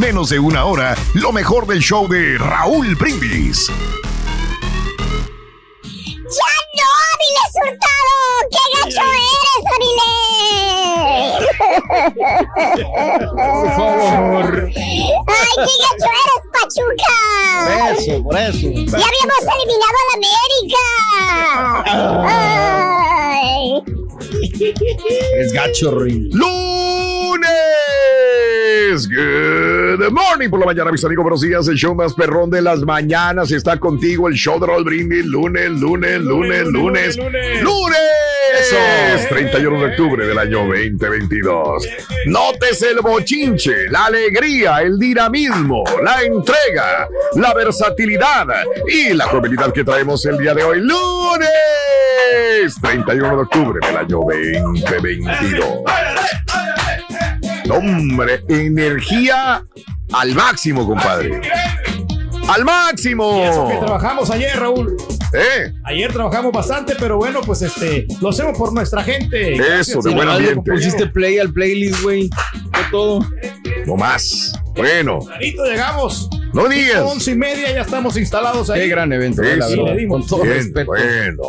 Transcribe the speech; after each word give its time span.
menos 0.00 0.30
de 0.30 0.38
una 0.38 0.64
hora 0.64 0.96
lo 1.12 1.30
mejor 1.30 1.66
del 1.66 1.80
show 1.80 2.08
de 2.08 2.38
Raúl 2.38 2.94
Brindis. 2.94 3.66
¡Ya 5.82 6.52
no, 6.78 6.88
Avilés 7.12 7.52
Hurtado! 7.60 8.16
¡Qué 8.50 8.64
gacho 8.80 9.04
eres, 9.36 9.62
Avilés! 9.76 11.44
Por 13.36 13.68
favor. 13.76 14.48
¡Ay, 14.74 15.52
qué 15.56 15.74
gacho 15.84 16.08
eres, 16.16 16.40
Pachuca! 16.50 17.16
Por 17.66 17.76
eso, 17.92 18.14
por 18.24 18.36
eso. 18.38 18.66
¡Ya 18.72 19.06
habíamos 19.06 19.44
eliminado 19.54 19.96
a 20.00 20.04
la 20.08 20.14
América! 20.16 20.84
¡Ay! 23.36 23.84
Es 24.62 25.52
gacho, 25.54 25.98
Ring. 25.98 26.28
Lunes. 26.34 27.48
Good 29.08 30.10
morning 30.10 30.50
por 30.50 30.60
la 30.60 30.66
mañana, 30.66 30.92
mis 30.92 31.02
amigos. 31.02 31.22
Buenos 31.22 31.40
días. 31.40 31.66
El 31.68 31.76
show 31.76 31.94
más 31.94 32.12
perrón 32.12 32.50
de 32.50 32.60
las 32.60 32.80
mañanas 32.80 33.50
está 33.52 33.78
contigo. 33.78 34.28
El 34.28 34.34
show 34.34 34.60
de 34.60 34.66
Raúl 34.66 34.84
Brindis. 34.84 35.24
Lunes, 35.24 35.70
lunes, 35.70 36.20
lunes, 36.20 36.66
lunes. 36.66 37.16
Lunes. 37.16 37.98
Es 39.14 39.28
31 39.30 39.80
de 39.80 39.86
octubre 39.86 40.26
del 40.26 40.38
año 40.38 40.66
2022. 40.66 41.88
Notes 42.26 42.82
el 42.82 43.00
bochinche, 43.00 43.88
la 43.88 44.06
alegría, 44.06 44.82
el 44.82 44.98
dinamismo, 44.98 45.84
la 46.02 46.22
entrega, 46.22 47.08
la 47.36 47.54
versatilidad 47.54 48.46
y 48.86 49.14
la 49.14 49.24
jovialidad 49.26 49.72
que 49.72 49.84
traemos 49.84 50.26
el 50.26 50.36
día 50.36 50.52
de 50.52 50.64
hoy. 50.64 50.80
Lunes 50.80 51.48
31 52.82 53.36
de 53.36 53.42
octubre 53.42 53.78
del 53.86 53.96
año 53.96 54.18
2022. 54.18 54.49
Hombre, 57.70 58.42
energía 58.48 59.62
al 60.12 60.34
máximo, 60.34 60.86
compadre. 60.86 61.40
Al 62.48 62.64
máximo. 62.64 63.44
Eso 63.48 63.68
que 63.68 63.76
trabajamos 63.76 64.28
ayer, 64.30 64.58
Raúl. 64.58 64.96
¿Eh? 65.32 65.72
Ayer 65.84 66.12
trabajamos 66.12 66.50
bastante, 66.50 66.96
pero 66.98 67.16
bueno, 67.16 67.40
pues 67.42 67.62
este, 67.62 68.06
lo 68.20 68.30
hacemos 68.30 68.58
por 68.58 68.72
nuestra 68.72 69.04
gente. 69.04 69.54
Eso, 69.78 70.00
de 70.02 70.10
buen 70.10 70.28
ambiente. 70.28 70.68
Pusiste 70.68 71.06
play 71.06 71.38
al 71.38 71.52
playlist, 71.52 72.02
güey. 72.02 72.28
Fue 72.72 72.82
todo. 72.90 73.24
No 73.86 73.94
más. 73.96 74.52
Bueno, 74.74 75.20
Clarito 75.20 75.64
llegamos. 75.64 76.28
no 76.52 76.66
digas. 76.68 77.02
Once 77.02 77.30
y 77.30 77.34
media 77.36 77.72
ya 77.72 77.82
estamos 77.82 78.16
instalados 78.16 78.68
ahí. 78.70 78.80
Qué 78.80 78.88
gran 78.88 79.12
evento, 79.12 79.42
eh, 79.42 79.56
la 79.56 79.66
Eso. 79.68 79.84
verdad. 79.84 80.00
Con 80.08 80.26
todo 80.26 80.42
Bien, 80.42 80.54
respeto. 80.56 80.86
bueno. 80.86 81.42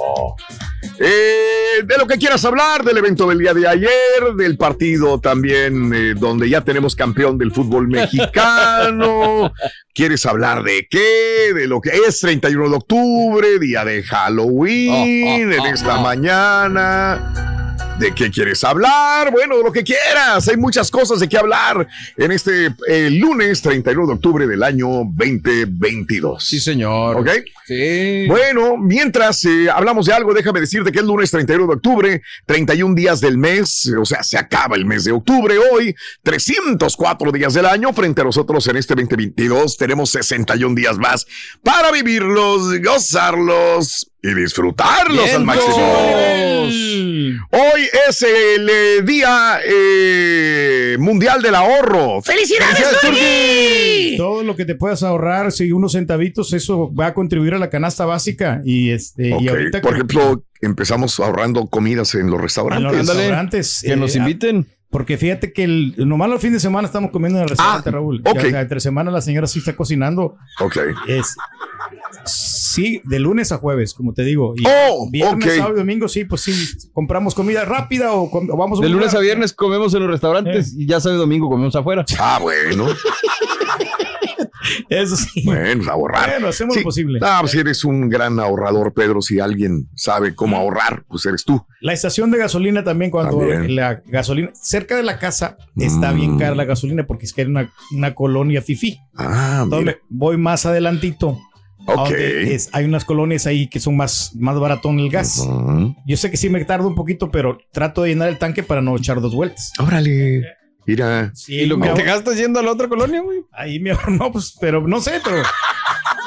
Eh, 1.03 1.83
de 1.83 1.97
lo 1.97 2.05
que 2.05 2.19
quieras 2.19 2.45
hablar, 2.45 2.83
del 2.83 2.97
evento 2.97 3.27
del 3.27 3.39
día 3.39 3.55
de 3.55 3.67
ayer, 3.67 4.35
del 4.37 4.55
partido 4.55 5.19
también 5.19 5.91
eh, 5.93 6.13
donde 6.15 6.47
ya 6.47 6.61
tenemos 6.61 6.95
campeón 6.95 7.39
del 7.39 7.51
fútbol 7.51 7.87
mexicano. 7.87 9.51
¿Quieres 9.95 10.25
hablar 10.27 10.63
de 10.63 10.87
qué? 10.87 11.53
De 11.55 11.67
lo 11.67 11.81
que 11.81 11.89
es 12.07 12.19
31 12.19 12.69
de 12.69 12.75
octubre, 12.75 13.59
día 13.59 13.83
de 13.83 14.03
Halloween, 14.03 14.91
Oh, 14.91 15.49
oh, 15.49 15.53
en 15.53 15.59
oh, 15.59 15.65
esta 15.65 15.97
mañana. 15.99 17.51
¿De 17.97 18.13
qué 18.13 18.31
quieres 18.31 18.63
hablar? 18.63 19.31
Bueno, 19.31 19.57
de 19.57 19.63
lo 19.63 19.71
que 19.71 19.83
quieras. 19.83 20.47
Hay 20.47 20.57
muchas 20.57 20.89
cosas 20.89 21.19
de 21.19 21.29
qué 21.29 21.37
hablar 21.37 21.87
en 22.17 22.31
este 22.31 22.73
eh, 22.87 23.09
lunes 23.11 23.61
31 23.61 24.07
de 24.07 24.13
octubre 24.13 24.47
del 24.47 24.63
año 24.63 24.87
2022. 25.13 26.43
Sí, 26.43 26.59
señor. 26.59 27.17
¿Ok? 27.17 27.29
Sí. 27.71 28.27
Bueno, 28.27 28.75
mientras 28.77 29.45
eh, 29.45 29.69
hablamos 29.73 30.05
de 30.05 30.13
algo, 30.13 30.33
déjame 30.33 30.59
decirte 30.59 30.91
que 30.91 30.99
es 30.99 31.05
lunes 31.05 31.31
31 31.31 31.67
de 31.67 31.73
octubre, 31.73 32.21
31 32.45 32.95
días 32.95 33.21
del 33.21 33.37
mes, 33.37 33.89
o 33.97 34.03
sea, 34.03 34.23
se 34.23 34.37
acaba 34.37 34.75
el 34.75 34.85
mes 34.85 35.05
de 35.05 35.13
octubre 35.13 35.55
hoy, 35.57 35.95
304 36.23 37.31
días 37.31 37.53
del 37.53 37.65
año, 37.65 37.93
frente 37.93 38.19
a 38.19 38.25
nosotros 38.25 38.67
en 38.67 38.75
este 38.75 38.93
2022 38.93 39.77
tenemos 39.77 40.09
61 40.09 40.75
días 40.75 40.97
más 40.97 41.25
para 41.63 41.91
vivirlos, 41.91 42.77
gozarlos 42.81 44.11
y 44.23 44.33
disfrutarlos 44.33 45.33
al 45.33 45.45
máximo. 45.45 45.75
Hoy 47.51 47.81
es 48.07 48.21
el 48.21 48.69
eh, 48.69 49.01
Día 49.03 49.59
eh, 49.65 50.95
Mundial 50.99 51.41
del 51.41 51.55
Ahorro. 51.55 52.21
¡Felicidades, 52.21 52.99
Turki! 53.01 54.15
Todo 54.17 54.43
lo 54.43 54.55
que 54.55 54.65
te 54.65 54.75
puedas 54.75 55.01
ahorrar, 55.01 55.51
si 55.51 55.71
unos 55.71 55.93
centavitos, 55.93 56.53
eso 56.53 56.93
va 56.93 57.07
a 57.07 57.13
contribuir 57.13 57.55
a 57.55 57.59
la 57.61 57.69
canasta 57.69 58.05
básica. 58.05 58.61
Y 58.65 58.89
este, 58.91 59.29
y 59.39 59.47
ahorita 59.47 59.79
Por 59.81 59.93
ejemplo, 59.93 60.43
empezamos 60.61 61.19
ahorrando 61.19 61.67
comidas 61.67 62.13
en 62.15 62.21
los 62.21 62.25
en 62.25 62.31
los 62.31 62.41
restaurantes. 62.41 63.07
restaurantes. 63.07 63.81
Que 63.85 63.93
eh, 63.93 63.95
nos 63.95 64.15
inviten. 64.15 64.67
Porque 64.89 65.17
fíjate 65.17 65.53
que 65.53 65.63
el, 65.63 65.93
nomás 65.97 66.29
los 66.29 66.41
fines 66.41 66.55
de 66.55 66.59
semana 66.59 66.85
estamos 66.85 67.11
comiendo 67.11 67.37
en 67.39 67.43
el 67.43 67.49
restaurante, 67.49 67.87
Ah, 67.87 67.93
Raúl. 67.93 68.21
ok. 68.25 68.35
Ya, 68.35 68.47
o 68.47 68.49
sea, 68.49 68.61
entre 68.61 68.79
semana 68.81 69.09
la 69.09 69.21
señora 69.21 69.47
sí 69.47 69.59
está 69.59 69.73
cocinando. 69.73 70.35
Ok. 70.59 70.75
Es, 71.07 71.37
sí, 72.25 73.01
de 73.05 73.19
lunes 73.19 73.53
a 73.53 73.57
jueves, 73.57 73.93
como 73.93 74.13
te 74.13 74.23
digo. 74.23 74.53
Y 74.57 74.63
Oh, 74.67 75.09
viernes, 75.09 75.55
sábado 75.55 75.75
y 75.75 75.79
domingo, 75.79 76.09
sí, 76.09 76.25
pues 76.25 76.41
sí, 76.41 76.53
compramos 76.91 77.35
comida 77.35 77.63
rápida 77.63 78.11
o, 78.11 78.29
com- 78.29 78.49
o 78.49 78.57
vamos 78.57 78.79
a 78.79 78.81
De 78.81 78.87
un 78.87 78.93
lunes 78.97 79.13
a 79.15 79.19
viernes 79.19 79.53
comemos 79.53 79.93
en 79.93 80.01
los 80.01 80.11
restaurantes 80.11 80.73
y 80.77 80.85
ya 80.85 80.99
sabe 80.99 81.15
domingo 81.15 81.49
comemos 81.49 81.73
afuera. 81.77 82.03
Ah, 82.19 82.39
bueno. 82.41 82.87
Eso 84.89 85.15
sí. 85.15 85.41
Bueno, 85.45 85.91
ahorrar. 85.91 86.29
Bueno, 86.29 86.47
hacemos 86.47 86.75
lo 86.75 86.83
posible. 86.83 87.19
Ah, 87.21 87.37
pues 87.41 87.55
eres 87.55 87.83
un 87.83 88.09
gran 88.09 88.39
ahorrador, 88.39 88.93
Pedro. 88.93 89.21
Si 89.21 89.39
alguien 89.39 89.89
sabe 89.95 90.35
cómo 90.35 90.57
ahorrar, 90.57 91.03
pues 91.07 91.25
eres 91.25 91.43
tú. 91.45 91.65
La 91.81 91.93
estación 91.93 92.31
de 92.31 92.37
gasolina 92.37 92.83
también, 92.83 93.11
cuando 93.11 93.37
También. 93.39 93.75
la 93.75 94.01
gasolina, 94.05 94.49
cerca 94.53 94.95
de 94.95 95.03
la 95.03 95.19
casa 95.19 95.57
está 95.77 96.11
Mm. 96.11 96.15
bien 96.15 96.37
cara 96.37 96.55
la 96.55 96.65
gasolina 96.65 97.05
porque 97.07 97.25
es 97.25 97.33
que 97.33 97.41
era 97.41 97.49
una, 97.49 97.73
una 97.95 98.13
colonia 98.15 98.61
fifi. 98.61 98.97
Ah, 99.15 99.61
Entonces 99.63 99.85
mira. 99.85 99.97
voy 100.09 100.37
más 100.37 100.65
adelantito. 100.65 101.39
a 101.87 101.93
Ok. 101.93 102.09
donde 102.09 102.53
es- 102.53 102.69
hay 102.73 102.85
unas 102.85 103.05
colonias 103.05 103.47
ahí 103.47 103.67
que 103.67 103.79
son 103.79 103.97
más, 103.97 104.35
más 104.35 104.59
baratón 104.59 104.99
el 104.99 105.09
gas. 105.09 105.43
Yo 106.05 106.15
sé 106.15 106.29
que 106.29 106.37
sí 106.37 106.47
me 106.47 106.63
tardo 106.63 106.87
un 106.87 106.93
poquito, 106.93 107.31
pero 107.31 107.57
trato 107.73 108.03
de 108.03 108.09
llenar 108.09 108.29
el 108.29 108.37
tanque 108.37 108.61
para 108.61 108.83
no 108.83 108.95
echar 108.95 109.19
dos 109.19 109.33
vueltas. 109.33 109.73
Órale. 109.79 110.43
Mira. 110.85 111.31
Sí, 111.35 111.55
Y 111.61 111.65
lo 111.65 111.79
que 111.79 111.89
te 111.89 112.03
gastas 112.03 112.37
yendo 112.37 112.59
a 112.59 112.63
la 112.63 112.71
otra 112.71 112.87
colonia, 112.87 113.21
güey. 113.21 113.39
Ahí 113.51 113.79
me 113.79 113.91
ahorro- 113.93 114.17
no, 114.17 114.31
pues, 114.31 114.55
pero 114.59 114.85
no 114.87 114.99
sé, 114.99 115.21
pero, 115.23 115.43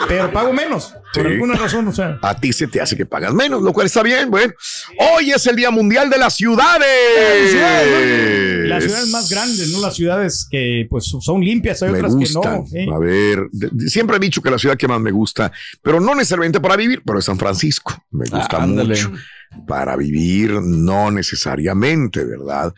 pero 0.09 0.33
pago 0.33 0.53
menos. 0.53 0.95
Por 1.13 1.27
alguna 1.27 1.55
razón, 1.55 1.87
o 1.89 1.93
sea. 1.93 2.19
A 2.23 2.39
ti 2.39 2.53
se 2.53 2.67
te 2.67 2.81
hace 2.81 2.97
que 2.97 3.05
pagas 3.07 3.33
menos, 3.35 3.63
lo 3.63 3.73
cual 3.73 3.87
está 3.87 4.03
bien. 4.03 4.31
Bueno, 4.31 4.53
hoy 4.99 5.31
es 5.33 5.47
el 5.47 5.57
Día 5.57 5.71
Mundial 5.71 6.09
de 6.11 6.19
las 6.19 6.35
Ciudades. 6.35 7.55
Las 8.69 8.85
ciudades 8.85 9.09
más 9.11 9.29
grandes, 9.31 9.69
¿no? 9.71 9.81
Las 9.81 9.95
ciudades 9.95 10.47
que 10.51 10.87
pues 10.89 11.05
son 11.21 11.41
limpias, 11.41 11.83
hay 11.83 11.91
me 11.91 11.99
otras 11.99 12.15
gustan. 12.15 12.65
que 12.65 12.87
no. 12.87 12.93
¿eh? 12.93 12.97
A 12.97 12.99
ver, 12.99 13.49
siempre 13.87 14.17
he 14.17 14.21
dicho 14.21 14.43
que 14.43 14.51
la 14.51 14.59
ciudad 14.59 14.77
que 14.77 14.89
más 14.89 15.01
me 15.01 15.11
gusta, 15.11 15.53
pero 15.83 16.01
no 16.01 16.15
necesariamente 16.15 16.61
para 16.61 16.77
vivir, 16.77 17.03
pero 17.05 17.19
es 17.19 17.25
San 17.25 17.39
Francisco. 17.39 17.93
Me 18.11 18.25
gusta 18.31 18.57
Ah, 18.59 18.63
ándale. 18.63 18.91
mucho. 18.95 19.13
Para 19.67 19.97
vivir, 19.97 20.51
no 20.63 21.11
necesariamente, 21.11 22.25
¿verdad? 22.25 22.73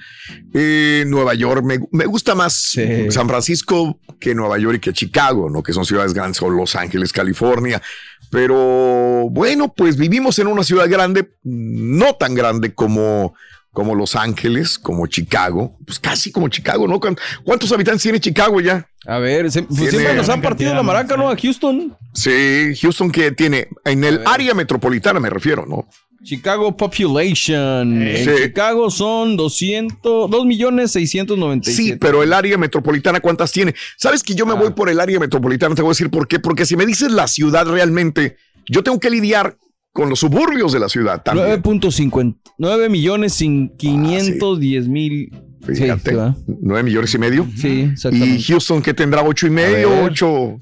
Eh, 0.54 1.04
Nueva 1.06 1.34
York, 1.34 1.64
me, 1.64 1.78
me 1.92 2.06
gusta 2.06 2.34
más 2.34 2.54
Sí. 2.72 3.10
San 3.10 3.28
Francisco 3.28 3.98
que 4.20 4.34
Nueva 4.34 4.58
York 4.58 4.76
y 4.76 4.80
que 4.80 4.92
Chicago, 4.92 5.50
¿no? 5.50 5.62
Que 5.62 5.72
son 5.72 5.84
ciudades 5.84 6.14
grandes, 6.14 6.40
o 6.42 6.48
Los 6.50 6.74
Ángeles, 6.76 7.12
California. 7.12 7.82
Pero 8.30 9.28
bueno, 9.30 9.72
pues 9.74 9.96
vivimos 9.96 10.38
en 10.38 10.46
una 10.48 10.62
ciudad 10.64 10.88
grande, 10.88 11.30
no 11.42 12.14
tan 12.14 12.34
grande 12.34 12.74
como 12.74 13.34
como 13.72 13.94
Los 13.94 14.16
Ángeles, 14.16 14.78
como 14.78 15.06
Chicago, 15.06 15.76
pues 15.86 16.00
casi 16.00 16.32
como 16.32 16.48
Chicago, 16.48 16.88
¿no? 16.88 16.98
¿Cuán- 16.98 17.18
¿Cuántos 17.44 17.70
habitantes 17.72 18.02
tiene 18.04 18.18
Chicago 18.18 18.58
ya? 18.62 18.88
A 19.06 19.18
ver, 19.18 19.50
se- 19.52 19.64
pues 19.64 19.90
siempre 19.90 20.14
nos 20.14 20.30
han 20.30 20.40
partido 20.40 20.74
la 20.74 20.82
maraca, 20.82 21.14
¿no? 21.14 21.24
¿no? 21.24 21.30
A 21.30 21.36
Houston. 21.36 21.94
Sí, 22.14 22.72
Houston 22.80 23.10
que 23.10 23.32
tiene, 23.32 23.68
en 23.84 24.02
el 24.04 24.22
área 24.24 24.54
metropolitana 24.54 25.20
me 25.20 25.28
refiero, 25.28 25.66
¿no? 25.66 25.86
Chicago 26.26 26.76
Population. 26.76 28.02
En 28.02 28.16
Sí. 28.24 28.30
Chicago 28.44 28.90
son 28.90 29.36
200, 29.36 30.28
2 30.30 30.44
millones 30.46 30.90
697. 30.92 31.76
Sí, 31.92 31.96
pero 32.00 32.22
el 32.22 32.32
área 32.32 32.58
metropolitana, 32.58 33.20
¿cuántas 33.20 33.52
tiene? 33.52 33.74
Sabes 33.96 34.22
que 34.22 34.34
yo 34.34 34.44
me 34.44 34.52
Ah. 34.52 34.56
voy 34.56 34.70
por 34.72 34.88
el 34.90 34.98
área 35.00 35.20
metropolitana, 35.20 35.74
te 35.74 35.82
voy 35.82 35.90
a 35.90 35.92
decir 35.92 36.10
por 36.10 36.26
qué. 36.26 36.38
Porque 36.40 36.66
si 36.66 36.76
me 36.76 36.84
dices 36.84 37.10
la 37.12 37.28
ciudad 37.28 37.66
realmente, 37.66 38.36
yo 38.68 38.82
tengo 38.82 38.98
que 38.98 39.08
lidiar 39.10 39.56
con 39.92 40.10
los 40.10 40.18
suburbios 40.18 40.72
de 40.72 40.80
la 40.80 40.88
ciudad 40.88 41.22
también. 41.22 41.46
9.50. 41.62 42.36
9 42.58 42.88
millones 42.88 43.32
sin 43.34 43.68
510 43.76 44.88
mil. 44.88 45.30
Sí, 45.66 45.74
Fíjate, 45.74 46.10
sí, 46.10 46.16
¿verdad? 46.16 46.36
nueve 46.60 46.82
millones 46.84 47.14
y 47.14 47.18
medio. 47.18 47.46
Sí, 47.56 47.68
Y 47.68 47.80
exactamente. 47.92 48.42
Houston 48.44 48.82
que 48.82 48.94
tendrá 48.94 49.22
ocho 49.22 49.46
y 49.46 49.50
medio, 49.50 49.90
ver. 49.90 50.10
ocho, 50.10 50.58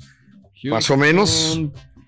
más 0.65 0.91
o 0.91 0.97
menos. 0.97 1.61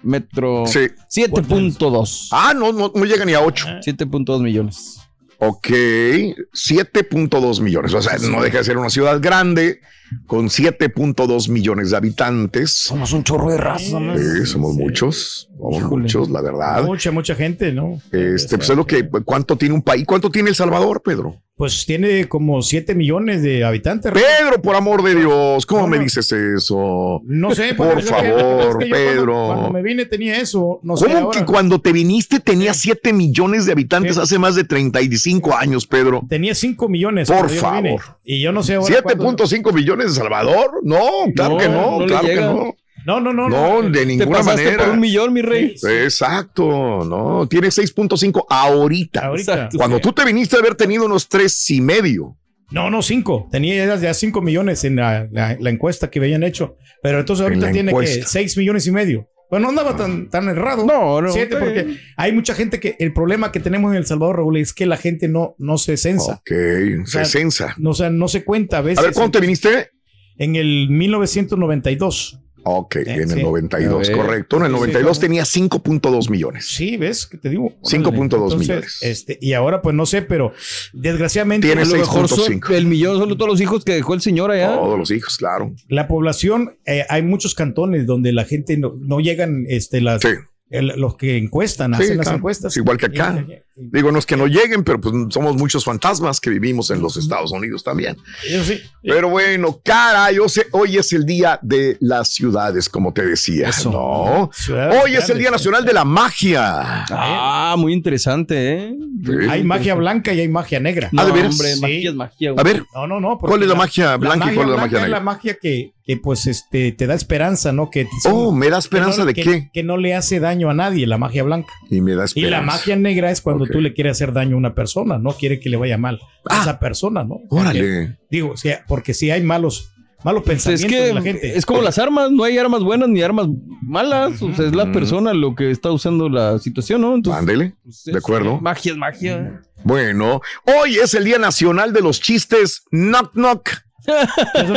Metro. 0.06 0.66
Sí. 0.66 0.88
7.2. 1.14 2.28
Ah, 2.30 2.54
no, 2.54 2.72
no, 2.72 2.92
no 2.94 3.04
llega 3.04 3.24
ni 3.24 3.34
a 3.34 3.40
ocho. 3.40 3.66
7.2 3.66 4.40
millones. 4.40 5.00
Ok, 5.38 5.68
7.2 5.68 7.60
millones. 7.60 7.92
O 7.92 8.00
sea, 8.00 8.16
no 8.18 8.42
deja 8.42 8.58
de 8.58 8.64
ser 8.64 8.78
una 8.78 8.88
ciudad 8.88 9.20
grande 9.20 9.80
con 10.26 10.48
7.2 10.48 11.48
millones 11.48 11.90
de 11.90 11.96
habitantes. 11.96 12.70
Somos 12.70 13.12
un 13.12 13.24
chorro 13.24 13.50
de 13.50 13.56
raza, 13.58 13.98
¿no? 14.00 14.16
Sí, 14.16 14.46
somos 14.46 14.74
muchos, 14.74 15.48
somos 15.56 15.76
Híjole. 15.78 16.02
muchos, 16.02 16.30
la 16.30 16.40
verdad. 16.42 16.84
Mucha, 16.84 17.10
mucha 17.10 17.34
gente, 17.34 17.72
¿no? 17.72 18.00
Este, 18.12 18.56
pues 18.56 18.70
es 18.70 18.76
lo 18.76 18.86
que, 18.86 19.08
¿cuánto 19.24 19.56
tiene 19.56 19.74
un 19.74 19.82
país? 19.82 20.04
¿Cuánto 20.06 20.30
tiene 20.30 20.50
El 20.50 20.54
Salvador, 20.54 21.02
Pedro? 21.02 21.40
Pues 21.56 21.86
tiene 21.86 22.28
como 22.28 22.60
7 22.60 22.94
millones 22.94 23.40
de 23.42 23.64
habitantes. 23.64 24.12
Pedro, 24.12 24.60
por 24.60 24.76
amor 24.76 25.02
de 25.02 25.14
Dios, 25.14 25.64
¿cómo 25.64 25.82
No, 25.82 25.88
me 25.88 25.96
no. 25.96 26.02
dices 26.02 26.30
eso? 26.30 27.22
No 27.24 27.54
sé, 27.54 27.72
Por 27.72 27.94
pues, 27.94 28.04
que- 28.04 28.10
favor, 28.10 28.28
es 28.28 28.34
que 28.36 28.90
yo 28.90 28.96
cuando- 28.98 29.14
Pedro. 29.14 29.46
Cuando, 29.46 29.70
me 29.72 29.82
vine 29.82 30.04
tenía 30.04 30.36
eso, 30.38 30.80
no 30.82 30.98
sé 30.98 31.06
¿Cómo 31.06 31.16
ahora. 31.16 31.38
que 31.40 31.46
cuando 31.46 31.80
te 31.80 31.92
viniste 31.94 32.40
tenía 32.40 32.74
7 32.74 33.14
millones 33.14 33.64
de 33.64 33.72
habitantes 33.72 34.18
hace 34.18 34.38
más 34.38 34.54
de 34.54 34.64
35 34.64 35.56
años, 35.56 35.86
Pedro? 35.86 36.20
Tenía 36.28 36.54
5 36.54 36.90
millones. 36.90 37.26
Por 37.30 37.48
favor. 37.48 38.02
Y 38.22 38.42
yo 38.42 38.52
no 38.52 38.62
sé 38.62 38.74
ahora. 38.74 39.00
cuándo- 39.02 39.24
7.5 39.46 39.72
millones 39.72 39.95
de 40.04 40.10
Salvador? 40.10 40.80
No, 40.82 41.00
claro 41.34 41.54
No, 41.54 41.58
que 41.58 41.68
no, 41.68 41.98
no 42.00 42.06
claro 42.06 42.26
que 42.28 42.36
no. 42.36 42.74
No, 43.06 43.20
no, 43.20 43.32
no. 43.32 43.48
No, 43.48 43.82
de 43.88 44.00
Te 44.00 44.06
ninguna 44.06 44.38
pasaste 44.38 44.64
manera. 44.64 44.84
por 44.84 44.94
un 44.94 45.00
millón, 45.00 45.32
mi 45.32 45.40
rey. 45.40 45.78
Sí. 45.78 45.86
Exacto, 45.88 47.04
no, 47.04 47.46
tiene 47.48 47.68
6.5 47.68 48.44
ahorita. 48.48 49.26
Ahorita. 49.26 49.52
Exacto. 49.54 49.78
Cuando 49.78 50.00
tú 50.00 50.12
te 50.12 50.24
viniste 50.24 50.56
a 50.56 50.58
haber 50.58 50.74
tenido 50.74 51.06
unos 51.06 51.28
tres 51.28 51.70
y 51.70 51.80
medio. 51.80 52.36
No, 52.72 52.90
no, 52.90 53.00
5. 53.02 53.48
Tenía 53.52 53.94
ya 53.96 54.12
5 54.12 54.42
millones 54.42 54.82
en 54.82 54.96
la, 54.96 55.28
la- 55.30 55.56
la 55.60 55.70
encuesta 55.70 56.10
que 56.10 56.18
habían 56.18 56.42
hecho. 56.42 56.76
Pero 57.00 57.20
entonces 57.20 57.46
En 57.46 57.52
ahorita 57.52 57.70
tiene 57.70 57.92
que. 57.94 58.24
6 58.24 58.56
millones 58.56 58.86
y 58.88 58.90
medio. 58.90 59.28
Pues 59.48 59.62
no 59.62 59.68
andaba 59.68 59.96
tan, 59.96 60.28
tan 60.28 60.48
errado. 60.48 60.84
No, 60.84 61.20
no, 61.22 61.30
Siete, 61.30 61.56
porque 61.56 61.98
hay 62.16 62.32
mucha 62.32 62.54
gente 62.54 62.80
que 62.80 62.96
el 62.98 63.12
problema 63.12 63.52
que 63.52 63.60
tenemos 63.60 63.92
en 63.92 63.98
El 63.98 64.06
Salvador, 64.06 64.36
Raúl, 64.36 64.56
es 64.56 64.72
que 64.72 64.86
la 64.86 64.96
gente 64.96 65.28
no, 65.28 65.54
no 65.58 65.78
se 65.78 65.96
censa. 65.96 66.34
Ok, 66.34 67.06
sea, 67.06 67.24
se 67.24 67.38
censa. 67.38 67.74
No, 67.78 67.90
o 67.90 67.94
sea, 67.94 68.10
no 68.10 68.26
se 68.28 68.44
cuenta 68.44 68.78
a 68.78 68.80
veces. 68.80 68.98
A 68.98 69.02
ver, 69.02 69.12
¿cuándo 69.12 69.32
te 69.32 69.40
viniste? 69.40 69.90
En 70.36 70.56
el 70.56 70.88
1992. 70.90 72.40
Ok, 72.68 72.96
en 72.96 73.20
el 73.20 73.30
sí. 73.30 73.42
92, 73.42 73.94
A 73.94 74.10
ver. 74.12 74.16
correcto. 74.20 74.56
En 74.56 74.62
el 74.64 74.68
Sí, 74.70 74.74
sí, 74.74 74.80
92 74.80 75.08
¿cómo? 75.18 75.20
tenía 75.20 75.42
5.2 75.44 76.30
millones. 76.30 76.66
Sí, 76.66 76.96
¿ves? 76.96 77.26
que 77.26 77.38
te 77.38 77.48
digo? 77.48 77.72
5.2 77.82 78.22
Entonces, 78.22 78.58
millones. 78.58 78.98
Este, 79.02 79.38
y 79.40 79.52
ahora 79.52 79.82
pues 79.82 79.94
no 79.94 80.04
sé, 80.04 80.22
pero 80.22 80.52
desgraciadamente 80.92 81.66
Tiene 81.66 81.82
A 81.82 81.84
lo 81.84 81.96
mejor 81.96 82.28
son 82.28 82.38
6.5. 82.60 82.74
el 82.74 82.86
millón 82.86 83.18
son 83.18 83.28
todos 83.36 83.48
los 83.48 83.60
hijos 83.60 83.84
que 83.84 83.92
dejó 83.92 84.14
el 84.14 84.20
señor 84.20 84.50
allá. 84.50 84.74
Todos 84.76 84.98
los 84.98 85.10
hijos, 85.10 85.36
claro. 85.36 85.74
la 85.88 86.08
población, 86.08 86.76
eh, 86.86 87.04
hay 87.08 87.22
muchos 87.22 87.54
cantones 87.54 88.06
donde 88.06 88.32
la 88.32 88.44
gente 88.44 88.76
no, 88.76 88.94
no 88.98 89.20
llegan, 89.20 89.64
este, 89.68 90.00
las, 90.00 90.22
Sí. 90.22 90.28
El- 90.70 90.92
los 90.96 91.16
que 91.16 91.36
encuestan, 91.36 91.94
Sí, 91.96 92.02
hacen 92.04 92.16
las 92.18 92.28
encuestas. 92.28 92.72
Es 92.72 92.76
igual 92.78 92.96
que 92.98 93.06
acá. 93.06 93.44
Y- 93.46 93.52
y- 93.52 93.56
Digo, 93.92 94.10
no 94.10 94.18
es 94.18 94.24
que 94.24 94.36
no 94.38 94.46
lleguen, 94.46 94.84
pero 94.84 94.98
pues 95.00 95.14
somos 95.28 95.54
muchos 95.54 95.84
fantasmas 95.84 96.40
que 96.40 96.48
vivimos 96.48 96.90
en 96.90 97.02
los 97.02 97.16
Estados 97.18 97.52
Unidos 97.52 97.84
también. 97.84 98.16
Eso 98.48 98.64
sí. 98.64 98.80
Pero 99.02 99.28
bueno, 99.28 99.80
cara, 99.84 100.32
yo 100.32 100.48
sé, 100.48 100.66
hoy 100.72 100.96
es 100.96 101.12
el 101.12 101.26
día 101.26 101.58
de 101.62 101.98
las 102.00 102.32
ciudades, 102.32 102.88
como 102.88 103.12
te 103.12 103.24
decía. 103.26 103.68
Eso. 103.68 103.90
No. 103.90 104.50
Ciudades 104.54 105.02
Hoy 105.04 105.14
es 105.14 105.28
el. 105.28 105.38
Día 105.38 105.50
Nacional 105.50 105.84
de 105.84 105.92
la 105.92 106.04
Magia. 106.06 107.04
Ah, 107.10 107.74
muy 107.78 107.92
interesante, 107.92 108.72
¿eh? 108.72 108.94
Sí. 109.24 109.32
Hay 109.50 109.62
magia 109.64 109.94
blanca 109.94 110.32
y 110.32 110.40
hay 110.40 110.48
magia 110.48 110.80
negra. 110.80 111.10
Ah, 111.16 111.26
¿de 111.26 111.32
veras? 111.32 111.52
hombre, 111.52 111.74
Sí. 111.74 111.80
magia 111.82 112.08
es 112.10 112.16
magia. 112.16 112.50
A 112.56 112.62
ver, 112.62 112.82
No, 112.94 113.06
no, 113.06 113.20
no. 113.20 113.38
¿Cuál 113.38 113.62
es 113.62 113.68
la 113.68 113.74
magia 113.74 114.16
blanca 114.16 114.50
y 114.50 114.54
cuál 114.54 114.68
es 114.70 114.74
la 114.74 114.80
magia 114.80 114.96
Es 114.98 115.02
negra? 115.04 115.18
la 115.18 115.24
magia 115.24 115.58
que, 115.60 115.92
que, 116.06 116.16
pues 116.16 116.46
este 116.46 116.92
te 116.92 117.06
da 117.08 117.14
esperanza, 117.14 117.72
¿no? 117.72 117.90
Que 117.90 118.06
son- 118.22 118.32
oh, 118.32 118.52
me 118.52 118.66
da 118.70 118.76
que 118.76 118.80
esperanza 118.80 119.18
no- 119.20 119.26
de 119.26 119.34
que- 119.34 119.42
qué. 119.42 119.70
Que 119.72 119.82
no 119.82 119.96
le 119.96 120.14
hace 120.14 120.38
daño 120.40 120.70
a 120.70 120.74
nadie, 120.74 121.06
la 121.06 121.18
magia 121.18 121.42
blanca. 121.42 121.72
Y 121.90 122.00
me 122.00 122.14
da 122.14 122.22
Y 122.22 122.26
esperanza. 122.26 122.56
la 122.58 122.62
magia 122.62 122.96
negra 122.96 123.30
es 123.32 123.40
cuando 123.40 123.66
tú 123.66 123.80
le 123.80 123.92
quieres 123.92 124.12
hacer 124.12 124.32
daño 124.32 124.54
a 124.54 124.58
una 124.58 124.74
persona, 124.74 125.18
no 125.18 125.32
quiere 125.32 125.58
que 125.58 125.68
le 125.68 125.76
vaya 125.76 125.98
mal 125.98 126.20
a 126.48 126.58
Ah. 126.58 126.62
esa 126.62 126.78
persona, 126.78 127.24
¿no? 127.24 127.40
Porque- 127.48 127.60
Órale. 127.68 128.18
digo, 128.30 128.50
o 128.52 128.56
sea, 128.56 128.84
porque 128.86 129.14
si 129.14 129.30
hay 129.32 129.42
malos, 129.42 129.92
malos 130.24 130.42
Pues 130.44 130.58
es 130.58 130.64
pensamientos 130.64 130.98
que 131.00 131.06
de 131.06 131.14
la 131.14 131.22
gente. 131.22 131.58
es 131.58 131.66
como 131.66 131.82
las 131.82 131.98
armas, 131.98 132.30
no 132.30 132.44
hay 132.44 132.56
armas 132.58 132.82
buenas 132.82 133.08
ni 133.08 133.22
armas 133.22 133.48
malas. 133.82 134.40
O 134.42 134.54
sea, 134.54 134.66
es 134.66 134.74
la 134.76 134.90
persona 134.92 135.34
lo 135.34 135.54
que 135.54 135.70
está 135.70 135.90
usando 135.90 136.28
la 136.28 136.58
situación, 136.60 137.00
¿no? 137.00 137.14
Entonces, 137.14 137.40
Ándele. 137.40 137.74
pues, 137.82 138.04
de 138.04 138.12
es- 138.12 138.16
acuerdo. 138.18 138.60
Magia 138.60 138.92
es 138.92 138.98
magia. 138.98 139.60
Bueno, 139.84 140.40
hoy 140.64 140.96
es 140.96 141.14
el 141.14 141.24
Día 141.24 141.38
Nacional 141.38 141.92
de 141.92 142.00
los 142.00 142.20
Chistes 142.20 142.82
Knock 142.90 143.32
Knock. 143.34 143.70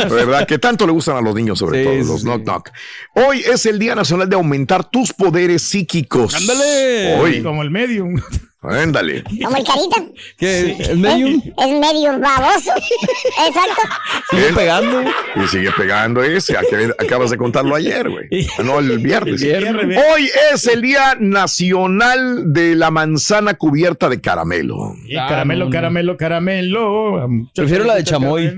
¿Verdad? 0.09 0.47
Que 0.47 0.57
tanto 0.59 0.85
le 0.85 0.91
gustan 0.91 1.17
a 1.17 1.21
los 1.21 1.35
niños, 1.35 1.59
sobre 1.59 1.79
Sí, 1.79 1.85
todo, 1.85 1.95
los 2.13 2.21
sí. 2.21 2.25
knock 2.27 2.43
knock. 2.43 2.69
Hoy 3.15 3.39
es 3.39 3.65
el 3.65 3.79
Día 3.79 3.95
Nacional 3.95 4.29
de 4.29 4.35
aumentar 4.35 4.83
tus 4.89 5.13
poderes 5.13 5.61
psíquicos. 5.63 6.33
¡Ándale! 6.35 7.15
Hoy, 7.19 7.41
como 7.43 7.61
el 7.63 7.71
medium. 7.71 8.19
ándale. 8.61 9.23
Como 9.23 9.55
el 9.57 9.63
carita. 9.63 10.03
¿Qué? 10.37 10.75
¿El 10.89 10.97
medium? 10.97 11.41
Es 11.57 11.79
medio 11.79 12.19
baboso. 12.19 12.71
Exacto. 13.47 13.81
Sigue 14.31 14.53
pegando. 14.53 15.03
Y 15.35 15.47
sigue 15.47 15.71
pegando 15.77 16.23
ese. 16.23 16.57
Ac- 16.57 16.95
Acabas 16.99 17.29
de 17.29 17.37
contarlo 17.37 17.75
ayer, 17.75 18.09
güey. 18.09 18.27
No, 18.63 18.79
el 18.79 18.99
viernes. 18.99 19.41
El 19.41 19.59
viernes. 19.63 19.99
Hoy 20.13 20.29
es 20.53 20.67
el 20.67 20.81
Día 20.81 21.15
Nacional 21.19 22.51
de 22.53 22.75
la 22.75 22.91
Manzana 22.91 23.53
cubierta 23.53 24.09
de 24.09 24.19
caramelo. 24.19 24.93
Y 25.07 25.15
Ah, 25.15 25.27
caramelo, 25.29 25.69
caramelo, 25.69 26.17
caramelo. 26.17 27.27
Prefiero 27.55 27.85
la 27.85 27.95
de 27.95 28.03
chamoy. 28.03 28.51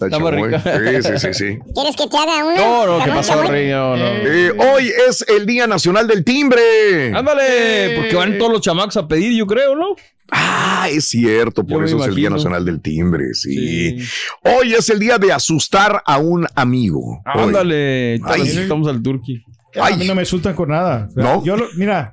Está 0.00 0.18
muy. 0.18 0.32
Sí, 0.54 1.02
sí, 1.02 1.18
sí, 1.18 1.34
sí. 1.34 1.58
¿Quieres 1.74 1.96
que 1.96 2.06
te 2.06 2.16
haga 2.16 2.44
una? 2.44 2.56
No, 2.56 2.86
no, 2.98 3.04
¿qué 3.04 3.10
pasó, 3.10 3.42
rey? 3.42 3.70
No, 3.70 3.96
no. 3.96 4.04
Eh, 4.06 4.50
hoy 4.52 4.92
es 5.08 5.24
el 5.28 5.44
Día 5.44 5.66
Nacional 5.66 6.06
del 6.06 6.24
Timbre. 6.24 7.12
Ándale, 7.14 7.94
porque 7.96 8.14
van 8.14 8.38
todos 8.38 8.52
los 8.52 8.60
chamacos 8.60 8.96
a 8.96 9.08
pedir, 9.08 9.32
yo 9.36 9.46
creo, 9.46 9.74
¿no? 9.74 9.96
Ah, 10.30 10.88
es 10.90 11.08
cierto, 11.08 11.64
por 11.64 11.80
Yo 11.80 11.86
eso 11.86 12.00
es 12.02 12.08
el 12.08 12.14
Día. 12.14 12.30
Nacional 12.30 12.64
del 12.64 12.80
Timbre, 12.80 13.32
sí. 13.34 13.96
Hoy 14.44 14.74
es 14.74 14.88
el 14.90 14.98
día 14.98 15.18
de 15.18 15.32
asustar 15.32 16.02
a 16.04 16.18
un 16.18 16.46
amigo. 16.54 17.20
Ándale, 17.24 18.20
Ay. 18.24 18.42
estamos 18.42 18.86
al 18.88 19.02
turqui. 19.02 19.42
A 19.80 19.90
mí 19.90 19.96
Ay. 20.02 20.06
no 20.06 20.14
me 20.14 20.22
asustan 20.22 20.54
con 20.54 20.68
nada. 20.68 21.08
O 21.10 21.12
sea, 21.14 21.22
¿No? 21.22 21.44
Yo, 21.44 21.56
lo- 21.56 21.68
mira, 21.76 22.12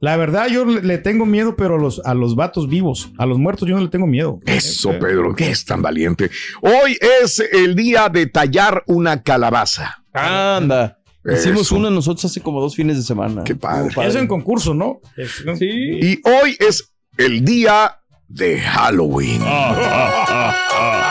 la 0.00 0.16
verdad, 0.16 0.48
yo 0.48 0.64
le, 0.64 0.98
tengo 0.98 1.26
miedo, 1.26 1.56
pero 1.56 1.76
a 1.76 1.78
los, 1.78 2.00
a 2.04 2.14
los 2.14 2.34
vatos 2.34 2.68
vivos, 2.68 3.12
a 3.18 3.26
los 3.26 3.38
muertos, 3.38 3.68
yo 3.68 3.76
no 3.76 3.82
le 3.82 3.88
tengo 3.88 4.06
miedo. 4.06 4.40
Eso, 4.46 4.90
Pedro, 4.98 5.34
que 5.34 5.50
es 5.50 5.64
tan 5.64 5.82
valiente. 5.82 6.30
Hoy 6.62 6.98
es 7.22 7.38
el 7.52 7.74
día 7.76 8.08
de 8.08 8.26
tallar 8.26 8.82
una 8.86 9.22
calabaza. 9.22 10.02
Anda. 10.12 10.96
Hicimos 11.22 11.62
Eso. 11.66 11.76
una 11.76 11.90
nosotros 11.90 12.24
hace 12.24 12.40
como 12.40 12.62
dos 12.62 12.74
fines 12.74 12.96
de 12.96 13.02
semana. 13.02 13.44
Qué 13.44 13.54
padre. 13.54 13.88
Estuvo 13.88 14.04
Eso 14.04 14.18
en 14.18 14.26
concurso, 14.26 14.72
¿no? 14.72 15.00
Es- 15.16 15.44
Sí. 15.58 15.68
Y 15.68 16.20
hoy 16.24 16.56
es 16.58 16.94
el 17.18 17.44
día 17.44 18.00
de 18.26 18.58
Halloween. 18.58 19.42
Hoy, 19.42 19.46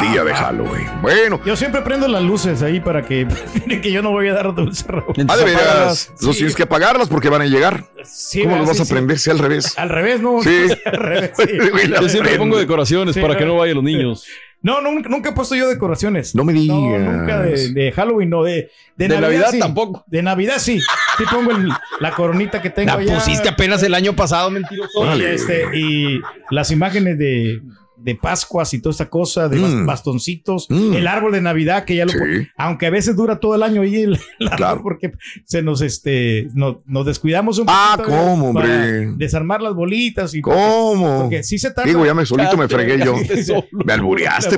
día 0.00 0.24
de 0.24 0.34
Halloween. 0.34 0.86
Bueno, 1.02 1.40
Yo 1.44 1.56
siempre 1.56 1.80
prendo 1.82 2.06
las 2.08 2.22
luces 2.22 2.62
ahí 2.62 2.80
para 2.80 3.02
que 3.02 3.26
miren 3.66 3.80
que 3.80 3.90
yo 3.92 4.02
no 4.02 4.10
voy 4.10 4.28
a 4.28 4.34
dar 4.34 4.54
dulce, 4.54 4.84
Raúl. 4.88 5.04
ah, 5.08 5.12
de 5.14 5.22
Entonces, 5.22 5.44
veras, 5.46 6.12
no 6.20 6.30
tienes 6.32 6.54
que 6.54 6.62
apagarlas 6.64 7.08
porque 7.08 7.28
van 7.28 7.42
a 7.42 7.46
llegar. 7.46 7.84
Sí, 8.04 8.42
¿Cómo 8.42 8.56
los 8.56 8.66
vas 8.66 8.76
Sí, 8.76 8.82
a 8.82 8.84
sí. 8.86 8.92
aprender 8.92 9.18
si 9.18 9.30
al 9.30 9.38
revés? 9.38 9.78
Al 9.78 9.88
revés, 9.88 10.20
¿no? 10.20 10.42
Sí. 10.42 10.66
Al 10.84 10.92
revés, 10.92 11.30
Yo 12.00 12.08
siempre 12.08 12.36
pongo 12.36 12.56
decoraciones 12.58 13.14
Sí, 13.14 13.20
para 13.20 13.36
que 13.36 13.44
no 13.44 13.56
vayan 13.56 13.76
los 13.76 13.84
niños. 13.84 14.24
No, 14.62 14.80
nunca, 14.80 15.08
nunca 15.08 15.28
he 15.28 15.32
puesto 15.32 15.54
yo 15.54 15.68
decoraciones. 15.68 16.34
No 16.34 16.42
me 16.42 16.52
digas. 16.52 16.76
nunca 16.78 17.40
de, 17.42 17.72
de 17.72 17.92
Halloween, 17.92 18.30
no. 18.30 18.42
De, 18.42 18.70
de, 18.96 19.08
De 19.08 19.20
Navidad 19.20 19.50
sí. 19.52 19.58
tampoco. 19.60 20.02
De 20.08 20.22
Navidad 20.22 20.56
sí. 20.58 20.80
Sí 21.18 21.24
pongo 21.30 21.52
el- 21.52 21.68
la 22.00 22.10
coronita 22.12 22.60
que 22.60 22.70
tengo 22.70 22.90
La 22.92 22.98
allá. 22.98 23.14
pusiste 23.16 23.48
apenas 23.48 23.82
el 23.84 23.94
año 23.94 24.14
pasado, 24.14 24.50
mentiroso. 24.50 24.90
Y, 24.98 25.02
Órale. 25.02 25.34
este, 25.34 25.66
y 25.78 26.20
las 26.50 26.70
imágenes 26.72 27.16
de, 27.18 27.60
de 28.06 28.14
Pascuas 28.14 28.72
y 28.72 28.80
toda 28.80 28.92
esta 28.92 29.10
cosa, 29.10 29.48
de 29.48 29.58
Mm. 29.58 29.84
bastoncitos, 29.84 30.66
Mm. 30.70 30.94
el 30.94 31.06
árbol 31.08 31.32
de 31.32 31.40
Navidad 31.40 31.84
que 31.84 31.96
ya 31.96 32.04
lo 32.06 32.12
Sí. 32.12 32.18
aunque 32.56 32.86
a 32.86 32.90
veces 32.90 33.16
dura 33.16 33.40
todo 33.40 33.56
el 33.56 33.64
año 33.64 33.82
ahí 33.82 33.96
el, 33.96 34.12
el 34.38 34.46
árbol 34.46 34.56
Claro. 34.56 34.82
porque 34.84 35.12
se 35.44 35.60
nos 35.62 35.80
este 35.82 36.48
no- 36.54 36.82
nos 36.86 37.04
descuidamos 37.04 37.58
un 37.58 37.66
Ah, 37.68 37.94
poquito 37.96 38.16
¿cómo, 38.16 38.54
para 38.54 38.68
hombre? 38.72 39.12
desarmar 39.16 39.60
las 39.60 39.74
bolitas 39.74 40.34
y 40.34 40.40
¿Cómo? 40.40 41.22
porque 41.22 41.42
sí 41.42 41.58
se 41.58 41.72
tarda. 41.72 41.88
Digo, 41.88 42.06
ya 42.06 42.14
me 42.14 42.24
solito 42.24 42.56
me 42.56 42.68
fregué 42.68 42.96
yo. 43.04 43.16
Me 43.84 43.92
albureaste, 43.92 44.56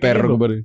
perro, 0.00 0.28
compadre. 0.30 0.64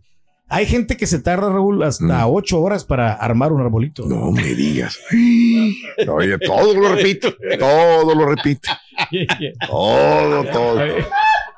Hay 0.50 0.68
gente 0.68 0.98
que 0.98 1.08
se 1.08 1.18
tarda, 1.18 1.50
Raúl, 1.50 1.82
hasta 1.82 2.28
ocho 2.28 2.62
horas 2.62 2.84
para 2.84 3.14
armar 3.14 3.52
un 3.52 3.62
arbolito. 3.62 4.06
Mm. 4.06 4.10
No 4.10 4.32
me 4.32 4.44
digas. 4.54 5.00
Oye, 6.08 6.38
todo 6.38 6.76
lo 6.76 6.94
repito. 6.94 7.34
Todo 7.58 8.14
lo 8.14 8.26
repito. 8.28 8.70
Todo, 9.68 10.44
todo. 10.52 10.80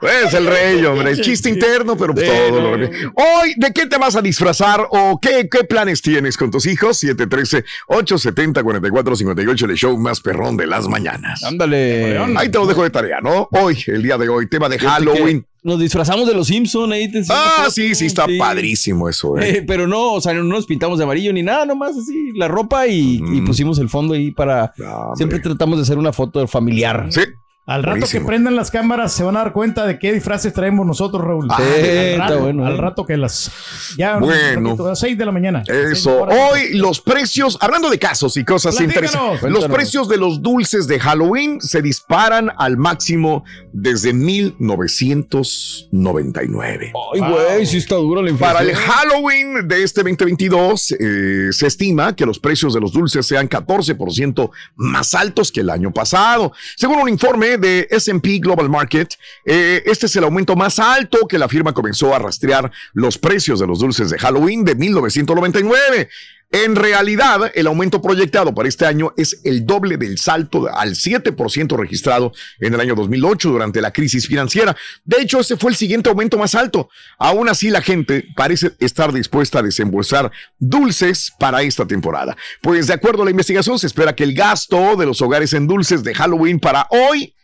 Es 0.02 0.34
el 0.34 0.46
rey, 0.46 0.84
hombre. 0.86 1.12
El 1.12 1.22
chiste 1.22 1.50
interno, 1.50 1.98
pero 1.98 2.14
Sí, 2.16 2.26
todo 2.50 2.78
lo. 2.78 2.88
Hoy, 2.88 3.54
¿de 3.58 3.72
qué 3.74 3.88
te 3.88 3.98
vas 3.98 4.16
a 4.16 4.22
disfrazar 4.22 4.88
o 4.92 5.20
qué, 5.22 5.48
qué 5.50 5.64
planes 5.64 6.02
tienes 6.02 6.38
con 6.38 6.52
tus 6.52 6.66
hijos? 6.66 7.02
713-870-4458, 7.04 9.70
el 9.70 9.76
show 9.76 9.98
más 9.98 10.22
perrón 10.22 10.58
de 10.58 10.68
las 10.68 10.88
mañanas. 10.88 11.44
Ándale. 11.44 12.18
Ahí 12.38 12.50
te 12.50 12.58
lo 12.58 12.66
dejo 12.66 12.84
de 12.84 12.90
tarea, 12.90 13.20
¿no? 13.22 13.48
Hoy, 13.52 13.78
el 13.88 14.04
día 14.04 14.18
de 14.18 14.30
hoy, 14.30 14.48
tema 14.48 14.70
de 14.70 14.80
Halloween. 14.80 15.46
Nos 15.64 15.80
disfrazamos 15.80 16.28
de 16.28 16.36
los 16.36 16.46
Simpson 16.46 16.92
ahí 16.92 17.12
te 17.12 17.24
Ah, 17.28 17.66
sí, 17.72 17.96
sí, 17.96 18.06
está 18.06 18.28
padrísimo 18.38 19.10
eso, 19.10 19.40
eh. 19.40 19.50
Eh, 19.50 19.64
pero 19.66 19.88
no, 19.88 20.14
o 20.14 20.22
sea, 20.22 20.32
no 20.36 20.44
nos 20.44 20.68
pintamos 20.68 21.00
de 21.00 21.06
amarillo 21.06 21.34
ni 21.34 21.42
nada, 21.42 21.66
nomás 21.66 21.98
así 21.98 22.32
la 22.36 22.48
ropa 22.48 22.86
y, 22.86 23.20
y 23.34 23.42
pusimos 23.42 23.80
el 23.80 23.90
fondo 23.90 24.14
ahí 24.14 24.30
para. 24.30 24.72
Siempre 25.16 25.40
tratamos 25.40 25.80
de 25.80 25.82
hacer 25.82 25.98
una 25.98 26.14
foto 26.14 26.48
familiar. 26.48 27.08
Sí. 27.10 27.22
Al 27.68 27.82
rato 27.82 27.96
Buenísimo. 28.02 28.22
que 28.22 28.28
prendan 28.28 28.56
las 28.56 28.70
cámaras 28.70 29.12
se 29.12 29.24
van 29.24 29.38
a 29.38 29.40
dar 29.40 29.52
cuenta 29.52 29.88
de 29.88 29.98
qué 29.98 30.14
disfraces 30.14 30.54
traemos 30.54 30.86
nosotros, 30.86 31.24
Raúl. 31.24 31.48
Al, 31.50 31.64
está 31.64 32.28
rato, 32.28 32.40
bueno, 32.42 32.64
al 32.64 32.76
eh. 32.76 32.78
rato 32.78 33.08
que 33.08 33.18
las... 33.18 33.50
Ya, 33.98 34.18
un 34.18 34.26
Bueno. 34.26 34.70
ratito, 34.70 34.86
a 34.86 34.90
las 34.90 35.00
6 35.00 35.18
de 35.18 35.26
la 35.26 35.32
mañana. 35.32 35.64
Eso. 35.66 36.26
Hoy 36.26 36.76
los 36.76 37.02
precios, 37.02 37.58
hablando 37.60 37.90
de 37.90 37.98
casos 37.98 38.38
y 38.38 38.46
cosas 38.46 38.76
Platícanos. 38.76 39.14
interesantes, 39.14 39.50
los 39.52 39.66
precios 39.68 40.08
de 40.08 40.18
los 40.18 40.44
dulces 40.44 40.86
de 40.86 41.00
Halloween 41.00 41.60
se 41.60 41.82
disparan 41.82 42.52
al 42.56 42.78
máximo 42.78 43.44
desde 43.74 44.14
1999. 44.14 46.94
Ay, 47.14 47.20
güey, 47.20 47.66
sí 47.66 47.78
está 47.78 47.96
duro 47.96 48.22
la 48.22 48.32
Para 48.38 48.62
el 48.62 48.70
inflación. 48.70 48.96
Halloween 48.96 49.68
de 49.68 49.82
este 49.84 50.04
2022 50.04 50.92
eh, 51.00 51.48
se 51.52 51.66
estima 51.68 52.16
que 52.16 52.26
los 52.28 52.38
precios 52.40 52.74
de 52.74 52.82
los 52.82 52.92
dulces 52.92 53.26
sean 53.26 53.48
14% 53.50 54.50
más 54.76 55.16
altos 55.16 55.52
que 55.52 55.62
el 55.62 55.70
año 55.70 55.92
pasado. 55.92 56.52
Según 56.76 57.00
un 57.00 57.08
informe 57.10 57.55
de 57.58 57.88
S&P 57.90 58.40
Global 58.40 58.70
Market, 58.70 59.14
eh, 59.46 59.84
este 59.86 60.06
es 60.06 60.16
el 60.16 60.24
aumento 60.24 60.56
más 60.56 60.80
alto 60.80 61.28
que 61.28 61.38
la 61.38 61.50
firma 61.50 61.74
comenzó 61.74 62.14
a 62.14 62.20
rastrear 62.20 62.72
los 62.94 63.18
precios 63.18 63.60
de 63.60 63.68
los 63.68 63.80
dulces 63.80 64.10
de 64.10 64.18
Halloween 64.18 64.64
de 64.64 64.76
1999. 64.76 66.10
En 66.52 66.76
realidad, 66.76 67.52
el 67.54 67.68
aumento 67.68 68.02
proyectado 68.02 68.54
para 68.54 68.70
este 68.70 68.86
año 68.86 69.14
es 69.18 69.42
el 69.44 69.66
doble 69.66 69.98
del 69.98 70.18
salto 70.18 70.74
al 70.74 70.92
7% 70.92 71.76
registrado 71.76 72.32
en 72.60 72.74
el 72.74 72.80
año 72.80 72.96
2008 72.96 73.50
durante 73.50 73.82
la 73.82 73.92
crisis 73.92 74.28
financiera. 74.28 74.74
De 75.04 75.22
hecho, 75.22 75.42
ese 75.42 75.58
fue 75.58 75.72
el 75.72 75.76
siguiente 75.76 76.10
aumento 76.10 76.38
más 76.38 76.56
alto. 76.56 76.88
Aún 77.18 77.50
así, 77.50 77.70
la 77.70 77.82
gente 77.82 78.26
parece 78.38 78.72
estar 78.80 79.12
dispuesta 79.12 79.60
a 79.60 79.64
desembolsar 79.64 80.32
dulces 80.58 81.34
para 81.38 81.62
esta 81.62 81.86
temporada. 81.86 82.38
Pues 82.62 82.88
de 82.88 82.94
acuerdo 82.94 83.24
a 83.24 83.26
la 83.26 83.32
investigación, 83.32 83.78
se 83.78 83.88
espera 83.88 84.16
que 84.16 84.24
el 84.24 84.34
gasto 84.34 84.96
de 84.96 85.08
los 85.08 85.22
hogares 85.22 85.52
en 85.52 85.68
dulces 85.68 86.04
de 86.04 86.14
Halloween 86.14 86.60
para 86.60 86.88
hoy, 86.90 87.36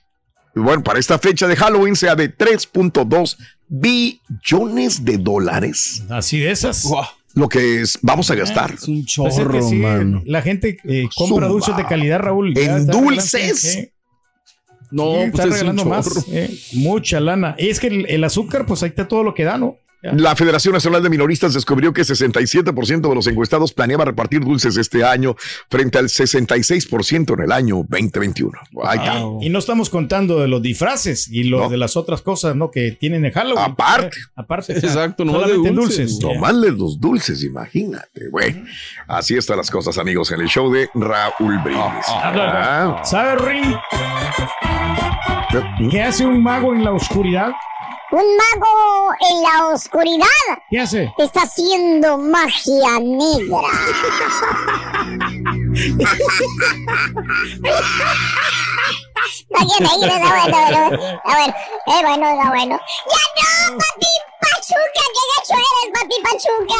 bueno, 0.55 0.83
para 0.83 0.99
esta 0.99 1.17
fecha 1.19 1.47
de 1.47 1.55
Halloween 1.55 1.95
sea 1.95 2.15
de 2.15 2.35
3.2 2.35 3.37
billones 3.67 5.03
de 5.05 5.17
dólares. 5.17 6.03
Así 6.09 6.39
de 6.39 6.51
esas. 6.51 6.85
Lo 7.33 7.47
que 7.47 7.81
es, 7.81 7.97
vamos 8.01 8.29
a 8.29 8.35
gastar. 8.35 8.73
es 8.73 8.87
un 8.89 9.05
Pues 9.05 9.33
es 9.33 9.37
que 9.39 9.43
chorro, 9.43 9.61
sí, 9.69 9.75
mano. 9.75 10.21
la 10.25 10.41
gente 10.41 10.77
eh, 10.83 11.07
compra 11.15 11.35
Zumba. 11.35 11.47
dulces 11.47 11.77
de 11.77 11.85
calidad, 11.85 12.19
Raúl. 12.19 12.57
¿En 12.57 12.87
dulces? 12.87 13.63
eh, 13.77 13.93
No, 14.91 15.13
sí, 15.13 15.17
pues 15.17 15.25
está 15.27 15.43
es 15.43 15.45
un 15.45 15.51
regalando 15.51 15.85
más. 15.85 16.25
eh, 16.27 16.59
mucha 16.73 17.21
lana. 17.21 17.55
Y 17.57 17.69
es 17.69 17.79
que 17.79 17.87
el, 17.87 18.05
el 18.09 18.23
azúcar, 18.25 18.65
pues 18.65 18.83
ahí 18.83 18.89
está 18.89 19.07
todo 19.07 19.23
lo 19.23 19.33
que 19.33 19.45
da, 19.45 19.57
¿no? 19.57 19.77
La 20.01 20.35
Federación 20.35 20.73
Nacional 20.73 21.03
de 21.03 21.09
Minoristas 21.09 21.53
descubrió 21.53 21.93
que 21.93 22.01
67% 22.01 23.07
de 23.09 23.15
los 23.15 23.27
encuestados 23.27 23.71
planeaba 23.71 24.05
repartir 24.05 24.41
dulces 24.41 24.75
este 24.77 25.03
año 25.03 25.35
frente 25.69 25.97
al 25.99 26.05
66% 26.05 27.33
en 27.35 27.39
el 27.41 27.51
año 27.51 27.75
2021. 27.87 28.51
Ahí 28.83 28.97
está. 28.97 29.19
Wow. 29.19 29.43
Y 29.43 29.49
no 29.49 29.59
estamos 29.59 29.89
contando 29.89 30.39
de 30.39 30.47
los 30.47 30.61
disfraces 30.61 31.27
y 31.27 31.43
lo 31.43 31.59
No. 31.61 31.69
de 31.69 31.77
las 31.77 31.95
otras 31.95 32.21
cosas, 32.21 32.55
¿no? 32.55 32.71
Que 32.71 32.91
tienen 32.93 33.25
en 33.25 33.31
Halloween. 33.31 33.63
Aparte. 33.63 34.17
Eh, 34.17 34.23
aparte. 34.35 34.73
Exacto, 34.73 35.23
nomás 35.23 35.41
solamente 35.43 35.69
de 35.69 35.75
dulces, 35.75 36.19
dulces. 36.19 36.41
No 36.41 36.61
de 36.61 36.71
los 36.71 36.99
dulces, 36.99 37.43
imagínate, 37.43 38.29
güey. 38.29 38.63
Así 39.07 39.35
están 39.35 39.57
las 39.57 39.69
cosas, 39.69 39.97
amigos, 39.97 40.31
en 40.31 40.41
el 40.41 40.47
show 40.47 40.71
de 40.71 40.89
Raúl 40.95 41.59
Brindis. 41.63 42.05
Ah. 42.07 43.01
¿Sabe, 43.03 43.35
Rin? 43.35 43.75
¿Qué 45.89 46.01
hace 46.01 46.25
un 46.25 46.41
mago 46.41 46.73
en 46.73 46.83
la 46.83 46.91
oscuridad? 46.91 47.51
Un 48.11 48.25
mago 48.37 49.13
en 49.29 49.41
la 49.41 49.67
oscuridad 49.67 50.27
¿Qué 50.69 50.79
hace? 50.79 51.13
está 51.17 51.43
haciendo 51.43 52.17
magia 52.17 52.99
negra. 52.99 53.61
No 59.49 59.59
quiero 59.67 59.89
reír, 59.89 60.03
está 60.03 60.29
bueno, 60.29 60.57
bueno, 60.57 60.79
está 60.87 61.33
bueno, 61.35 61.55
es 61.87 62.01
bueno, 62.03 62.25
está 62.31 62.47
bueno. 62.49 62.75
¡Ya 63.11 63.23
no, 63.37 63.77
papi 63.77 64.11
Pachuca! 64.41 65.03
¡Qué 65.13 65.23
gacho 65.31 65.55
eres, 65.55 65.87
papi 65.93 66.17
Pachuca! 66.23 66.79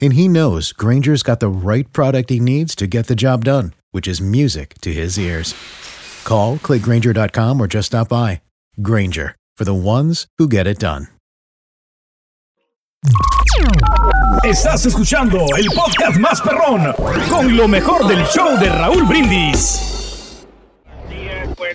And 0.00 0.14
he 0.14 0.28
knows 0.28 0.72
Granger's 0.72 1.22
got 1.22 1.40
the 1.40 1.48
right 1.48 1.90
product 1.92 2.30
he 2.30 2.40
needs 2.40 2.74
to 2.76 2.86
get 2.86 3.06
the 3.06 3.14
job 3.14 3.44
done, 3.44 3.74
which 3.92 4.08
is 4.08 4.20
music 4.20 4.74
to 4.80 4.92
his 4.92 5.18
ears. 5.18 5.54
Call, 6.24 6.56
clickgranger.com, 6.56 7.60
or 7.60 7.66
just 7.66 7.86
stop 7.88 8.08
by. 8.08 8.40
Granger, 8.82 9.34
for 9.56 9.64
the 9.64 9.74
ones 9.74 10.26
who 10.38 10.48
get 10.48 10.66
it 10.66 10.78
done. 10.78 11.08
Estás 14.44 14.86
escuchando 14.86 15.46
el 15.56 15.66
podcast 15.74 16.18
más 16.18 16.40
perrón 16.40 16.94
con 17.28 17.54
lo 17.56 17.68
mejor 17.68 18.06
del 18.06 18.24
show 18.26 18.58
de 18.58 18.68
Raúl 18.68 19.04
Brindis. 19.06 20.46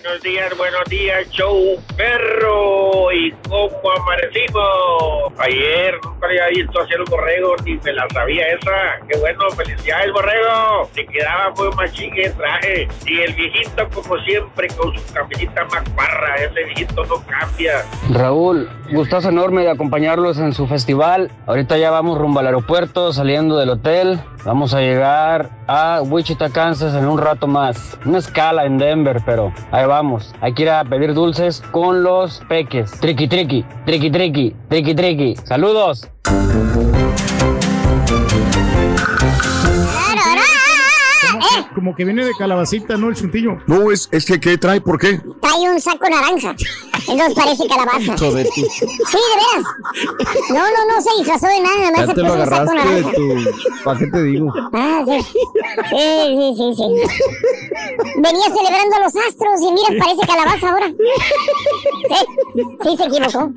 Buenos 0.02 0.22
días, 0.22 0.58
buenos 0.58 0.84
días, 0.90 1.30
show 1.32 1.78
perro. 1.98 3.12
¿Y 3.12 3.32
cómo 3.48 3.92
amanecimos? 3.98 5.34
Ayer 5.40 5.96
nunca 6.04 6.28
había 6.28 6.48
visto 6.48 6.82
hacer 6.82 7.00
un 7.00 7.06
borrego, 7.06 7.56
ni 7.66 7.76
me 7.78 7.94
la 7.94 8.08
sabía 8.14 8.44
esa. 8.48 9.06
Qué 9.08 9.18
bueno, 9.20 9.50
felicidades, 9.52 10.12
borrego. 10.14 10.90
Te 10.94 11.06
quedaba 11.06 11.52
muy 11.58 11.70
machín 11.76 12.14
el 12.18 12.34
traje. 12.34 12.88
Y 13.06 13.20
el 13.22 13.34
viejito, 13.34 13.90
como 13.94 14.18
siempre, 14.24 14.68
con 14.70 14.98
su 14.98 15.14
camisita 15.14 15.66
macuarra. 15.66 16.36
Ese 16.36 16.64
viejito 16.66 17.06
no 17.06 17.24
cambia. 17.26 17.84
Raúl, 18.12 18.70
gustazo 18.92 19.30
enorme 19.30 19.64
de 19.64 19.72
acompañarlos 19.72 20.40
en 20.40 20.54
su 20.54 20.68
festival. 20.68 21.32
Ahorita 21.46 21.78
ya 21.78 21.92
vamos 21.92 22.18
rumbo 22.18 22.40
al 22.40 22.48
aeropuerto, 22.48 23.12
saliendo 23.12 23.58
del 23.58 23.70
hotel. 23.70 24.20
Vamos 24.46 24.74
a 24.74 24.80
llegar 24.80 25.50
a 25.68 26.02
Wichita, 26.02 26.50
Kansas 26.50 26.96
en 26.96 27.06
un 27.06 27.18
rato 27.18 27.46
más. 27.46 27.98
Una 28.06 28.20
escala 28.20 28.66
en 28.66 28.78
Denver, 28.78 29.22
pero 29.26 29.52
ahí 29.72 29.86
vamos. 29.90 30.34
Hay 30.40 30.54
que 30.54 30.64
ir 30.64 30.70
a 30.70 30.86
pedir 30.86 31.14
dulces 31.14 31.62
con 31.72 32.04
los 32.04 32.40
peques. 32.48 32.92
Triqui, 33.02 33.28
triqui, 33.28 33.66
triqui, 33.86 34.10
triqui, 34.10 34.56
triqui, 34.70 34.96
triqui. 34.96 35.36
Saludos. 35.44 36.08
¿Cómo 41.60 41.68
¿eh? 41.68 41.72
Como 41.90 41.96
que 41.96 42.06
viene 42.06 42.26
de 42.26 42.32
calabacita, 42.38 42.98
¿no? 42.98 43.10
El 43.10 43.16
chuntillo. 43.16 43.58
No, 43.68 43.92
es, 43.92 44.08
es 44.12 44.26
que 44.26 44.40
¿qué 44.40 44.58
trae? 44.58 44.82
¿Por 44.82 45.00
qué? 45.00 45.20
Trae 45.42 45.70
un 45.70 45.80
saco 45.80 46.10
naranja. 46.10 46.56
Entonces 47.08 47.34
parece 47.36 47.68
calabaza. 47.68 48.18
Sí, 48.18 48.26
de 48.26 48.44
veras. 48.44 49.66
No, 50.50 50.60
no, 50.60 50.96
no 50.96 51.02
se 51.02 51.10
disfrazó 51.18 51.48
de 51.48 51.62
nada. 51.62 51.92
Nada 51.92 52.06
más 52.06 52.16
te 52.16 52.22
lo 52.22 52.28
puso 52.28 52.40
un 52.40 52.50
saco 52.50 52.72
agarraste 52.72 52.72
de 52.72 53.02
naranja. 53.02 53.12
tu. 53.16 53.84
¿Para 53.84 54.00
qué 54.00 54.08
te 54.08 54.24
digo? 54.24 54.54
Ah, 54.74 55.04
sí. 55.08 55.20
Sí, 55.90 56.38
sí, 56.38 56.54
sí, 56.56 56.74
sí. 56.76 56.88
Venía 58.18 58.46
celebrando 58.46 59.00
los 59.00 59.16
astros 59.16 59.62
y 59.62 59.72
mira, 59.74 60.06
parece 60.06 60.28
calabaza 60.28 60.70
ahora. 60.70 60.88
Sí, 62.10 62.64
sí 62.84 62.98
se 62.98 63.04
equivocó. 63.06 63.52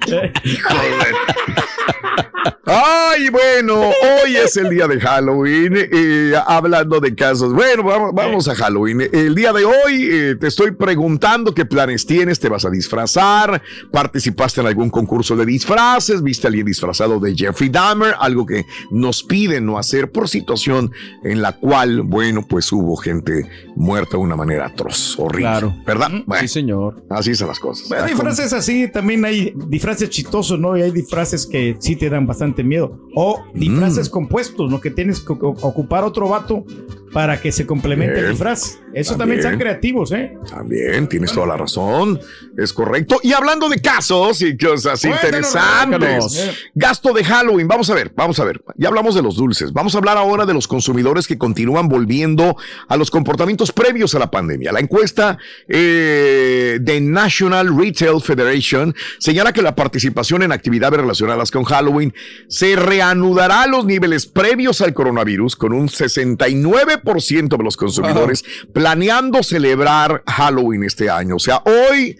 Ay, 2.65 3.29
bueno, 3.29 3.81
hoy 3.81 4.37
es 4.37 4.57
el 4.57 4.71
día 4.71 4.87
de 4.87 5.01
Halloween. 5.01 5.75
eh, 5.77 6.33
hablando 6.47 7.01
de 7.01 7.15
casos, 7.15 7.53
bueno, 7.53 7.92
vamos, 7.93 8.15
vamos 8.15 8.49
a 8.49 8.55
Halloween. 8.55 9.03
El 9.13 9.35
día 9.35 9.53
de 9.53 9.65
hoy 9.65 10.09
eh, 10.11 10.37
te 10.39 10.47
estoy 10.47 10.73
preguntando 10.73 11.55
qué 11.55 11.65
planes 11.65 12.07
tienes. 12.07 12.39
¿Te 12.41 12.49
vas 12.49 12.65
a 12.65 12.71
disfrazar? 12.71 13.63
¿Participaste 13.91 14.61
en 14.61 14.67
algún 14.67 14.91
concurso 14.91 15.37
de 15.37 15.45
disfraces? 15.47 16.23
¿Viste 16.23 16.47
a 16.47 16.49
alguien 16.49 16.67
disfrazado 16.67 17.21
de 17.21 17.35
Jeffrey 17.37 17.69
Dahmer? 17.69 18.15
Algo 18.19 18.47
que 18.47 18.65
nos 18.91 19.23
piden 19.23 19.67
no 19.67 19.79
hacer 19.79 20.11
por 20.11 20.29
situación 20.29 20.91
en 21.25 21.43
la 21.43 21.53
cual, 21.59 22.03
bueno, 22.03 22.47
pues 22.49 22.71
hubo 22.73 22.97
gente 22.97 23.49
muerta 23.77 24.17
de 24.17 24.23
una 24.23 24.37
manera 24.37 24.67
atroz, 24.67 25.19
horrible. 25.19 25.43
Claro. 25.49 25.75
¿Verdad? 25.87 26.11
Bueno, 26.27 26.43
Sí, 26.43 26.49
señor. 26.49 27.05
así 27.11 27.35
son 27.35 27.49
las 27.49 27.59
cosas. 27.59 27.91
Hay 27.93 28.11
disfraces 28.11 28.53
así, 28.53 28.89
también 28.89 29.25
hay 29.25 29.53
disfraces 29.69 30.11
chistosos, 30.11 30.59
¿no? 30.59 30.77
Y 30.77 30.83
hay 30.83 30.91
disfraces 30.91 31.47
que 31.47 31.77
sí 31.79 31.97
te 31.97 32.09
dan 32.11 32.27
bastante 32.27 32.63
miedo. 32.65 32.99
O 33.15 33.43
disfraces 33.55 34.09
Mm. 34.09 34.13
compuestos, 34.13 34.71
¿no? 34.71 34.81
Que 34.81 34.91
tienes 34.91 35.21
que 35.21 35.33
ocupar 35.33 36.05
otro 36.05 36.29
vato 36.29 36.65
para 37.13 37.41
que 37.41 37.53
se 37.53 37.67
complemente 37.67 38.15
el 38.15 38.21
Bien. 38.21 38.31
disfraz. 38.33 38.79
Eso 38.95 39.17
también 39.17 39.41
También. 39.41 39.41
están 39.41 39.59
creativos, 39.59 40.13
¿eh? 40.13 40.37
También 40.51 41.09
tienes 41.09 41.33
toda 41.33 41.47
la 41.47 41.57
razón, 41.57 42.21
es 42.59 42.73
correcto. 42.75 43.21
Y 43.23 43.33
hablando 43.33 43.71
de 43.71 43.81
casos 43.81 44.43
y 44.43 44.57
cosas 44.57 45.01
Cuéntanos, 45.01 45.25
interesantes, 45.25 46.59
gasto 46.75 47.15
de 47.15 47.25
Halloween, 47.25 47.67
vamos 47.67 47.89
a 47.89 47.95
ver, 47.95 48.13
vamos 48.15 48.39
a 48.39 48.45
ver. 48.45 48.63
Ya 48.77 48.89
hablamos 48.89 49.15
de 49.15 49.23
los 49.23 49.37
dulces, 49.37 49.73
vamos 49.73 49.95
a 49.95 49.99
hablar 49.99 50.19
ahora 50.19 50.45
de 50.45 50.53
los 50.53 50.69
consumidores 50.69 51.27
que 51.27 51.39
continúan 51.39 51.89
volviendo 51.89 52.57
a 52.87 52.97
los 52.99 53.11
comportamientos 53.11 53.73
previos 53.73 54.15
a 54.15 54.19
la 54.19 54.31
pandemia. 54.31 54.73
La 54.73 54.81
encuesta 54.81 55.39
eh, 55.69 56.79
de 56.81 57.01
National 57.01 57.75
Retail 57.75 58.21
Federation 58.21 58.95
señala 59.19 59.55
que 59.55 59.63
la 59.63 59.75
participación 59.75 60.43
en 60.43 60.53
actividades 60.53 61.01
relacionadas 61.01 61.51
con 61.51 61.65
Halloween 61.65 62.13
se 62.49 62.77
reanudará 62.77 63.63
a 63.63 63.67
los 63.67 63.87
niveles 63.87 64.27
previos 64.27 64.83
al 64.83 64.93
coronavirus 64.93 65.57
con 65.57 65.73
un 65.73 65.89
69% 65.89 67.02
de 67.03 67.65
los 67.65 67.77
consumidores 67.77 68.45
planeando 68.73 69.43
celebrar 69.43 70.23
Halloween 70.27 70.85
este 70.85 71.11
año. 71.11 71.37
O 71.37 71.41
sea, 71.41 71.63
hoy, 71.65 72.17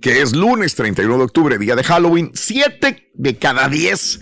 que 0.00 0.22
es 0.22 0.34
lunes 0.34 0.74
31 0.74 1.18
de 1.18 1.24
octubre, 1.24 1.58
día 1.58 1.76
de 1.76 1.84
Halloween, 1.84 2.30
7 2.34 3.10
de 3.14 3.36
cada 3.36 3.68
10 3.68 4.20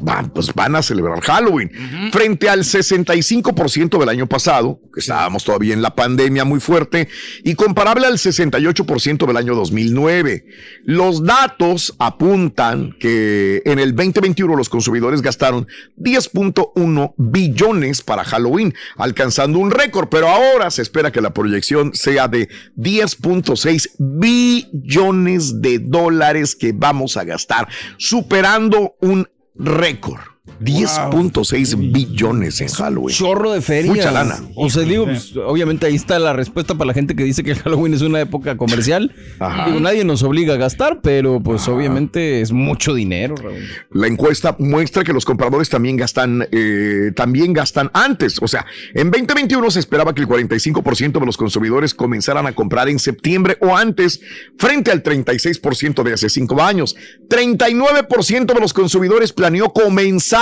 van, 0.00 0.30
pues 0.30 0.52
van 0.54 0.76
a 0.76 0.82
celebrar 0.82 1.20
Halloween. 1.20 1.70
Frente 2.12 2.48
al 2.48 2.60
65% 2.60 3.98
del 3.98 4.08
año 4.08 4.26
pasado, 4.26 4.80
que 4.92 5.00
estábamos 5.00 5.44
todavía 5.44 5.74
en 5.74 5.82
la 5.82 5.94
pandemia 5.94 6.44
muy 6.44 6.60
fuerte, 6.60 7.08
y 7.44 7.54
comparable 7.54 8.06
al 8.06 8.18
68% 8.18 9.26
del 9.26 9.36
año 9.36 9.54
2009. 9.54 10.44
Los 10.84 11.24
datos 11.24 11.94
apuntan 11.98 12.94
que 12.98 13.62
en 13.64 13.78
el 13.78 13.94
2021 13.94 14.56
los 14.56 14.68
consumidores 14.68 15.22
gastaron 15.22 15.66
10.1 15.96 17.14
billones 17.16 18.02
para 18.02 18.24
Halloween, 18.24 18.74
alcanzando 18.96 19.58
un 19.58 19.70
récord, 19.70 20.08
pero 20.08 20.28
ahora 20.28 20.70
se 20.70 20.82
espera 20.82 21.12
que 21.12 21.20
la 21.20 21.32
proyección 21.32 21.94
sea 21.94 22.28
de 22.28 22.48
10.6 22.76 23.90
billones 23.98 25.60
de 25.60 25.78
dólares 25.78 26.54
que 26.54 26.72
vamos 26.72 27.16
a 27.16 27.24
gastar, 27.24 27.68
superando 27.96 28.96
un 29.00 29.28
récord. 29.58 30.37
10.6 30.60 31.92
billones 31.92 32.60
en 32.60 32.68
Halloween. 32.68 33.14
Chorro 33.14 33.52
de 33.52 33.60
feria. 33.60 33.92
Mucha 33.92 34.10
lana. 34.10 34.40
O 34.54 34.68
sea, 34.70 34.82
digo, 34.82 35.04
pues, 35.04 35.34
obviamente 35.36 35.86
ahí 35.86 35.94
está 35.94 36.18
la 36.18 36.32
respuesta 36.32 36.74
para 36.74 36.88
la 36.88 36.94
gente 36.94 37.14
que 37.14 37.24
dice 37.24 37.42
que 37.44 37.54
Halloween 37.54 37.94
es 37.94 38.02
una 38.02 38.20
época 38.20 38.56
comercial. 38.56 39.14
Ajá. 39.38 39.66
Digo, 39.66 39.80
nadie 39.80 40.04
nos 40.04 40.22
obliga 40.22 40.54
a 40.54 40.56
gastar, 40.56 41.00
pero 41.02 41.40
pues 41.40 41.68
obviamente 41.68 42.40
es 42.40 42.52
mucho 42.52 42.94
dinero, 42.94 43.36
Raúl. 43.36 43.62
La 43.92 44.06
encuesta 44.06 44.56
muestra 44.58 45.04
que 45.04 45.12
los 45.12 45.24
compradores 45.24 45.68
también 45.68 45.96
gastan, 45.96 46.46
eh, 46.50 47.12
también 47.14 47.52
gastan 47.52 47.90
antes. 47.94 48.38
O 48.40 48.48
sea, 48.48 48.66
en 48.94 49.10
2021 49.10 49.70
se 49.70 49.80
esperaba 49.80 50.14
que 50.14 50.22
el 50.22 50.28
45% 50.28 51.20
de 51.20 51.26
los 51.26 51.36
consumidores 51.36 51.94
comenzaran 51.94 52.46
a 52.46 52.52
comprar 52.52 52.88
en 52.88 52.98
septiembre 52.98 53.58
o 53.60 53.76
antes, 53.76 54.20
frente 54.56 54.90
al 54.90 55.02
36% 55.02 56.02
de 56.02 56.12
hace 56.12 56.28
cinco 56.28 56.62
años. 56.62 56.96
39% 57.28 58.54
de 58.54 58.60
los 58.60 58.72
consumidores 58.72 59.32
planeó 59.32 59.72
comenzar 59.72 60.37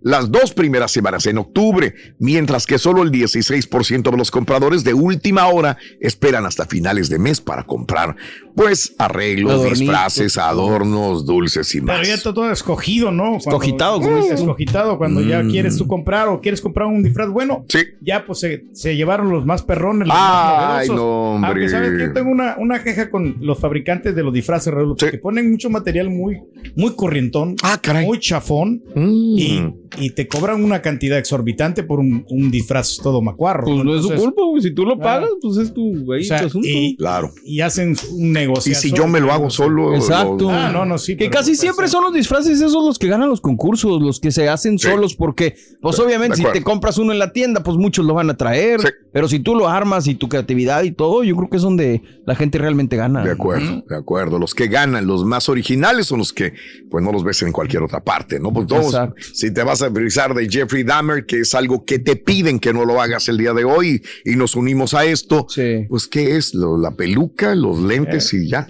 las 0.00 0.30
dos 0.30 0.52
primeras 0.52 0.90
semanas 0.92 1.26
en 1.26 1.38
octubre, 1.38 1.94
mientras 2.18 2.66
que 2.66 2.78
solo 2.78 3.02
el 3.02 3.10
16% 3.10 4.10
de 4.10 4.16
los 4.16 4.30
compradores 4.30 4.84
de 4.84 4.94
última 4.94 5.46
hora 5.48 5.76
esperan 6.00 6.46
hasta 6.46 6.66
finales 6.66 7.08
de 7.08 7.18
mes 7.18 7.40
para 7.40 7.64
comprar, 7.64 8.16
pues, 8.54 8.94
arreglos, 8.98 9.64
disfraces, 9.64 10.36
adornos, 10.38 11.24
dulces 11.26 11.74
y 11.74 11.80
más. 11.80 11.96
Pero 11.96 12.08
ya 12.08 12.14
está 12.14 12.32
todo 12.34 12.50
escogido, 12.50 13.10
¿no? 13.10 13.38
Cuando- 13.38 13.48
Escogitado, 13.50 13.98
dices 13.98 14.36
tú. 14.36 14.42
Escogitado, 14.42 14.98
cuando 14.98 15.20
ya 15.20 15.42
Mm. 15.42 15.50
quieres 15.50 15.76
tú 15.76 15.86
comprar 15.86 16.28
o 16.28 16.40
quieres 16.40 16.60
comprar 16.60 16.88
un 16.88 17.02
disfraz 17.02 17.28
bueno. 17.28 17.64
Sí. 17.68 17.78
Ya 18.00 18.24
pues 18.26 18.40
se, 18.40 18.64
se 18.72 18.96
llevaron 18.96 19.30
los 19.30 19.44
más 19.46 19.62
perrones, 19.62 20.08
los 20.08 20.16
Ay, 20.18 20.88
más 20.88 20.96
no, 20.96 21.32
hombre. 21.34 21.50
Aunque 21.50 21.68
sabes 21.68 21.92
que 21.92 21.98
yo 22.06 22.12
tengo 22.12 22.30
una, 22.30 22.56
una 22.58 22.82
queja 22.82 23.10
con 23.10 23.36
los 23.40 23.58
fabricantes 23.58 24.14
de 24.14 24.22
los 24.22 24.32
disfraces, 24.32 24.72
Raúl, 24.72 24.96
Sí. 24.98 25.06
que 25.10 25.18
ponen 25.18 25.50
mucho 25.50 25.70
material 25.70 26.10
muy, 26.10 26.38
muy 26.76 26.94
corrientón, 26.96 27.56
Ah, 27.62 27.78
caray. 27.80 28.06
muy 28.06 28.18
chafón 28.18 28.82
Mm. 28.94 29.17
Y, 29.18 29.74
y 29.98 30.10
te 30.10 30.28
cobran 30.28 30.62
una 30.62 30.80
cantidad 30.82 31.18
exorbitante 31.18 31.82
por 31.82 31.98
un, 32.00 32.24
un 32.28 32.50
disfraz 32.50 32.98
todo 33.02 33.20
macuarro. 33.22 33.64
Pues 33.64 33.84
no 33.84 33.94
es 33.96 34.02
su 34.02 34.14
culpa, 34.14 34.42
güey. 34.44 34.62
Si 34.62 34.72
tú 34.72 34.84
lo 34.84 34.98
pagas, 34.98 35.30
pues 35.40 35.56
es 35.58 35.72
tu, 35.74 36.12
ahí 36.12 36.20
o 36.20 36.24
sea, 36.24 36.40
tu 36.40 36.46
asunto. 36.46 36.68
y, 36.68 36.96
Claro. 36.96 37.30
y 37.44 37.60
hacen 37.60 37.96
un 38.12 38.32
negocio. 38.32 38.72
Y 38.72 38.74
si 38.74 38.92
yo 38.92 39.06
me 39.06 39.20
lo 39.20 39.32
hago 39.32 39.50
solo. 39.50 39.94
Exacto. 39.94 40.36
lo- 40.44 40.50
Ah, 40.50 40.70
no, 40.72 40.84
no, 40.84 40.98
sí. 40.98 41.12
Que 41.16 41.26
pero 41.26 41.38
casi 41.38 41.54
siempre 41.54 41.88
son 41.88 42.04
los 42.04 42.12
disfraces 42.12 42.60
esos 42.60 42.84
los 42.84 42.98
que 42.98 43.08
ganan 43.08 43.28
los 43.28 43.40
concursos, 43.40 44.00
los 44.02 44.20
que 44.20 44.30
se 44.30 44.48
hacen 44.48 44.78
Sí. 44.78 44.88
solos, 44.88 45.14
porque, 45.14 45.54
pues 45.80 45.96
Sí, 45.96 46.02
obviamente, 46.02 46.36
si 46.36 46.44
te 46.52 46.62
compras 46.62 46.98
uno 46.98 47.12
en 47.12 47.18
la 47.18 47.32
tienda, 47.32 47.62
pues 47.62 47.76
muchos 47.76 48.04
lo 48.04 48.14
van 48.14 48.30
a 48.30 48.36
traer. 48.36 48.80
Sí. 48.80 48.88
Pero 49.12 49.28
si 49.28 49.38
tú 49.40 49.54
lo 49.54 49.68
armas 49.68 50.06
y 50.06 50.14
tu 50.14 50.28
creatividad 50.28 50.82
y 50.84 50.92
todo, 50.92 51.24
yo 51.24 51.34
creo 51.36 51.48
que 51.50 51.56
es 51.56 51.62
donde 51.62 52.02
la 52.26 52.34
gente 52.34 52.58
realmente 52.58 52.96
gana. 52.96 53.24
De 53.24 53.30
acuerdo, 53.32 53.82
de 53.88 53.96
acuerdo. 53.96 54.38
Los 54.38 54.54
que 54.54 54.68
ganan, 54.68 55.06
los 55.06 55.24
más 55.24 55.48
originales 55.48 56.06
son 56.06 56.18
los 56.18 56.32
que, 56.32 56.52
pues 56.90 57.02
no 57.04 57.10
los 57.12 57.24
ves 57.24 57.42
en 57.42 57.52
cualquier 57.52 57.82
otra 57.82 58.00
parte, 58.04 58.38
¿no? 58.38 58.52
Pues 58.52 58.66
todos, 58.66 58.94
Exacto. 59.04 59.22
si 59.34 59.52
te 59.52 59.62
vas 59.62 59.82
a 59.82 59.88
brisar 59.88 60.34
de 60.34 60.48
Jeffrey 60.48 60.82
Dahmer, 60.84 61.26
que 61.26 61.40
es 61.40 61.54
algo 61.54 61.84
que 61.84 61.98
te 61.98 62.16
piden 62.16 62.58
que 62.58 62.72
no 62.72 62.84
lo 62.84 63.00
hagas 63.00 63.28
el 63.28 63.38
día 63.38 63.52
de 63.52 63.64
hoy 63.64 64.02
y 64.24 64.36
nos 64.36 64.56
unimos 64.56 64.94
a 64.94 65.04
esto, 65.04 65.46
Sí. 65.48 65.86
pues 65.88 66.06
¿qué 66.06 66.36
es? 66.36 66.54
Lo- 66.54 66.78
la 66.78 66.92
peluca, 66.92 67.54
los 67.54 67.78
lentes 67.80 68.32
y 68.34 68.48
ya. 68.48 68.66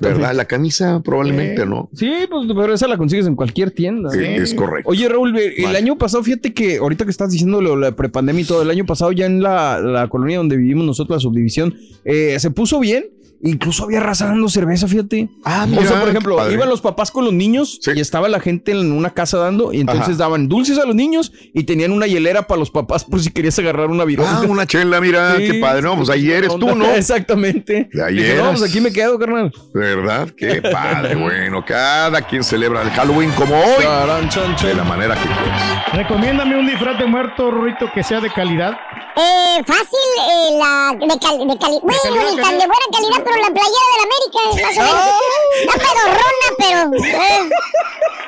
¿verdad? 0.00 0.34
La 0.34 0.44
camisa 0.44 1.00
probablemente, 1.02 1.64
¿no? 1.64 1.88
Sí, 1.94 2.10
pues, 2.30 2.46
pero 2.54 2.74
esa 2.74 2.86
la 2.86 2.98
consigues 2.98 3.26
en 3.26 3.34
cualquier 3.34 3.70
tienda. 3.70 4.10
Sí, 4.10 4.18
es 4.22 4.52
correcto. 4.54 4.90
Oye, 4.90 5.08
Raúl, 5.08 5.36
el 5.38 5.64
Vale. 5.64 5.78
año 5.78 5.96
pasado, 5.96 6.22
fíjate 6.22 6.52
que 6.52 6.76
ahorita 6.76 7.04
que 7.06 7.10
estás 7.10 7.30
diciendo 7.30 7.60
lo, 7.62 7.74
la 7.74 7.92
prepandemia 7.96 8.42
y 8.42 8.44
todo, 8.44 8.62
el 8.62 8.70
año 8.70 8.84
pasado 8.84 9.10
ya 9.12 9.24
en 9.26 9.42
la, 9.42 9.80
la 9.80 10.08
colonia 10.08 10.36
donde 10.36 10.56
vivimos 10.58 10.84
nosotros, 10.84 11.16
la 11.16 11.20
subdivisión, 11.20 11.74
eh, 12.04 12.36
se 12.38 12.50
puso 12.50 12.78
bien. 12.78 13.06
Incluso 13.46 13.84
había 13.84 14.00
raza 14.00 14.26
dando 14.26 14.48
cerveza, 14.48 14.88
fíjate. 14.88 15.28
Ah, 15.44 15.66
o 15.70 15.74
sea, 15.74 15.80
mira, 15.82 16.00
por 16.00 16.08
ejemplo, 16.08 16.36
padre. 16.36 16.54
iban 16.54 16.68
los 16.68 16.80
papás 16.80 17.10
con 17.10 17.24
los 17.26 17.32
niños 17.34 17.78
Sí. 17.82 17.90
y 17.94 18.00
estaba 18.00 18.28
la 18.28 18.40
gente 18.40 18.72
en 18.72 18.90
una 18.90 19.10
casa 19.10 19.36
dando 19.36 19.70
y 19.72 19.80
entonces 19.80 20.08
Ajá. 20.08 20.16
daban 20.16 20.48
dulces 20.48 20.78
a 20.78 20.86
los 20.86 20.94
niños 20.94 21.30
y 21.52 21.64
tenían 21.64 21.92
una 21.92 22.06
hielera 22.06 22.46
para 22.46 22.58
los 22.58 22.70
papás 22.70 23.04
por 23.04 23.20
si 23.20 23.30
querías 23.30 23.58
agarrar 23.58 23.90
una 23.90 24.04
vironga. 24.04 24.40
Ah, 24.42 24.46
una 24.48 24.66
chela, 24.66 24.98
mira, 25.00 25.34
Sí, 25.36 25.46
qué 25.46 25.54
padre. 25.60 25.82
No, 25.82 25.94
pues 25.96 26.08
ahí 26.08 26.30
eres 26.30 26.56
tú, 26.58 26.74
¿no? 26.74 26.86
Exactamente. 26.94 27.88
De 27.92 28.02
ahí 28.02 28.14
Dije, 28.14 28.36
no, 28.36 28.50
pues 28.50 28.62
aquí 28.62 28.80
me 28.80 28.90
quedo, 28.92 29.18
carnal. 29.18 29.52
¿Verdad? 29.74 30.28
Qué 30.36 30.62
padre. 30.72 31.14
bueno, 31.14 31.62
cada 31.66 32.22
quien 32.22 32.42
celebra 32.42 32.80
el 32.82 32.90
Halloween 32.90 33.30
como 33.32 33.54
hoy, 33.56 33.82
Charan, 33.82 34.28
chan, 34.30 34.56
chan. 34.56 34.68
de 34.68 34.74
la 34.74 34.84
manera 34.84 35.14
que 35.16 35.28
quieras. 35.28 35.92
Recomiéndame 35.92 36.56
un 36.58 36.66
disfraz 36.66 36.98
de 36.98 37.04
muerto, 37.06 37.50
Rorrito, 37.50 37.90
que 37.94 38.02
sea 38.02 38.20
de 38.20 38.30
calidad. 38.30 38.72
Eh, 39.16 39.62
fácil, 39.64 40.08
eh, 40.28 40.58
la 40.58 40.92
de, 40.98 41.20
cal, 41.20 41.38
de 41.46 41.56
cali- 41.58 41.78
bueno, 41.82 41.98
calidad, 42.02 42.30
ni 42.34 42.42
tan 42.42 42.58
de 42.58 42.66
buena 42.66 42.86
calidad, 42.92 43.22
pero 43.24 43.33
la 43.38 43.50
playera 43.50 43.86
de 43.90 43.96
la 43.98 44.04
América, 44.04 44.40
más 44.44 44.76
o 44.78 44.80
menos. 44.82 45.14
Está 45.60 45.74
pedorrona, 45.78 46.48
pero. 46.58 46.80
Eh, 47.04 47.50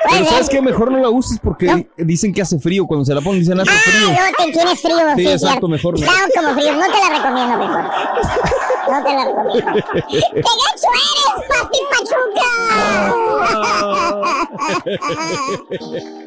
Pero 0.09 0.25
¿sabes 0.25 0.47
qué? 0.49 0.61
Mejor 0.61 0.91
no 0.91 0.99
la 0.99 1.09
uses 1.09 1.37
porque 1.43 1.87
dicen 1.97 2.33
que 2.33 2.41
hace 2.41 2.57
frío. 2.59 2.85
Cuando 2.87 3.03
se 3.05 3.13
la 3.13 3.19
ponen 3.21 3.39
dicen 3.41 3.59
hace 3.59 3.69
frío. 3.71 4.09
Ah, 4.17 4.29
no, 4.39 4.45
te 4.45 4.51
tienes 4.51 4.81
frío. 4.81 4.97
Sí, 4.97 5.03
Sí, 5.17 5.27
exacto, 5.27 5.47
cierto. 5.49 5.67
mejor 5.67 5.99
no. 5.99 6.05
Claro, 6.05 6.27
como 6.35 6.53
frío. 6.53 6.73
No 6.75 6.85
te 6.85 6.99
la 6.99 7.09
recomiendo, 7.17 7.57
mejor. 7.57 7.83
No 8.89 9.03
te 9.03 9.13
la 9.13 9.25
recomiendo. 9.25 9.73
¡Qué 10.09 10.21
gacho 10.41 10.89
eres, 10.93 11.33
papi 11.49 11.79
Pachuca! 11.91 12.49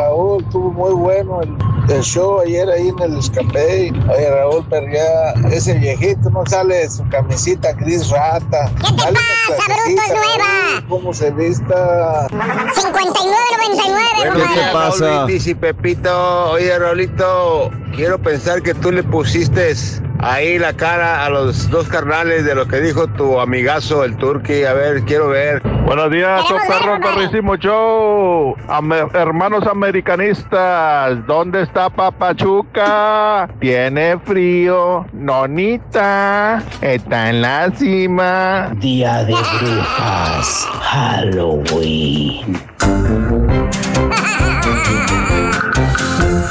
Raúl, 0.00 0.42
estuvo 0.44 0.70
muy 0.70 0.92
bueno 0.94 1.40
el, 1.42 1.92
el 1.94 2.02
show 2.02 2.40
ayer 2.40 2.68
ahí 2.68 2.88
en 2.88 2.98
el 3.00 3.18
escape. 3.18 3.92
Oye, 4.08 4.30
Raúl, 4.30 4.64
pero 4.70 4.86
ya 4.92 5.32
ese 5.54 5.74
viejito 5.74 6.30
no 6.30 6.44
sale 6.46 6.76
de 6.76 6.90
su 6.90 7.06
camisita 7.08 7.72
gris 7.74 8.10
rata. 8.10 8.70
¿Qué 8.76 8.92
te 8.92 9.02
Dale 9.04 9.18
pasa, 9.48 9.62
bruto? 9.66 10.02
Nueva. 10.14 10.84
¿Cómo 10.88 11.14
se 11.14 11.30
vista? 11.32 12.26
59.99, 12.28 14.16
Buenos 14.16 14.38
nomás. 14.38 14.54
días, 14.54 15.00
Raúl 15.00 15.30
y 15.30 15.54
Pepito. 15.54 16.50
Oye, 16.50 16.78
Raulito, 16.78 17.70
quiero 17.94 18.18
pensar 18.18 18.62
que 18.62 18.74
tú 18.74 18.90
le 18.92 19.02
pusiste 19.02 19.72
ahí 20.20 20.58
la 20.58 20.72
cara 20.74 21.24
a 21.24 21.28
los 21.30 21.68
dos 21.70 21.86
carnales 21.88 22.44
de 22.44 22.54
lo 22.54 22.66
que 22.66 22.80
dijo 22.80 23.06
tu 23.08 23.38
amigazo, 23.40 24.04
el 24.04 24.16
turqui. 24.16 24.64
A 24.64 24.72
ver, 24.72 25.02
quiero 25.04 25.28
ver. 25.28 25.62
Buenos 25.84 26.10
días, 26.10 26.42
perro, 26.66 26.98
perrísimo 27.00 27.56
show. 27.56 28.56
Ame- 28.68 29.06
hermanos 29.12 29.66
americanistas, 29.84 31.26
¿dónde 31.26 31.62
está 31.62 31.90
Papachuca? 31.90 33.46
Tiene 33.60 34.18
frío. 34.18 35.04
Nonita, 35.12 36.62
está 36.80 37.28
en 37.28 37.42
la 37.42 37.70
cima. 37.76 38.72
Día 38.80 39.24
de 39.24 39.34
brujas, 39.34 40.66
Halloween. 40.80 42.58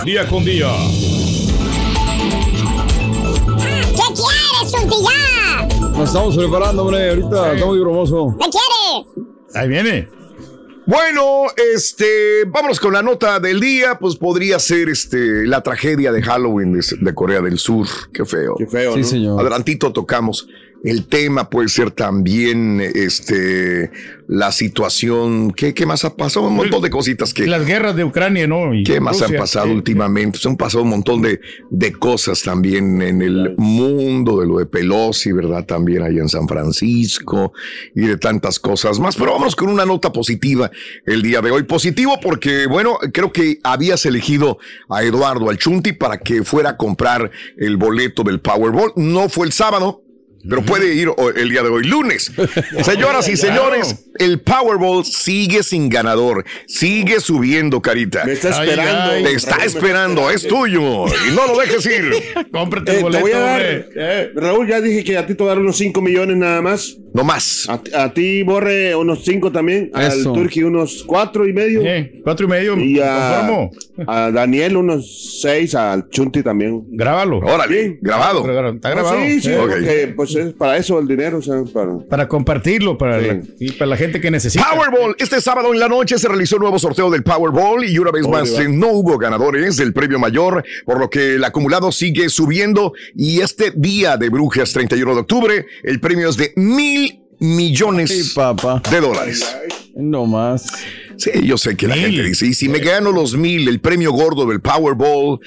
Día 0.05 0.27
con 0.27 0.45
día. 0.45 0.67
¿Qué 3.95 4.13
quieres, 4.13 4.71
Sultilla? 4.71 5.89
Nos 5.97 6.07
estamos 6.07 6.37
preparando, 6.37 6.83
hombre. 6.83 7.09
Ahorita 7.09 7.53
está 7.53 7.65
muy 7.65 7.79
bromoso. 7.79 8.35
¿Qué 8.39 8.45
quieres? 8.51 9.07
Ahí 9.55 9.67
viene. 9.69 10.22
Bueno, 10.85 11.45
este, 11.73 12.43
vámonos 12.45 12.79
con 12.79 12.93
la 12.93 13.01
nota 13.01 13.39
del 13.39 13.59
día. 13.59 13.97
Pues 13.99 14.15
podría 14.15 14.59
ser 14.59 14.89
este, 14.89 15.45
la 15.47 15.61
tragedia 15.61 16.11
de 16.11 16.21
Halloween 16.21 16.73
de, 16.73 16.85
de 16.99 17.13
Corea 17.15 17.41
del 17.41 17.57
Sur. 17.57 17.87
Qué 18.11 18.25
feo. 18.25 18.55
Qué 18.57 18.67
feo, 18.67 18.93
Sí, 18.93 18.99
¿no? 18.99 19.05
señor. 19.05 19.41
Adelantito 19.41 19.93
tocamos. 19.93 20.47
El 20.83 21.07
tema 21.07 21.49
puede 21.49 21.69
ser 21.69 21.91
también 21.91 22.81
este, 22.81 23.89
la 24.27 24.51
situación. 24.51 25.51
¿Qué, 25.51 25.73
qué 25.73 25.85
más 25.85 26.03
ha 26.03 26.17
pasado? 26.17 26.47
Un 26.47 26.57
montón 26.57 26.81
de 26.81 26.89
cositas 26.89 27.33
que. 27.33 27.47
Las 27.47 27.65
guerras 27.65 27.95
de 27.95 28.03
Ucrania, 28.03 28.47
¿no? 28.47 28.73
Y 28.73 28.83
¿Qué 28.83 28.99
más 28.99 29.21
han 29.21 29.33
pasado 29.37 29.67
Eh, 29.67 29.73
últimamente? 29.75 30.39
Se 30.39 30.49
han 30.49 30.57
pasado 30.57 30.83
un 30.83 30.89
montón 30.89 31.21
de, 31.21 31.39
de 31.69 31.93
cosas 31.93 32.41
también 32.43 33.01
en 33.01 33.21
el 33.21 33.55
mundo 33.57 34.41
de 34.41 34.47
lo 34.47 34.57
de 34.59 34.65
Pelosi, 34.65 35.31
¿verdad? 35.31 35.65
También 35.65 36.03
ahí 36.03 36.17
en 36.17 36.27
San 36.27 36.49
Francisco 36.49 37.53
y 37.95 38.01
de 38.01 38.17
tantas 38.17 38.59
cosas 38.59 38.99
más. 38.99 39.15
Pero 39.15 39.31
vamos 39.31 39.55
con 39.55 39.69
una 39.69 39.85
nota 39.85 40.11
positiva 40.11 40.69
el 41.05 41.21
día 41.21 41.39
de 41.39 41.51
hoy. 41.51 41.63
Positivo 41.63 42.19
porque, 42.21 42.67
bueno, 42.67 42.97
creo 43.13 43.31
que 43.31 43.59
habías 43.63 44.05
elegido 44.05 44.57
a 44.89 45.01
Eduardo 45.01 45.49
Alchunti 45.49 45.93
para 45.93 46.17
que 46.17 46.43
fuera 46.43 46.71
a 46.71 46.77
comprar 46.77 47.31
el 47.55 47.77
boleto 47.77 48.23
del 48.23 48.41
Powerball. 48.41 48.91
No 48.97 49.29
fue 49.29 49.45
el 49.45 49.53
sábado. 49.53 50.01
Pero 50.47 50.61
puede 50.63 50.93
ir 50.95 51.09
o- 51.09 51.29
el 51.29 51.49
día 51.49 51.61
de 51.63 51.69
hoy, 51.69 51.83
lunes. 51.85 52.31
Señoras 52.83 53.27
y 53.29 53.37
señores, 53.37 54.05
el 54.19 54.41
Powerball 54.41 55.05
sigue 55.05 55.63
sin 55.63 55.89
ganador. 55.89 56.43
Sigue 56.67 57.19
subiendo, 57.19 57.81
Carita. 57.81 58.23
Me 58.25 58.33
está 58.33 58.49
esperando. 58.49 59.29
Te 59.29 59.33
está 59.35 59.63
esperando, 59.65 60.29
es 60.29 60.47
tuyo. 60.47 61.05
Y 61.07 61.35
no 61.35 61.47
lo 61.47 61.57
dejes 61.59 61.85
ir. 61.85 62.11
Cómprate 62.51 62.91
Eh, 62.91 62.95
el 62.95 62.97
te 62.97 63.03
boleto, 63.03 63.21
voy 63.21 63.31
a 63.31 63.39
dar, 63.39 63.61
eh, 63.95 64.31
Raúl, 64.35 64.67
ya 64.67 64.81
dije 64.81 65.03
que 65.03 65.17
a 65.17 65.25
ti 65.25 65.33
te 65.35 65.43
voy 65.43 65.51
a 65.51 65.55
dar 65.55 65.59
unos 65.59 65.77
5 65.77 66.01
millones 66.01 66.37
nada 66.37 66.61
más. 66.61 66.97
No 67.13 67.23
más. 67.23 67.67
A, 67.69 67.79
a 68.03 68.13
ti, 68.13 68.41
Borre, 68.43 68.95
unos 68.95 69.23
5 69.23 69.51
también. 69.51 69.91
Eso. 69.95 70.29
Al 70.29 70.35
Turki, 70.35 70.63
unos 70.63 71.03
4 71.05 71.47
y 71.47 71.53
medio. 71.53 71.81
Eh, 71.85 72.21
cuatro 72.23 72.47
y 72.47 72.49
medio. 72.49 72.77
Y 72.77 72.99
a, 72.99 74.31
Daniel, 74.31 74.77
unos 74.77 75.39
6. 75.41 75.75
Al 75.75 76.09
Chunti 76.09 76.41
también. 76.41 76.83
Grábalo. 76.91 77.37
Órale, 77.37 77.97
grabado. 78.01 78.39
Está 78.73 78.89
grabado. 78.89 79.17
sí, 79.23 79.41
sí, 79.41 79.49
Eh, 79.51 79.57
porque, 79.59 80.13
pues 80.15 80.32
es 80.35 80.53
para 80.53 80.77
eso 80.77 80.99
el 80.99 81.07
dinero, 81.07 81.37
o 81.37 81.41
sea, 81.41 81.63
para... 81.73 81.97
Para 81.99 82.27
compartirlo, 82.27 82.97
para, 82.97 83.19
la, 83.19 83.41
y 83.59 83.71
para 83.71 83.87
la 83.87 83.97
gente 83.97 84.19
que 84.19 84.31
necesita. 84.31 84.65
Powerball, 84.69 85.15
este 85.19 85.41
sábado 85.41 85.73
en 85.73 85.79
la 85.79 85.87
noche 85.87 86.17
se 86.17 86.27
realizó 86.27 86.55
un 86.57 86.63
nuevo 86.63 86.79
sorteo 86.79 87.09
del 87.09 87.23
Powerball 87.23 87.83
y 87.85 87.97
una 87.97 88.11
vez 88.11 88.27
más 88.27 88.53
va. 88.55 88.63
eh, 88.63 88.69
no 88.69 88.89
hubo 88.89 89.17
ganadores 89.17 89.77
del 89.77 89.93
premio 89.93 90.19
mayor, 90.19 90.63
por 90.85 90.99
lo 90.99 91.09
que 91.09 91.35
el 91.35 91.43
acumulado 91.43 91.91
sigue 91.91 92.29
subiendo 92.29 92.93
y 93.15 93.41
este 93.41 93.71
día 93.75 94.17
de 94.17 94.29
Brujas, 94.29 94.73
31 94.73 95.13
de 95.13 95.19
octubre, 95.21 95.65
el 95.83 95.99
premio 95.99 96.29
es 96.29 96.37
de 96.37 96.53
mil 96.55 97.19
millones 97.39 98.35
de 98.89 99.01
dólares. 99.01 99.45
No 99.95 100.25
más. 100.25 100.71
Sí, 101.17 101.29
yo 101.43 101.57
sé 101.57 101.75
que 101.77 101.87
la 101.87 101.95
gente 101.95 102.23
dice, 102.23 102.47
y 102.47 102.53
si 102.53 102.67
me 102.69 102.79
gano 102.79 103.11
los 103.11 103.35
mil, 103.35 103.67
el 103.67 103.79
premio 103.79 104.11
gordo 104.11 104.45
del 104.45 104.61
Powerball, 104.61 105.39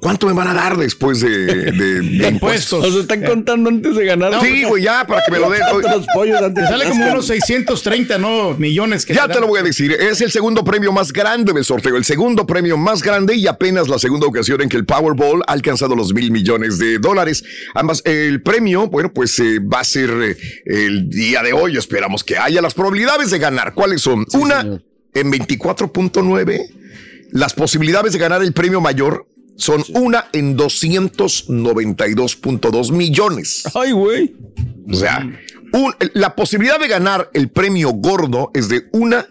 ¿cuánto 0.00 0.26
me 0.26 0.32
van 0.32 0.48
a 0.48 0.54
dar 0.54 0.76
después 0.76 1.20
de, 1.20 1.28
de- 1.28 2.00
de 2.00 2.28
impuestos? 2.28 2.84
O 2.84 2.90
sea, 2.90 3.00
están 3.00 3.22
contando 3.22 3.68
antes 3.68 3.96
de 3.96 4.04
ganar. 4.04 4.40
Sí, 4.40 4.64
güey, 4.64 4.84
ya, 4.84 5.06
para 5.06 5.22
que 5.24 5.32
me 5.32 5.38
lo 5.38 5.50
den. 5.50 5.60
Los 5.82 6.06
pollos 6.14 6.40
antes 6.40 6.64
Te 6.64 6.68
sale 6.70 6.88
como 6.88 7.10
unos 7.12 7.26
630, 7.26 8.18
¿no? 8.18 8.54
Millones 8.54 9.04
que 9.04 9.14
Ya 9.14 9.28
te 9.28 9.40
lo 9.40 9.46
voy 9.46 9.60
a 9.60 9.62
decir, 9.62 9.92
es 9.92 10.20
el 10.20 10.30
segundo 10.30 10.64
premio 10.64 10.92
más 10.92 11.12
grande 11.12 11.52
del 11.52 11.64
sorteo, 11.64 11.96
el 11.96 12.04
segundo 12.04 12.46
premio 12.46 12.76
más 12.76 13.02
grande 13.02 13.34
y 13.34 13.46
apenas 13.46 13.88
la 13.88 13.98
segunda 13.98 14.26
ocasión 14.26 14.60
en 14.62 14.68
que 14.68 14.76
el 14.76 14.84
Powerball 14.84 15.42
ha 15.46 15.52
alcanzado 15.52 15.94
los 15.96 16.12
mil 16.14 16.30
millones 16.30 16.78
de 16.78 16.98
dólares. 16.98 17.44
Ambas, 17.74 18.02
el 18.04 18.42
premio, 18.42 18.88
bueno, 18.88 19.12
pues 19.12 19.38
eh, 19.40 19.58
va 19.58 19.80
a 19.80 19.84
ser 19.84 20.10
eh, 20.10 20.36
el 20.66 21.08
día 21.10 21.42
de 21.42 21.52
hoy. 21.52 21.76
Esperamos 21.76 22.24
que 22.24 22.36
haya 22.38 22.62
las 22.62 22.74
probabilidades 22.74 23.30
de 23.30 23.38
ganar. 23.38 23.74
¿Cuáles 23.74 24.00
son? 24.02 24.26
Una 24.34 24.60
en 25.14 25.32
24.9. 25.32 26.70
Las 27.32 27.52
posibilidades 27.54 28.12
de 28.12 28.18
ganar 28.18 28.42
el 28.42 28.52
premio 28.52 28.80
mayor 28.80 29.26
son 29.58 29.84
una 29.92 30.28
en 30.32 30.56
292.2 30.56 32.92
millones. 32.92 33.64
Ay, 33.74 33.92
güey. 33.92 34.34
O 34.90 34.94
sea, 34.94 35.28
un- 35.72 35.94
la 36.14 36.34
posibilidad 36.34 36.80
de 36.80 36.88
ganar 36.88 37.30
el 37.34 37.48
premio 37.50 37.90
gordo 37.90 38.50
es 38.54 38.68
de 38.68 38.88
una 38.92 39.26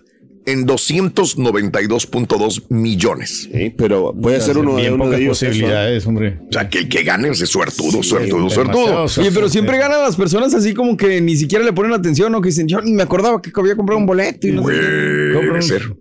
en 0.48 0.66
292.2 0.66 2.64
millones. 2.70 3.50
Sí, 3.52 3.74
pero 3.78 4.14
puede 4.20 4.42
ser 4.42 4.58
uno 4.58 4.76
de, 4.76 4.82
Bien 4.84 4.94
uno 4.94 5.04
de 5.06 5.10
pocas 5.10 5.20
ellos. 5.22 5.40
posibilidades, 5.40 6.06
hombre. 6.08 6.40
O 6.50 6.52
sea, 6.54 6.70
que 6.70 6.80
el 6.80 6.90
que 6.90 7.04
gane 7.04 7.30
es 7.30 7.40
de 7.40 7.46
suertudo, 7.46 8.02
suertudo, 8.02 8.50
suertudo. 8.50 9.04
Oye, 9.18 9.32
pero 9.34 9.50
siempre 9.50 9.78
ganan 9.78 10.02
las 10.02 10.16
personas 10.16 10.54
así 10.54 10.74
como 10.74 10.98
que 10.98 11.22
ni 11.22 11.36
siquiera 11.36 11.64
le 11.64 11.74
ponen 11.74 11.94
atención 11.94 12.34
o 12.36 12.42
que 12.42 12.50
dicen, 12.50 12.68
yo 12.68 12.82
ni 12.82 12.94
me 12.94 13.04
acordaba 13.04 13.42
que 13.42 13.52
había 13.56 13.76
comprado 13.76 14.00
un 14.00 14.06
boleto 14.06 14.48
y 14.48 14.52
no 14.54 14.64
sé 14.68 14.74
qué". 14.74 15.48
Puede 15.48 15.62
ser. 15.62 15.96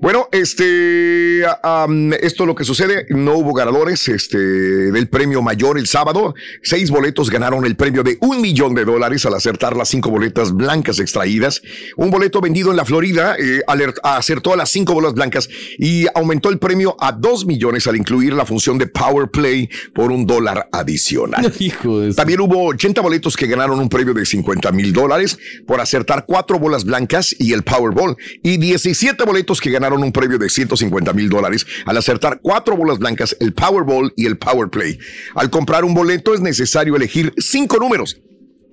Bueno, 0.00 0.28
este, 0.30 1.42
am, 1.62 2.12
esto 2.12 2.44
es 2.44 2.46
lo 2.46 2.54
que 2.54 2.64
sucede. 2.64 3.06
No 3.08 3.34
hubo 3.34 3.52
ganadores 3.54 4.06
este, 4.08 4.38
del 4.38 5.08
premio 5.08 5.42
mayor 5.42 5.78
el 5.78 5.86
sábado. 5.86 6.34
Seis 6.62 6.90
boletos 6.90 7.30
ganaron 7.30 7.64
el 7.64 7.74
premio 7.74 8.02
de 8.02 8.18
un 8.20 8.40
millón 8.40 8.74
de 8.74 8.84
dólares 8.84 9.24
al 9.26 9.34
acertar 9.34 9.76
las 9.76 9.88
cinco 9.88 10.10
boletas 10.10 10.52
blancas 10.54 11.00
extraídas. 11.00 11.62
Un 11.96 12.10
boleto 12.10 12.40
vendido 12.40 12.70
en 12.70 12.76
la 12.76 12.84
Florida 12.84 13.34
eh, 13.38 13.62
alert- 13.66 13.77
acertó 14.02 14.52
a 14.52 14.56
las 14.56 14.70
cinco 14.70 14.94
bolas 14.94 15.14
blancas 15.14 15.48
y 15.78 16.06
aumentó 16.14 16.48
el 16.48 16.58
premio 16.58 16.96
a 17.00 17.12
dos 17.12 17.46
millones 17.46 17.86
al 17.86 17.96
incluir 17.96 18.32
la 18.32 18.46
función 18.46 18.78
de 18.78 18.86
Power 18.86 19.30
Play 19.30 19.68
por 19.94 20.10
un 20.10 20.26
dólar 20.26 20.68
adicional. 20.72 21.52
Hijo 21.58 22.00
de 22.00 22.14
También 22.14 22.40
hubo 22.40 22.66
80 22.66 23.00
boletos 23.00 23.36
que 23.36 23.46
ganaron 23.46 23.78
un 23.78 23.88
premio 23.88 24.14
de 24.14 24.24
50 24.24 24.72
mil 24.72 24.92
dólares 24.92 25.38
por 25.66 25.80
acertar 25.80 26.24
cuatro 26.26 26.58
bolas 26.58 26.84
blancas 26.84 27.34
y 27.38 27.52
el 27.52 27.62
Powerball 27.62 28.16
y 28.42 28.56
17 28.56 29.24
boletos 29.24 29.60
que 29.60 29.70
ganaron 29.70 30.02
un 30.02 30.12
premio 30.12 30.38
de 30.38 30.48
150 30.48 31.12
mil 31.12 31.28
dólares 31.28 31.66
al 31.86 31.96
acertar 31.96 32.40
cuatro 32.42 32.76
bolas 32.76 32.98
blancas, 32.98 33.36
el 33.40 33.52
Powerball 33.52 34.12
y 34.16 34.26
el 34.26 34.38
Power 34.38 34.68
Play. 34.68 34.98
Al 35.34 35.50
comprar 35.50 35.84
un 35.84 35.94
boleto 35.94 36.34
es 36.34 36.40
necesario 36.40 36.96
elegir 36.96 37.32
cinco 37.38 37.78
números 37.78 38.20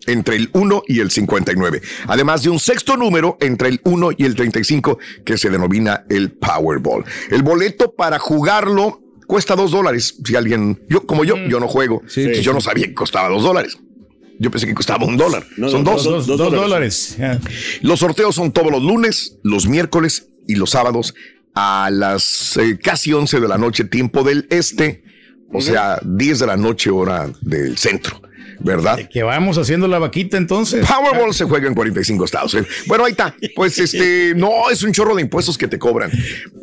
entre 0.08 0.36
el 0.36 0.50
1 0.54 0.84
y 0.88 1.00
el 1.00 1.12
59, 1.12 1.82
además 2.08 2.44
de 2.44 2.50
un 2.50 2.60
sexto 2.60 2.98
número 2.98 3.38
entre 3.42 3.70
el 3.70 3.82
1 3.84 4.10
y 4.18 4.26
el 4.26 4.36
35 4.36 5.00
que 5.24 5.38
se 5.38 5.50
denomina 5.50 6.06
el 6.10 6.32
Powerball. 6.32 7.04
El 7.32 7.44
boleto 7.44 7.94
para 7.94 8.20
jugarlo 8.20 9.02
cuesta 9.28 9.56
dos 9.56 9.72
dólares. 9.72 10.16
Si 10.24 10.36
alguien, 10.36 10.82
yo 10.90 11.06
como 11.06 11.24
yo, 11.26 11.36
yo 11.48 11.60
no 11.60 11.68
juego, 11.68 12.02
sí, 12.08 12.24
yo 12.42 12.42
sí. 12.44 12.50
no 12.54 12.62
sabía 12.62 12.86
que 12.88 12.94
costaba 12.94 13.30
dos 13.30 13.44
dólares. 13.44 13.78
Yo 14.38 14.52
pensé 14.52 14.68
que 14.68 14.74
costaba 14.76 15.06
un 15.06 15.16
dólar. 15.18 15.46
No, 15.58 15.70
son 15.70 15.84
no, 15.84 15.92
dos. 15.92 16.04
dos- 16.04 16.28
dos 16.28 16.38
dólares. 16.52 17.18
Los 17.82 18.00
sorteos 18.00 18.36
son 18.36 18.52
todos 18.52 18.70
los 18.72 18.84
lunes, 18.84 19.38
los 19.44 19.66
miércoles 19.68 20.28
y 20.48 20.56
los 20.56 20.72
sábados 20.72 21.14
a 21.56 21.90
las 21.90 22.58
eh, 22.58 22.78
casi 22.78 23.14
11 23.14 23.40
de 23.40 23.48
la 23.48 23.58
noche, 23.58 23.86
tiempo 23.86 24.24
del 24.24 24.46
este, 24.50 25.04
o 25.54 25.62
sea, 25.62 26.00
10 26.04 26.40
de 26.40 26.48
la 26.48 26.58
noche, 26.58 26.90
hora 26.90 27.32
del 27.40 27.78
centro, 27.78 28.22
¿verdad? 28.60 29.10
Que 29.10 29.24
vamos 29.24 29.58
haciendo 29.58 29.88
la 29.88 30.00
vaquita 30.00 30.38
entonces. 30.38 30.86
Powerball 30.86 31.34
se 31.34 31.46
juega 31.46 31.68
en 31.68 31.76
45 31.76 32.26
estados. 32.26 32.54
¿eh? 32.56 32.66
Bueno, 32.88 33.06
ahí 33.06 33.12
está. 33.12 33.36
Pues 33.56 33.78
este, 33.80 34.34
no, 34.36 34.70
es 34.70 34.84
un 34.84 34.92
chorro 34.92 35.16
de 35.16 35.22
impuestos 35.22 35.58
que 35.58 35.68
te 35.68 35.80
cobran. 35.80 36.12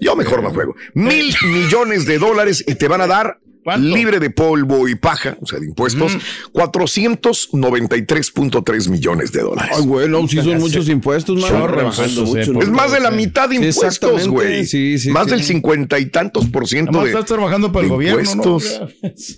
Yo 0.01 0.17
mejor 0.17 0.43
no 0.43 0.51
juego. 0.51 0.75
Mil 0.95 1.35
millones 1.45 2.07
de 2.07 2.19
dólares 2.19 2.65
y 2.67 2.75
te 2.75 2.89
van 2.89 3.01
a 3.01 3.07
dar 3.07 3.39
libre 3.79 4.19
de 4.19 4.31
polvo 4.31 4.89
y 4.89 4.95
paja, 4.95 5.37
o 5.41 5.47
sea, 5.47 5.61
de 5.61 5.67
impuestos, 5.67 6.17
493.3 6.53 8.89
millones 8.89 9.33
de 9.33 9.43
dólares. 9.43 9.73
Ay, 9.77 9.87
güey, 9.87 10.09
no, 10.09 10.27
sí 10.27 10.39
son 10.39 10.59
muchos 10.59 10.89
impuestos, 10.89 11.49
rebajando 11.49 12.25
mucho, 12.25 12.61
Es 12.61 12.69
más 12.69 12.93
de 12.93 13.01
la 13.01 13.11
mitad 13.11 13.49
de 13.49 13.57
impuestos, 13.57 14.29
güey. 14.29 14.67
Sí, 14.67 14.99
sí, 14.99 15.11
más 15.11 15.25
sí. 15.25 15.31
del 15.31 15.43
cincuenta 15.43 15.99
y 15.99 16.07
tantos 16.07 16.47
por 16.47 16.69
ciento 16.69 16.93
Nomás 16.93 17.07
de 17.07 17.13
estás 17.13 17.27
trabajando 17.27 17.73
para 17.73 17.85
el 17.85 17.91
gobierno, 17.91 18.23
¿no? 18.23 18.33
impuestos. 18.33 18.81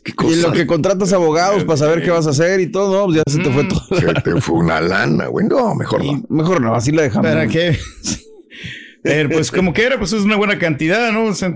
Qué 0.03 0.13
Y 0.13 0.15
cosa. 0.15 0.49
lo 0.49 0.53
que 0.53 0.67
contratas 0.67 1.13
abogados 1.13 1.65
para 1.65 1.77
saber 1.77 2.03
qué 2.03 2.11
vas 2.11 2.27
a 2.27 2.31
hacer 2.31 2.61
y 2.61 2.71
todo, 2.71 2.99
no, 2.99 3.05
pues 3.07 3.17
ya 3.17 3.23
se 3.31 3.39
te 3.39 3.51
fue 3.51 3.65
todo. 3.65 3.85
Se 4.01 4.15
te 4.23 4.41
fue 4.41 4.57
una 4.57 4.81
lana, 4.81 5.27
güey. 5.27 5.47
No, 5.47 5.75
mejor 5.75 6.05
no. 6.05 6.23
Mejor 6.29 6.61
no, 6.61 6.75
así 6.75 6.93
la 6.93 7.03
dejamos. 7.03 7.31
¿Para 7.31 7.47
qué? 7.47 7.79
Pues 9.31 9.51
como 9.51 9.75
que 9.75 9.83
era, 9.83 9.99
pues 9.99 10.15
es 10.15 10.23
una 10.23 10.37
buena 10.37 10.59
cantidad, 10.59 11.13
¿no? 11.13 11.25
O 11.25 11.35
sea, 11.35 11.55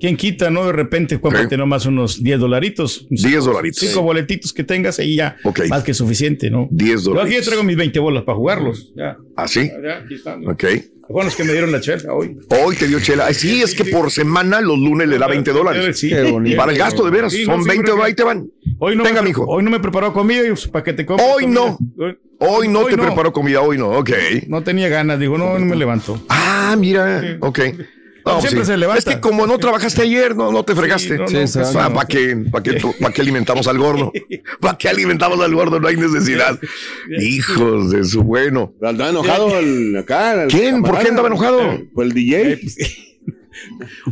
¿quién 0.00 0.16
quita, 0.16 0.50
no? 0.50 0.66
De 0.66 0.72
repente, 0.72 1.20
cómprate 1.20 1.56
nomás 1.56 1.86
unos 1.86 2.22
10 2.22 2.38
dolaritos. 2.40 3.06
10 3.10 3.44
dolaritos. 3.44 3.80
Cinco 3.80 4.02
boletitos 4.02 4.52
que 4.52 4.64
tengas 4.64 4.98
ahí 4.98 5.16
ya. 5.16 5.36
Ok. 5.44 5.60
Más 5.68 5.82
que 5.82 5.94
suficiente, 5.94 6.50
¿no? 6.50 6.68
10 6.70 7.04
Yo 7.04 7.10
aquí 7.12 7.14
ya 7.14 7.22
dólares. 7.24 7.44
traigo 7.46 7.62
mis 7.64 7.76
20 7.76 7.98
bolas 8.00 8.22
para 8.24 8.36
jugarlos. 8.36 8.92
Ya. 8.96 9.16
¿Ah, 9.36 9.48
sí? 9.48 9.70
Ya, 9.82 9.98
aquí 9.98 10.14
están. 10.14 10.42
¿no? 10.42 10.50
Ok. 10.52 10.64
Bueno, 11.10 11.30
es 11.30 11.36
que 11.36 11.42
me 11.44 11.52
dieron 11.52 11.72
la 11.72 11.80
chela 11.80 12.12
hoy. 12.12 12.36
Hoy 12.50 12.76
te 12.76 12.86
dio 12.86 13.00
chela. 13.00 13.24
Ay, 13.26 13.32
sí, 13.34 13.62
es 13.62 13.74
que 13.74 13.86
por 13.86 14.10
semana 14.10 14.60
los 14.60 14.78
lunes 14.78 15.08
le 15.08 15.16
da 15.16 15.26
20 15.26 15.52
dólares. 15.52 15.98
Sí. 15.98 16.10
Para 16.54 16.72
el 16.72 16.76
gasto, 16.78 17.02
de 17.02 17.10
veras. 17.10 17.32
Sí, 17.32 17.46
no, 17.46 17.54
Son 17.54 17.62
sí, 17.62 17.68
20 17.70 17.84
creo 17.84 17.96
que- 17.96 18.02
ahí 18.02 18.14
te 18.14 18.24
van. 18.24 18.46
Hoy 18.78 18.94
no 18.94 19.04
Venga, 19.04 19.22
me, 19.22 19.28
mijo. 19.28 19.44
Hoy 19.46 19.62
no 19.64 19.70
me 19.70 19.80
preparó 19.80 20.12
comida 20.12 20.44
y 20.44 20.48
pues, 20.48 20.68
para 20.68 20.84
que 20.84 20.92
te 20.92 21.06
compres 21.06 21.26
Hoy 21.34 21.44
comida. 21.44 21.60
no. 21.96 22.16
Hoy 22.40 22.68
no 22.68 22.84
te 22.84 22.98
preparó 22.98 23.32
comida, 23.32 23.62
hoy 23.62 23.78
no. 23.78 23.88
Ok. 23.98 24.10
No 24.48 24.62
tenía 24.62 24.88
ganas, 24.90 25.18
digo, 25.18 25.38
no, 25.38 25.58
no 25.58 25.64
me 25.64 25.76
levanto. 25.76 26.22
Ah, 26.28 26.76
mira. 26.78 27.38
Ok. 27.40 27.58
No, 28.34 28.40
siempre 28.40 28.64
se 28.64 28.76
levanta. 28.76 28.98
Es 28.98 29.04
que 29.04 29.20
como 29.20 29.46
no 29.46 29.58
trabajaste 29.58 30.02
ayer, 30.02 30.36
no, 30.36 30.52
no 30.52 30.64
te 30.64 30.74
fregaste. 30.74 31.18
no, 31.18 31.28
Sí, 31.28 31.58
no. 31.58 31.72
¿Para 31.94 32.06
qué, 32.06 32.36
para 32.50 32.62
qué, 32.62 32.80
para 33.00 33.12
qué 33.12 33.20
alimentamos 33.22 33.66
al 33.68 33.78
gordo? 33.78 34.12
¿Para 34.60 34.76
qué 34.78 34.88
alimentamos 34.88 35.40
al 35.40 35.54
gordo? 35.54 35.80
No 35.80 35.88
hay 35.88 35.96
necesidad. 35.96 36.58
Hijos 37.20 37.90
de 37.90 38.04
su 38.04 38.22
bueno. 38.22 38.72
Andaba 38.82 39.10
enojado 39.10 39.58
el, 39.58 39.96
acá. 39.96 40.44
el 40.44 40.48
¿Quién? 40.50 40.82
¿Por 40.82 40.98
qué 40.98 41.08
andaba 41.08 41.28
enojado? 41.28 41.78
Pues 41.94 42.08
el 42.08 42.14
DJ. 42.14 42.60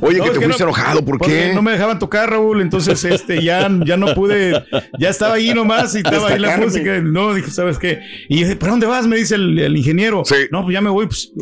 Oye, 0.00 0.18
No, 0.18 0.24
que 0.24 0.30
te 0.30 0.38
que 0.40 0.44
fuiste 0.44 0.64
no- 0.64 0.70
enojado, 0.70 1.04
¿por 1.04 1.20
qué? 1.20 1.52
No 1.54 1.62
me 1.62 1.70
dejaban 1.70 2.00
tocar, 2.00 2.28
Raúl, 2.30 2.60
entonces 2.60 3.04
este 3.04 3.42
ya, 3.44 3.70
ya 3.86 3.96
no 3.96 4.12
pude, 4.12 4.64
ya 4.98 5.08
estaba 5.08 5.34
ahí 5.34 5.54
nomás 5.54 5.94
y 5.94 5.98
estaba 5.98 6.30
ahí 6.30 6.38
la 6.40 6.56
música. 6.56 7.00
No, 7.00 7.32
dije, 7.32 7.50
¿sabes 7.52 7.78
qué? 7.78 8.00
Y 8.28 8.40
yo 8.40 8.46
dije, 8.46 8.56
¿para 8.56 8.72
dónde 8.72 8.86
vas? 8.86 9.06
Me 9.06 9.16
dice 9.16 9.36
el, 9.36 9.56
el 9.58 9.76
ingeniero. 9.76 10.24
No, 10.50 10.64
pues 10.64 10.74
ya 10.74 10.80
me 10.80 10.90
voy, 10.90 11.06
pues. 11.06 11.32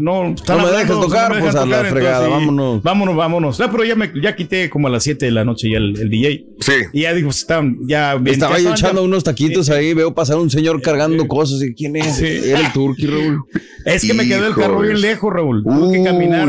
No, 0.00 0.34
No 0.48 0.58
me 0.58 0.70
dejes 0.70 0.88
tocar, 0.88 1.34
me 1.34 1.40
pues, 1.40 1.54
dejan 1.54 1.72
a 1.72 1.82
la 1.82 1.88
fregada, 1.88 2.28
vámonos. 2.28 2.82
Vámonos, 2.82 3.16
vámonos. 3.16 3.60
No, 3.60 3.70
pero 3.70 3.84
ya 3.84 3.94
me 3.94 4.10
ya 4.20 4.34
quité 4.36 4.70
como 4.70 4.88
a 4.88 4.90
las 4.90 5.02
7 5.04 5.26
de 5.26 5.32
la 5.32 5.44
noche 5.44 5.70
ya 5.70 5.78
el, 5.78 5.98
el 5.98 6.10
DJ. 6.10 6.44
Sí. 6.60 6.72
Y 6.92 7.02
ya 7.02 7.12
digo, 7.14 7.28
pues, 7.28 7.38
estaban, 7.38 7.76
ya. 7.86 8.20
Estaba 8.24 8.56
ya 8.58 8.64
yo 8.64 8.70
echando 8.72 9.02
unos 9.02 9.24
taquitos 9.24 9.68
ahí, 9.70 9.92
veo 9.94 10.14
pasar 10.14 10.38
un 10.38 10.50
señor 10.50 10.80
cargando 10.80 11.26
cosas. 11.28 11.62
y 11.62 11.74
¿Quién 11.74 11.96
es? 11.96 12.16
Sí. 12.16 12.26
Era 12.26 12.60
el 12.60 12.72
turqui, 12.72 13.06
Raúl. 13.06 13.44
Es 13.84 14.04
que 14.04 14.14
me 14.14 14.26
quedó 14.26 14.46
el 14.46 14.54
carro 14.54 14.80
bien 14.80 15.00
lejos, 15.00 15.32
Raúl. 15.32 15.62
Tuve 15.62 15.98
que 15.98 16.04
caminar. 16.04 16.48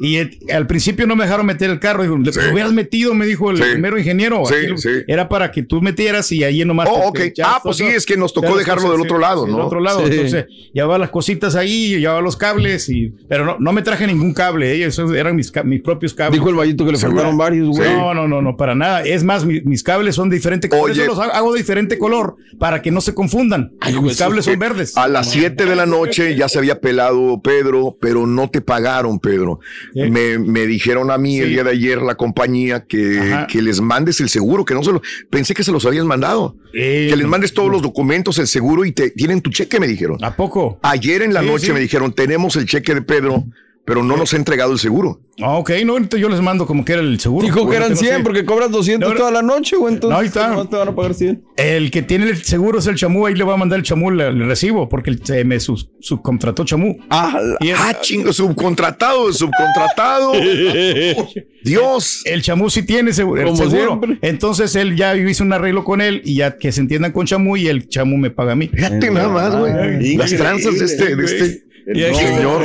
Y 0.00 0.16
eh, 0.16 0.30
al 0.52 0.66
principio 0.66 1.06
no 1.06 1.14
me 1.16 1.24
dejaron 1.24 1.46
meter 1.46 1.70
el 1.70 1.78
carro. 1.78 2.02
Dijo, 2.02 2.16
"Le 2.18 2.52
hubieras 2.52 2.72
metido, 2.72 3.14
me 3.14 3.26
dijo 3.26 3.50
el 3.50 3.58
Sí. 3.58 3.62
primero 3.72 3.98
ingeniero. 3.98 4.42
Sí, 4.46 4.54
Aquí 4.54 4.66
lo- 4.68 4.76
sí. 4.78 4.88
Era 5.06 5.28
para 5.28 5.50
que 5.52 5.62
tú 5.62 5.80
metieras 5.80 6.30
y 6.32 6.42
ahí 6.42 6.64
nomás. 6.64 6.88
Oh, 6.90 7.12
te- 7.12 7.28
ok. 7.28 7.34
te- 7.34 7.42
Ah, 7.42 7.60
pues 7.62 7.76
sí, 7.76 7.84
es 7.84 8.04
que 8.04 8.16
nos 8.16 8.32
tocó 8.34 8.56
dejarlo 8.56 8.82
cosas, 8.82 8.98
del 8.98 9.06
otro 9.06 9.18
lado, 9.18 9.44
sí, 9.46 9.50
¿no? 9.50 9.56
Del 9.58 9.66
otro 9.66 9.80
lado. 9.80 10.06
Sí. 10.06 10.12
Entonces, 10.12 10.46
llevaba 10.72 10.98
las 10.98 11.10
cositas 11.10 11.54
ahí, 11.54 11.98
llevaba 12.00 12.20
los 12.20 12.36
cables, 12.36 12.88
y 12.88 13.14
pero 13.28 13.44
no, 13.44 13.56
no 13.58 13.72
me 13.72 13.82
traje 13.82 14.06
ningún 14.06 14.32
cable. 14.34 14.72
eh, 14.74 14.84
Esos 14.86 15.12
eran 15.14 15.36
mis, 15.36 15.52
mis 15.64 15.80
propios 15.80 16.12
cables. 16.14 16.38
Dijo 16.38 16.50
el 16.50 16.56
vallito 16.56 16.84
que 16.84 16.92
le 16.92 16.98
faltaron 16.98 17.36
varios, 17.38 17.68
güey. 17.68 17.88
No, 17.94 18.14
no, 18.14 18.26
no, 18.28 18.42
no, 18.42 18.56
para 18.56 18.74
nada. 18.74 19.02
Es 19.02 19.23
más, 19.24 19.44
mi- 19.44 19.60
mis 19.62 19.82
cables 19.82 20.14
son 20.14 20.28
de 20.30 20.36
diferente 20.36 20.68
color. 20.68 20.82
Por 20.84 20.90
Oye. 20.92 21.02
eso 21.02 21.10
los 21.12 21.18
ha- 21.20 21.30
hago 21.36 21.52
de 21.52 21.58
diferente 21.58 21.98
color 21.98 22.36
para 22.58 22.82
que 22.82 22.90
no 22.90 23.00
se 23.00 23.14
confundan. 23.14 23.72
mis 24.02 24.16
cables 24.16 24.44
son 24.44 24.58
verdes. 24.58 24.96
A 24.96 25.08
las 25.08 25.30
7 25.30 25.64
de 25.66 25.76
la 25.76 25.86
noche 25.86 26.36
ya 26.36 26.48
se 26.48 26.58
había 26.58 26.80
pelado 26.80 27.40
Pedro, 27.42 27.96
pero 28.00 28.26
no 28.26 28.48
te 28.50 28.60
pagaron, 28.60 29.18
Pedro. 29.18 29.60
Me, 29.94 30.38
me 30.38 30.66
dijeron 30.66 31.10
a 31.10 31.18
mí 31.18 31.38
el 31.40 31.50
día 31.50 31.64
de 31.64 31.70
ayer 31.70 32.02
la 32.02 32.14
compañía 32.14 32.84
que, 32.84 33.46
que 33.48 33.62
les 33.62 33.80
mandes 33.80 34.20
el 34.20 34.28
seguro, 34.28 34.64
que 34.64 34.74
no 34.74 34.82
se 34.84 34.92
lo, 34.92 35.02
pensé 35.30 35.54
que 35.54 35.64
se 35.64 35.72
los 35.72 35.84
habían 35.86 36.06
mandado. 36.06 36.56
que 36.72 37.14
les 37.16 37.26
mandes 37.26 37.54
todos 37.54 37.70
los 37.70 37.82
documentos, 37.82 38.38
el 38.38 38.46
seguro 38.46 38.84
y 38.84 38.92
te 38.92 39.10
tienen 39.10 39.40
tu 39.40 39.50
cheque, 39.50 39.78
me 39.80 39.86
dijeron. 39.86 40.18
¿A 40.24 40.34
poco? 40.36 40.78
Ayer 40.82 41.22
en 41.22 41.32
la 41.32 41.40
Sí, 41.40 41.46
noche 41.46 41.72
me 41.72 41.80
dijeron, 41.80 42.12
tenemos 42.12 42.56
el 42.56 42.66
cheque 42.66 42.94
de 42.94 43.02
Pedro, 43.02 43.44
pero 43.86 44.02
no 44.02 44.16
nos 44.16 44.32
ha 44.32 44.36
entregado 44.36 44.72
el 44.72 44.78
seguro. 44.78 45.20
Ah, 45.42 45.56
ok, 45.58 45.70
no, 45.84 45.94
ahorita 45.94 46.16
yo 46.16 46.28
les 46.28 46.40
mando 46.40 46.64
como 46.64 46.84
que 46.84 46.92
era 46.94 47.02
el 47.02 47.18
seguro. 47.20 47.44
Dijo 47.44 47.68
que 47.68 47.76
eran 47.76 47.90
no 47.90 47.96
sé. 47.96 48.06
100 48.06 48.22
porque 48.22 48.44
cobras 48.44 48.70
200 48.70 49.10
No, 49.10 49.16
toda 49.16 49.30
la 49.32 49.42
noche, 49.42 49.76
güey. 49.76 49.94
Entonces, 49.94 50.14
No, 50.16 50.20
ahí 50.20 50.26
está. 50.28 50.48
¿cómo 50.50 50.68
te 50.68 50.76
van 50.76 50.88
a 50.88 50.94
pagar 50.94 51.12
100? 51.14 51.42
El 51.56 51.90
que 51.90 52.02
tiene 52.02 52.26
el 52.30 52.42
seguro 52.44 52.78
es 52.78 52.86
el 52.86 52.94
chamú, 52.94 53.26
ahí 53.26 53.34
le 53.34 53.42
va 53.44 53.54
a 53.54 53.56
mandar 53.56 53.78
el 53.80 53.84
chamú 53.84 54.10
el, 54.10 54.20
el 54.20 54.46
recibo, 54.46 54.88
porque 54.88 55.10
él 55.10 55.20
se 55.24 55.44
me 55.44 55.58
sub- 55.60 55.88
subcontrató 56.00 56.64
chamú. 56.64 56.96
Ah, 57.10 57.38
Y 57.60 57.70
el- 57.70 57.76
Ah, 57.78 57.98
chingo, 58.00 58.32
subcontratado, 58.32 59.32
subcontratado. 59.32 60.32
Dios. 61.64 62.22
El 62.24 62.42
chamú 62.42 62.70
sí 62.70 62.82
tiene 62.82 63.12
seguro. 63.12 63.40
el 63.42 63.48
Como 63.48 63.56
seguro. 63.70 64.00
siempre. 64.00 64.18
Entonces 64.28 64.74
él 64.76 64.96
ya 64.96 65.16
hice 65.16 65.42
un 65.42 65.52
arreglo 65.52 65.84
con 65.84 66.00
él 66.00 66.22
y 66.24 66.36
ya 66.36 66.56
que 66.56 66.72
se 66.72 66.80
entiendan 66.80 67.12
con 67.12 67.26
chamú 67.26 67.56
y 67.56 67.66
el 67.68 67.88
chamú 67.88 68.16
me 68.16 68.30
paga 68.30 68.52
a 68.52 68.56
mí. 68.56 68.68
Fíjate 68.72 69.10
nada 69.10 69.28
más, 69.28 69.56
güey. 69.56 70.16
Las 70.16 70.34
tranzas 70.34 70.78
de 70.78 70.84
este, 70.84 71.16
de 71.16 71.24
este 71.24 71.64
Y 71.86 72.02
ahí- 72.02 72.14
señor. 72.14 72.62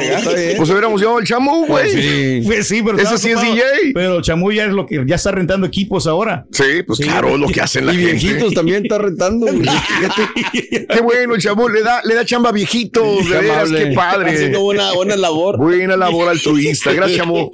Pues 0.58 0.69
hubiéramos 0.69 0.99
llevado 1.01 1.19
el 1.19 1.25
chamú, 1.25 1.65
güey. 1.67 1.91
Sí. 1.91 2.41
Pues 2.45 2.67
sí, 2.67 2.82
pero 2.84 2.97
Ese 2.97 3.17
sí 3.17 3.32
es. 3.32 3.41
DJ. 3.41 3.62
Pero 3.93 4.21
chamú 4.21 4.51
ya 4.51 4.65
es 4.65 4.71
lo 4.71 4.86
que 4.86 5.03
ya 5.05 5.15
está 5.15 5.32
rentando 5.32 5.67
equipos 5.67 6.08
ahora. 6.08 6.45
Sí, 6.51 6.84
pues 6.86 6.97
Sí. 6.99 7.03
claro, 7.05 7.38
lo 7.38 7.47
que 7.47 7.62
hacen 7.62 7.86
la 7.86 7.93
Y 7.93 7.97
gente. 7.97 8.12
viejitos 8.13 8.53
también 8.53 8.84
está 8.84 8.97
rentando, 8.97 9.47
qué 10.89 11.01
bueno, 11.01 11.36
el 11.36 11.41
chamú 11.41 11.67
le 11.69 11.82
da, 11.82 12.01
le 12.03 12.15
da 12.15 12.25
chamba 12.25 12.49
a 12.49 12.51
viejitos, 12.53 13.29
de 13.29 13.36
Qué 13.39 13.41
veras, 13.45 13.69
qué 13.71 13.88
padre. 13.93 14.32
Haciendo 14.32 14.62
buena, 14.62 14.93
buena 14.93 15.15
labor. 15.17 15.58
Buena 15.58 15.97
labor 15.97 16.29
altruista, 16.29 16.93
gracias 16.93 17.17
chamú. 17.19 17.51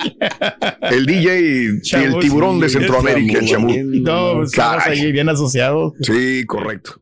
El 0.81 1.05
DJ 1.05 1.39
y 1.39 1.95
el 1.95 2.19
tiburón 2.19 2.59
de 2.59 2.69
sí, 2.69 2.77
Centroamérica, 2.77 3.39
el 3.39 3.47
chamú. 3.47 3.73
No, 3.75 4.33
pues 4.37 4.51
estamos 4.51 4.85
ahí 4.85 5.11
bien 5.11 5.29
asociados. 5.29 5.93
Sí, 6.01 6.43
correcto. 6.45 7.01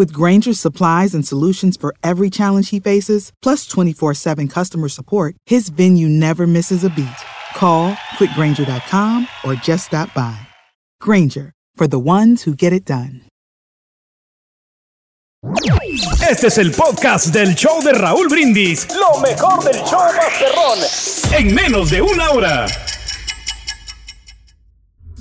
With 0.00 0.14
Granger's 0.14 0.58
supplies 0.58 1.12
and 1.12 1.26
solutions 1.26 1.76
for 1.76 1.94
every 2.02 2.30
challenge 2.30 2.70
he 2.70 2.80
faces, 2.80 3.32
plus 3.42 3.66
24 3.66 4.14
7 4.14 4.48
customer 4.48 4.88
support, 4.88 5.36
his 5.44 5.68
venue 5.68 6.08
never 6.08 6.46
misses 6.46 6.84
a 6.84 6.88
beat. 6.88 7.20
Call 7.54 7.92
quickgranger.com 8.16 9.28
or 9.44 9.56
just 9.56 9.88
stop 9.88 10.08
by. 10.14 10.38
Granger, 11.02 11.52
for 11.74 11.86
the 11.86 11.98
ones 11.98 12.44
who 12.44 12.54
get 12.54 12.72
it 12.72 12.86
done. 12.86 13.28
Este 16.30 16.46
es 16.46 16.56
el 16.56 16.70
podcast 16.70 17.34
del 17.34 17.54
show 17.54 17.82
de 17.82 17.92
Raúl 17.92 18.30
Brindis. 18.30 18.88
Lo 18.96 19.20
mejor 19.20 19.62
del 19.62 19.84
show 19.84 20.00
Masterrón. 20.16 20.78
En 21.38 21.54
menos 21.54 21.90
de 21.90 22.00
una 22.00 22.30
hora. 22.30 22.66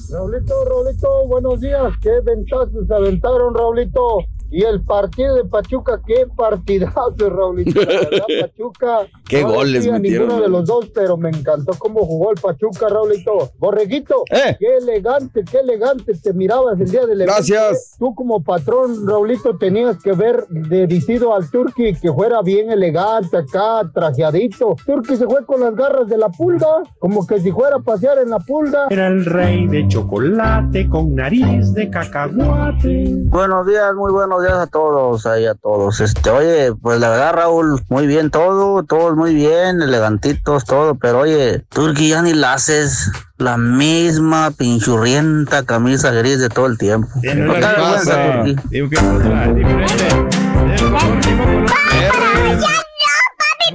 Raulito, 0.10 0.63
Raulito, 0.63 1.28
buenos 1.28 1.60
días. 1.60 1.94
Qué 2.02 2.22
ventazos 2.24 2.88
se 2.88 2.94
aventaron, 2.94 3.54
Raulito. 3.54 4.26
Y 4.52 4.64
el 4.64 4.82
partido 4.82 5.36
de 5.36 5.46
Pachuca, 5.46 6.02
qué 6.06 6.26
partidazo, 6.36 7.30
Raulito. 7.30 7.80
La 7.82 7.86
verdad, 7.86 8.26
Pachuca. 8.42 9.08
Qué 9.28 9.42
no 9.44 9.50
le 9.50 9.56
goles 9.56 9.92
metieron, 9.92 10.02
ninguno 10.28 10.42
de 10.42 10.50
los 10.50 10.66
dos, 10.66 10.90
pero 10.94 11.18
me 11.18 11.30
encantó 11.30 11.74
cómo 11.78 12.04
jugó 12.06 12.32
el 12.32 12.40
Pachuca, 12.42 12.90
Raulito. 12.90 13.52
Borreguito, 13.60 14.24
Eh. 14.32 14.56
qué 14.60 14.78
elegante, 14.78 15.44
qué 15.50 15.60
elegante 15.60 16.14
te 16.22 16.34
mirabas 16.34 16.80
el 16.80 16.90
día 16.90 17.02
del 17.02 17.22
evento. 17.22 17.34
Gracias. 17.36 17.96
Tú 18.00 18.16
como 18.16 18.42
patrón, 18.44 19.06
Raulito, 19.08 19.56
tenías 19.58 20.02
que 20.02 20.14
ver 20.14 20.46
dirigido 20.50 21.36
al 21.36 21.50
Turqui 21.52 21.94
que 21.96 22.12
fuera 22.12 22.42
bien 22.42 22.72
elegante 22.72 23.38
acá, 23.38 23.88
trajeadito. 23.94 24.76
Turqui 24.86 25.16
se 25.16 25.26
fue 25.26 25.46
con 25.46 25.60
las 25.62 25.76
garras 25.76 26.08
de 26.08 26.18
la 26.18 26.30
pulga, 26.30 26.84
como 27.00 27.28
que 27.28 27.40
si 27.40 27.52
fuera 27.52 27.76
a 27.76 27.80
pasear 27.80 28.18
en 28.18 28.32
la 28.32 28.40
pulga. 28.40 28.88
Era 28.90 29.08
el 29.08 29.26
rey 29.26 29.68
de 29.68 29.88
chocolate 29.88 30.90
con 30.90 31.14
nariz 31.14 31.72
de 31.74 31.88
cacahuate. 31.90 33.14
Buenos 33.26 33.68
días, 33.68 33.94
muy 33.96 34.12
buenos 34.12 34.38
buenos 34.39 34.54
días 34.54 34.67
a 34.67 34.71
todos, 34.71 35.25
ahí 35.25 35.45
a 35.45 35.56
todos. 35.56 35.99
Este, 35.99 36.30
oye, 36.30 36.73
pues 36.82 36.99
la 36.99 37.10
verdad, 37.10 37.34
Raúl, 37.34 37.82
muy 37.89 38.08
bien 38.08 38.30
todo, 38.30 38.84
todos 38.84 39.15
muy 39.15 39.34
bien, 39.34 39.82
elegantitos, 39.82 40.65
todo, 40.65 40.95
pero 40.95 41.19
oye, 41.19 41.63
Turki 41.69 42.10
ya 42.10 42.21
ni 42.21 42.34
la 42.34 42.54
haces 42.54 43.12
la 43.38 43.58
misma 43.58 44.52
pinchurrienta 44.52 45.65
camisa 45.65 46.12
gris 46.12 46.39
de 46.39 46.49
todo 46.49 46.67
el 46.67 46.78
tiempo. 46.78 47.10
No. 47.15 48.54
Digo 48.69 48.89
que 48.89 48.95
es 48.95 49.04
otra, 49.04 49.54
diferente. 49.54 49.93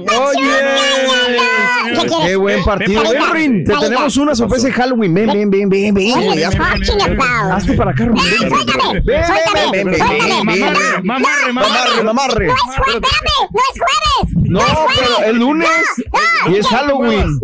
Oye, 0.07 0.84
qué 2.25 2.35
buen 2.35 2.63
partido. 2.63 3.01
Ven, 3.03 3.11
Ven, 3.13 3.31
Rin, 3.33 3.63
te 3.65 3.73
tenemos 3.75 4.17
una 4.17 4.35
sorpresa 4.35 4.67
de 4.67 4.73
Halloween. 4.73 5.13
Ven, 5.13 5.27
ven, 5.27 5.49
ven, 5.49 5.69
ven, 5.69 5.93
ven. 5.93 6.13
Hazte- 6.13 7.75
para 7.77 7.91
acá. 7.91 8.05
Ven, 8.05 8.15
Suéltame, 8.17 9.01
ven, 9.03 9.25
suéltame, 9.25 9.71
ven, 9.71 9.87
ven, 9.87 11.03
Mamarre, 11.03 11.53
Mamarre, 11.53 12.03
mamarre. 12.03 12.47
No 12.47 12.53
es 12.53 12.61
jueves, 12.75 13.01
no 13.51 13.59
es 13.59 13.75
jueves. 13.79 14.33
No, 14.49 14.61
pero 14.95 15.23
el 15.29 15.37
lunes 15.37 15.69
y 16.49 16.55
es 16.55 16.67
Halloween. 16.67 17.39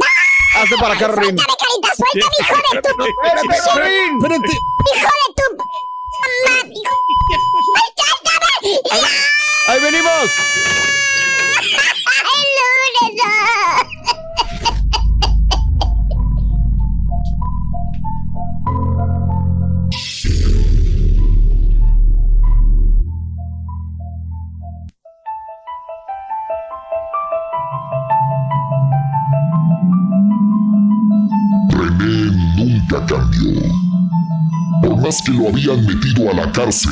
Hazte 0.55 0.75
para 0.79 0.93
acá, 0.95 1.07
Rin. 1.07 1.37
Suéltame, 1.37 1.55
carita, 1.57 1.89
suéltame, 1.95 2.35
hijo 2.41 2.55
de 2.73 2.81
tu... 2.81 2.89
Espérate, 3.25 3.57
Rin. 3.81 4.17
Espérate. 4.17 4.51
Hijo 4.51 5.11
de 5.21 5.33
tu... 5.35 5.43
Mamá, 6.43 6.57
hijo... 6.71 6.95
Ahí 9.67 9.79
venimos. 9.81 10.29
¡El 12.23 12.47
lunes! 13.09 14.50
René 31.69 32.31
nunca 32.55 33.05
cambió. 33.05 33.61
Por 34.81 35.01
más 35.01 35.21
que 35.23 35.31
lo 35.31 35.49
habían 35.49 35.85
metido 35.85 36.29
a 36.29 36.33
la 36.33 36.51
cárcel, 36.51 36.91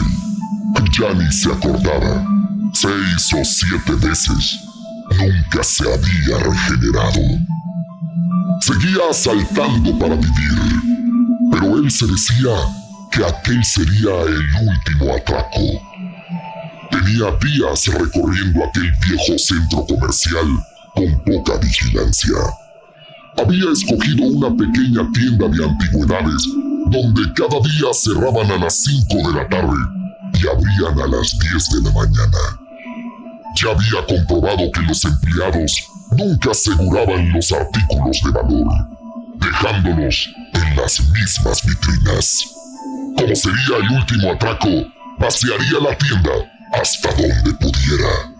ya 1.00 1.14
ni 1.14 1.32
se 1.32 1.52
acordaba. 1.52 2.26
Seis 2.74 3.34
o 3.34 3.44
siete 3.44 3.94
veces, 4.08 4.60
nunca 5.18 5.64
se 5.64 5.84
había 5.84 6.38
regenerado. 6.38 7.22
Seguía 8.62 9.10
asaltando 9.10 9.98
para 9.98 10.16
vivir, 10.16 10.89
pero 11.52 11.78
él 11.78 11.90
se 11.90 12.06
decía 12.08 12.56
que 13.12 13.26
aquel 13.26 13.64
sería 13.64 14.22
el 14.22 14.68
último 14.68 15.16
atraco. 15.16 15.82
Tenía 16.92 17.32
días 17.42 17.86
recorriendo 17.88 18.66
aquel 18.66 18.92
viejo 19.08 19.38
centro 19.38 19.86
comercial 19.86 20.48
con 20.96 21.20
poca 21.24 21.58
vigilancia. 21.58 22.36
Había 23.38 23.72
escogido 23.72 24.26
una 24.26 24.50
pequeña 24.56 25.08
tienda 25.14 25.48
de 25.48 25.64
antigüedades 25.64 26.48
donde 26.88 27.22
cada 27.34 27.60
día 27.62 27.94
cerraban 27.94 28.52
a 28.52 28.58
las 28.58 28.84
5 28.84 29.30
de 29.30 29.36
la 29.36 29.48
tarde 29.48 29.78
y 30.34 30.48
abrían 30.48 31.00
a 31.00 31.08
las 31.08 31.38
10 31.40 31.70
de 31.70 31.82
la 31.84 31.92
mañana. 31.94 32.38
Ya 33.56 33.70
había 33.72 34.06
comprobado 34.08 34.72
que 34.72 34.82
los 34.82 35.06
empleados 35.06 35.88
nunca 36.18 36.52
aseguraban 36.52 37.32
los 37.32 37.52
artículos 37.52 38.20
de 38.24 38.32
valor, 38.32 38.99
dejándolos 39.40 40.30
en 40.54 40.76
las 40.76 41.00
mismas 41.10 41.64
vitrinas. 41.66 42.46
Como 43.18 43.36
sería 43.36 43.78
el 43.78 43.90
último 43.92 44.32
atraco, 44.34 44.70
vaciaría 45.18 45.80
la 45.82 45.98
tienda 45.98 46.32
hasta 46.74 47.10
donde 47.10 47.54
pudiera. 47.54 48.40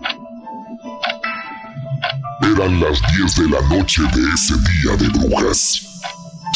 Eran 2.42 2.80
las 2.80 3.02
10 3.16 3.36
de 3.36 3.50
la 3.50 3.62
noche 3.68 4.02
de 4.14 4.34
ese 4.34 4.54
día 4.56 4.96
de 4.98 5.10
brujas. 5.10 5.82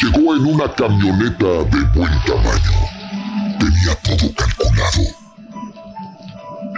Llegó 0.01 0.35
en 0.35 0.45
una 0.45 0.73
camioneta 0.73 1.45
de 1.45 1.81
buen 1.93 2.11
tamaño. 2.25 3.57
Tenía 3.59 3.95
todo 4.01 4.33
calculado. 4.33 5.03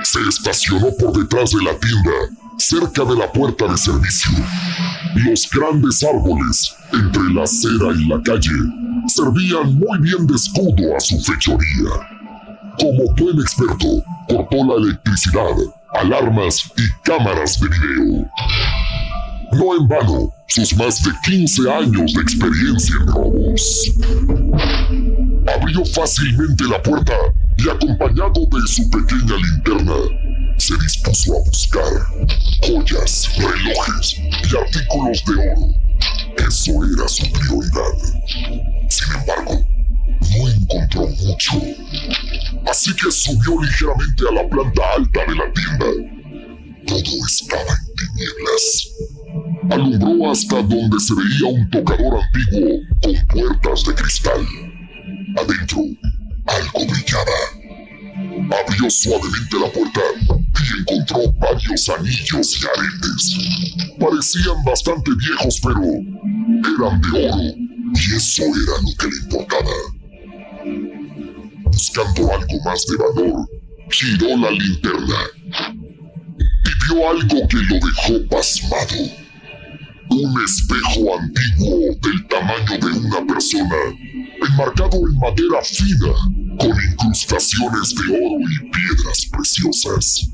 Se 0.03 0.19
estacionó 0.27 0.87
por 0.99 1.17
detrás 1.17 1.51
de 1.51 1.63
la 1.63 1.77
tienda, 1.79 2.11
cerca 2.57 3.03
de 3.03 3.15
la 3.15 3.31
puerta 3.31 3.67
de 3.67 3.77
servicio. 3.77 4.31
Los 5.15 5.49
grandes 5.49 6.03
árboles, 6.03 6.75
entre 6.91 7.33
la 7.33 7.43
acera 7.43 7.87
y 7.97 8.05
la 8.07 8.21
calle, 8.21 8.51
servían 9.07 9.75
muy 9.75 9.97
bien 9.99 10.27
de 10.27 10.35
escudo 10.35 10.95
a 10.95 10.99
su 10.99 11.17
fechoría. 11.19 11.89
Como 12.77 13.05
buen 13.15 13.39
experto, 13.39 14.03
cortó 14.27 14.57
la 14.65 14.85
electricidad, 14.85 15.55
alarmas 15.93 16.69
y 16.77 16.83
cámaras 17.03 17.57
de 17.61 17.69
video. 17.69 18.29
No 19.53 19.77
en 19.79 19.87
vano, 19.87 20.33
sus 20.47 20.75
más 20.75 21.01
de 21.01 21.11
15 21.23 21.71
años 21.71 22.13
de 22.13 22.21
experiencia 22.21 22.95
en 22.99 23.07
robos. 23.07 23.91
Abrió 25.47 25.85
fácilmente 25.85 26.65
la 26.65 26.81
puerta 26.83 27.13
y 27.57 27.69
acompañado 27.69 28.45
de 28.51 28.67
su 28.67 28.89
pequeña 28.89 29.37
linterna, 29.37 29.95
se 30.65 30.75
dispuso 30.77 31.37
a 31.37 31.43
buscar 31.43 31.83
joyas, 32.63 33.29
relojes 33.37 34.17
y 34.17 34.57
artículos 34.57 35.23
de 35.25 35.33
oro. 35.51 35.75
Eso 36.39 36.71
era 36.83 37.07
su 37.07 37.31
prioridad. 37.33 37.93
Sin 38.89 39.13
embargo, 39.13 39.63
no 40.21 40.49
encontró 40.49 41.07
mucho. 41.07 41.51
Así 42.67 42.95
que 42.95 43.11
subió 43.11 43.61
ligeramente 43.61 44.23
a 44.27 44.33
la 44.33 44.49
planta 44.49 44.81
alta 44.97 45.19
de 45.27 45.35
la 45.35 45.53
tienda. 45.53 45.85
Todo 46.87 47.25
estaba 47.27 47.61
en 47.61 47.95
tinieblas. 47.99 48.89
Alumbró 49.69 50.31
hasta 50.31 50.63
donde 50.63 50.99
se 50.99 51.13
veía 51.13 51.47
un 51.47 51.69
tocador 51.69 52.23
antiguo 52.23 52.79
con 53.03 53.27
puertas 53.27 53.83
de 53.83 53.93
cristal. 53.93 54.47
Adentro, 55.37 55.81
algo 56.47 56.91
brillaba. 56.91 57.64
Abrió 58.35 58.89
suavemente 58.89 59.59
la 59.59 59.71
puerta 59.71 60.01
y 60.19 60.81
encontró 60.81 61.31
varios 61.39 61.89
anillos 61.89 62.61
y 62.61 62.65
aretes. 62.65 63.37
Parecían 63.99 64.63
bastante 64.65 65.11
viejos, 65.17 65.59
pero 65.63 65.81
eran 65.81 67.01
de 67.01 67.29
oro 67.29 67.65
y 67.93 68.15
eso 68.15 68.43
era 68.43 68.81
lo 68.81 68.91
que 68.99 69.07
le 69.07 69.17
importaba. 69.23 69.75
Buscando 71.65 72.31
algo 72.33 72.63
más 72.65 72.85
de 72.85 72.97
valor, 72.97 73.49
giró 73.89 74.37
la 74.37 74.51
linterna 74.51 75.15
y 76.65 76.93
vio 76.93 77.09
algo 77.09 77.47
que 77.47 77.57
lo 77.57 77.75
dejó 77.75 78.27
pasmado. 78.29 79.11
Un 80.09 80.43
espejo 80.43 81.19
antiguo 81.19 81.79
del 82.01 82.27
tamaño 82.27 82.77
de 82.79 82.99
una 82.99 83.25
persona, 83.25 83.75
enmarcado 84.47 84.97
en 84.97 85.17
madera 85.19 85.61
fina, 85.63 86.13
con 86.59 86.71
incrustaciones 86.91 87.95
de 87.95 88.13
oro 88.13 88.39
y 88.49 88.69
piedras 88.69 89.25
preciosas. 89.31 90.29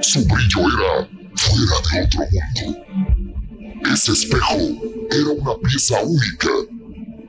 Su 0.00 0.24
brillo 0.24 0.60
era 0.60 1.08
fuera 1.34 1.76
de 1.90 2.04
otro 2.04 2.20
mundo. 2.30 2.78
Ese 3.92 4.12
espejo 4.12 4.56
era 5.10 5.30
una 5.30 5.54
pieza 5.68 6.00
única. 6.02 6.48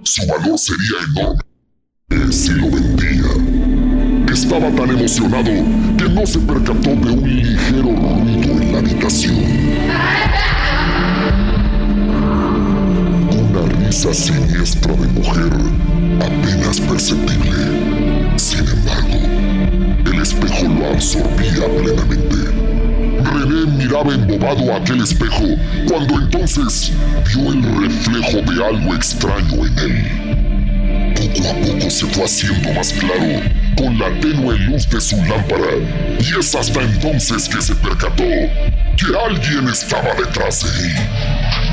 Su 0.03 0.25
valor 0.27 0.57
sería 0.57 0.97
enorme 1.09 1.41
si 2.31 2.51
lo 2.51 2.69
vendía. 2.69 4.31
Estaba 4.31 4.69
tan 4.71 4.89
emocionado 4.89 5.51
que 5.97 6.09
no 6.09 6.25
se 6.25 6.39
percató 6.39 6.89
de 6.95 7.11
un 7.11 7.23
ligero 7.23 7.83
ruido 7.83 8.61
en 8.61 8.71
la 8.71 8.79
habitación. 8.79 9.35
Una 13.31 13.85
risa 13.85 14.13
siniestra 14.13 14.93
de 14.93 15.07
mujer, 15.07 15.51
apenas 16.19 16.79
perceptible. 16.79 17.80
Espejo 20.43 20.67
lo 20.73 20.87
absorbía 20.87 21.65
plenamente. 21.77 22.35
René 23.23 23.77
miraba 23.77 24.13
embobado 24.13 24.75
aquel 24.75 25.01
espejo 25.01 25.43
cuando 25.87 26.15
entonces 26.15 26.91
vio 27.27 27.51
el 27.51 27.63
reflejo 27.63 28.51
de 28.51 28.65
algo 28.65 28.95
extraño 28.95 29.65
en 29.67 29.79
él. 29.79 30.50
Poco 31.33 31.49
a 31.49 31.53
poco 31.53 31.89
se 31.89 32.05
fue 32.07 32.25
haciendo 32.25 32.73
más 32.73 32.91
claro 32.93 33.41
con 33.77 33.97
la 33.97 34.09
tenue 34.19 34.57
luz 34.59 34.89
de 34.89 34.99
su 34.99 35.15
lámpara 35.17 35.77
y 36.19 36.39
es 36.39 36.53
hasta 36.55 36.81
entonces 36.81 37.47
que 37.47 37.61
se 37.61 37.75
percató 37.75 38.23
que 38.23 39.17
alguien 39.25 39.67
estaba 39.69 40.13
detrás 40.13 40.63
de 40.63 40.87
él. 40.87 40.95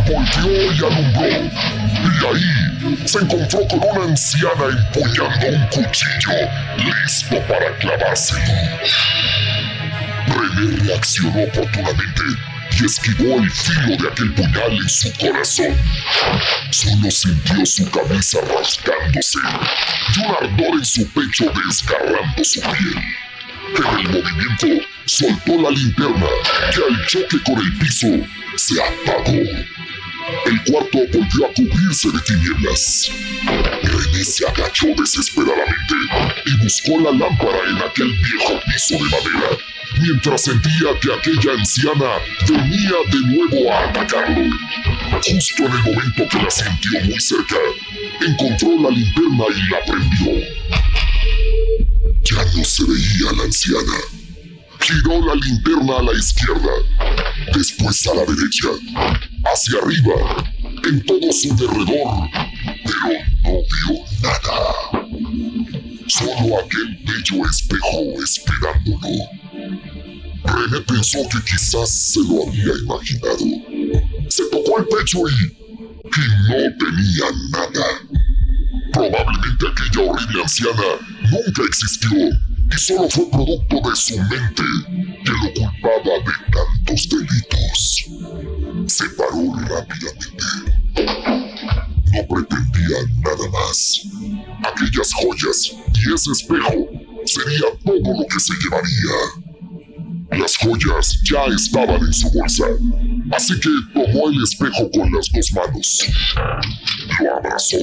Volteó 0.06 0.72
y 0.72 0.78
alumbró 0.78 1.28
y 2.04 2.26
ahí 2.26 2.98
se 3.04 3.18
encontró 3.18 3.66
con 3.68 3.80
una 3.90 4.04
anciana 4.04 4.64
empuñando 4.70 5.48
un 5.48 5.66
cuchillo 5.66 6.32
listo 6.76 7.40
para 7.48 7.76
clavárselo. 7.78 8.40
René 10.26 10.76
reaccionó 10.84 11.42
oportunamente 11.42 12.22
y 12.80 12.84
esquivó 12.84 13.38
el 13.38 13.50
filo 13.50 13.96
de 13.96 14.08
aquel 14.08 14.32
puñal 14.34 14.72
en 14.72 14.88
su 14.88 15.12
corazón. 15.14 15.76
Solo 16.70 17.10
sintió 17.10 17.66
su 17.66 17.90
camisa 17.90 18.38
rasgándose 18.42 19.38
y 20.14 20.20
un 20.20 20.26
ardor 20.36 20.74
en 20.74 20.84
su 20.84 21.06
pecho 21.08 21.50
desgarrando 21.66 22.44
su 22.44 22.60
piel. 22.60 23.02
pero 23.74 23.98
el 23.98 24.08
movimiento 24.08 24.86
soltó 25.06 25.62
la 25.62 25.70
linterna 25.70 26.26
que 26.72 26.94
al 26.94 27.06
choque 27.06 27.42
con 27.44 27.58
el 27.58 27.78
piso 27.78 28.08
se 28.56 28.74
apagó. 28.82 29.42
El 30.46 30.62
cuarto 30.64 30.98
volvió 31.12 31.46
a 31.46 31.52
cubrirse 31.54 32.10
de 32.10 32.20
tinieblas. 32.20 33.10
René 33.82 34.24
se 34.24 34.46
agachó 34.46 34.86
desesperadamente 34.96 35.94
y 36.46 36.62
buscó 36.62 37.00
la 37.00 37.12
lámpara 37.12 37.60
en 37.68 37.76
aquel 37.78 38.12
viejo 38.12 38.60
piso 38.66 38.94
de 38.94 39.10
madera, 39.10 39.58
mientras 40.00 40.42
sentía 40.44 40.98
que 41.00 41.12
aquella 41.12 41.52
anciana 41.52 42.18
venía 42.48 42.96
de 43.10 43.20
nuevo 43.36 43.72
a 43.72 43.84
atacarlo. 43.88 44.50
Justo 45.22 45.66
en 45.66 45.72
el 45.72 45.82
momento 45.82 46.28
que 46.30 46.42
la 46.42 46.50
sintió 46.50 47.00
muy 47.04 47.20
cerca, 47.20 47.56
encontró 48.20 48.68
la 48.82 48.90
linterna 48.90 49.44
y 49.54 49.70
la 49.70 49.84
prendió. 49.84 50.46
Ya 52.24 52.44
no 52.56 52.64
se 52.64 52.84
veía 52.84 53.32
la 53.36 53.44
anciana. 53.44 54.17
Giró 54.80 55.20
la 55.24 55.34
linterna 55.34 55.98
a 55.98 56.02
la 56.02 56.12
izquierda, 56.12 56.70
después 57.54 58.06
a 58.06 58.14
la 58.14 58.24
derecha, 58.24 58.68
hacia 59.44 59.78
arriba, 59.80 60.46
en 60.88 61.04
todo 61.04 61.32
su 61.32 61.54
derredor, 61.56 62.28
pero 62.84 63.18
no 63.44 63.52
vio 63.68 64.04
nada. 64.22 65.08
Solo 66.06 66.58
aquel 66.58 66.98
bello 67.04 67.46
espejo 67.46 68.22
esperándolo. 68.24 69.38
René 70.44 70.80
pensó 70.86 71.18
que 71.28 71.38
quizás 71.50 71.90
se 71.90 72.20
lo 72.20 72.48
había 72.48 72.72
imaginado. 72.82 73.44
Se 74.28 74.44
tocó 74.50 74.78
el 74.78 74.86
pecho 74.86 75.18
y... 75.28 75.44
y 75.44 76.28
no 76.48 76.56
tenía 76.78 77.26
nada. 77.50 77.86
Probablemente 78.92 79.66
aquella 79.68 80.10
horrible 80.10 80.42
anciana 80.42 80.82
nunca 81.30 81.62
existió 81.64 82.10
y 82.70 82.78
solo 82.78 83.08
fue 83.08 83.30
producto 83.30 83.88
de 83.88 83.96
su 83.96 84.18
mente 84.18 84.62
que 85.24 85.30
lo 85.32 85.52
culpaba 85.54 86.18
de 86.24 86.32
tantos 86.52 87.08
delitos. 87.08 88.06
Se 88.86 89.04
paró 89.10 89.54
rápidamente. 89.54 90.44
No 92.12 92.26
pretendía 92.34 92.98
nada 93.22 93.48
más. 93.50 94.02
Aquellas 94.64 95.12
joyas 95.14 95.72
y 95.94 96.14
ese 96.14 96.32
espejo 96.32 96.88
sería 97.24 97.66
todo 97.84 98.18
lo 98.18 98.26
que 98.26 98.40
se 98.40 98.54
llevaría. 98.54 99.48
Las 100.30 100.56
joyas 100.56 101.18
ya 101.24 101.44
estaban 101.54 102.04
en 102.04 102.12
su 102.12 102.30
bolsa, 102.30 102.64
así 103.32 103.58
que 103.60 103.70
tomó 103.94 104.28
el 104.28 104.42
espejo 104.42 104.90
con 104.90 105.10
las 105.12 105.28
dos 105.32 105.52
manos. 105.52 106.06
Lo 107.20 107.36
abrazó 107.36 107.78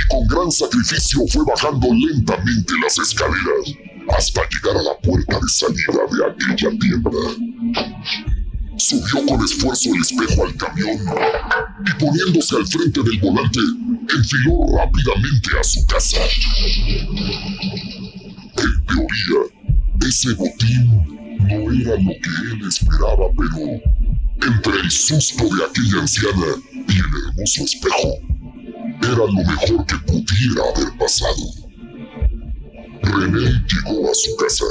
y 0.00 0.08
con 0.08 0.26
gran 0.26 0.50
sacrificio 0.50 1.20
fue 1.28 1.44
bajando 1.44 1.88
lentamente 1.92 2.72
las 2.82 2.98
escaleras 2.98 3.74
hasta 4.16 4.40
llegar 4.48 4.76
a 4.76 4.82
la 4.82 4.98
puerta 4.98 5.38
de 5.38 5.48
salida 5.48 6.00
de 6.10 6.24
aquella 6.30 6.70
tienda. 6.78 7.10
Subió 8.76 9.26
con 9.26 9.44
esfuerzo 9.44 9.90
el 9.94 10.00
espejo 10.00 10.46
al 10.46 10.56
camión 10.56 10.98
y 11.86 11.92
poniéndose 11.98 12.56
al 12.56 12.66
frente 12.66 13.02
del 13.02 13.18
volante, 13.20 13.60
enfiló 14.16 14.78
rápidamente 14.78 15.50
a 15.58 15.64
su 15.64 15.86
casa. 15.86 16.18
En 18.56 18.86
teoría, 18.86 19.40
ese 20.08 20.32
botín 20.34 21.38
no 21.40 21.72
era 21.72 21.96
lo 22.02 22.12
que 22.20 22.30
él 22.52 22.66
esperaba, 22.66 23.26
pero 23.36 23.58
entre 24.42 24.80
el 24.80 24.90
susto 24.90 25.44
de 25.44 25.64
aquella 25.64 26.00
anciana 26.00 26.46
y 26.88 26.92
el 26.92 27.28
hermoso 27.28 27.64
espejo, 27.64 28.29
era 29.02 29.16
lo 29.16 29.32
mejor 29.32 29.86
que 29.86 29.96
pudiera 30.06 30.62
haber 30.74 30.98
pasado. 30.98 31.70
René 33.02 33.64
llegó 33.68 34.10
a 34.10 34.14
su 34.14 34.36
casa, 34.36 34.64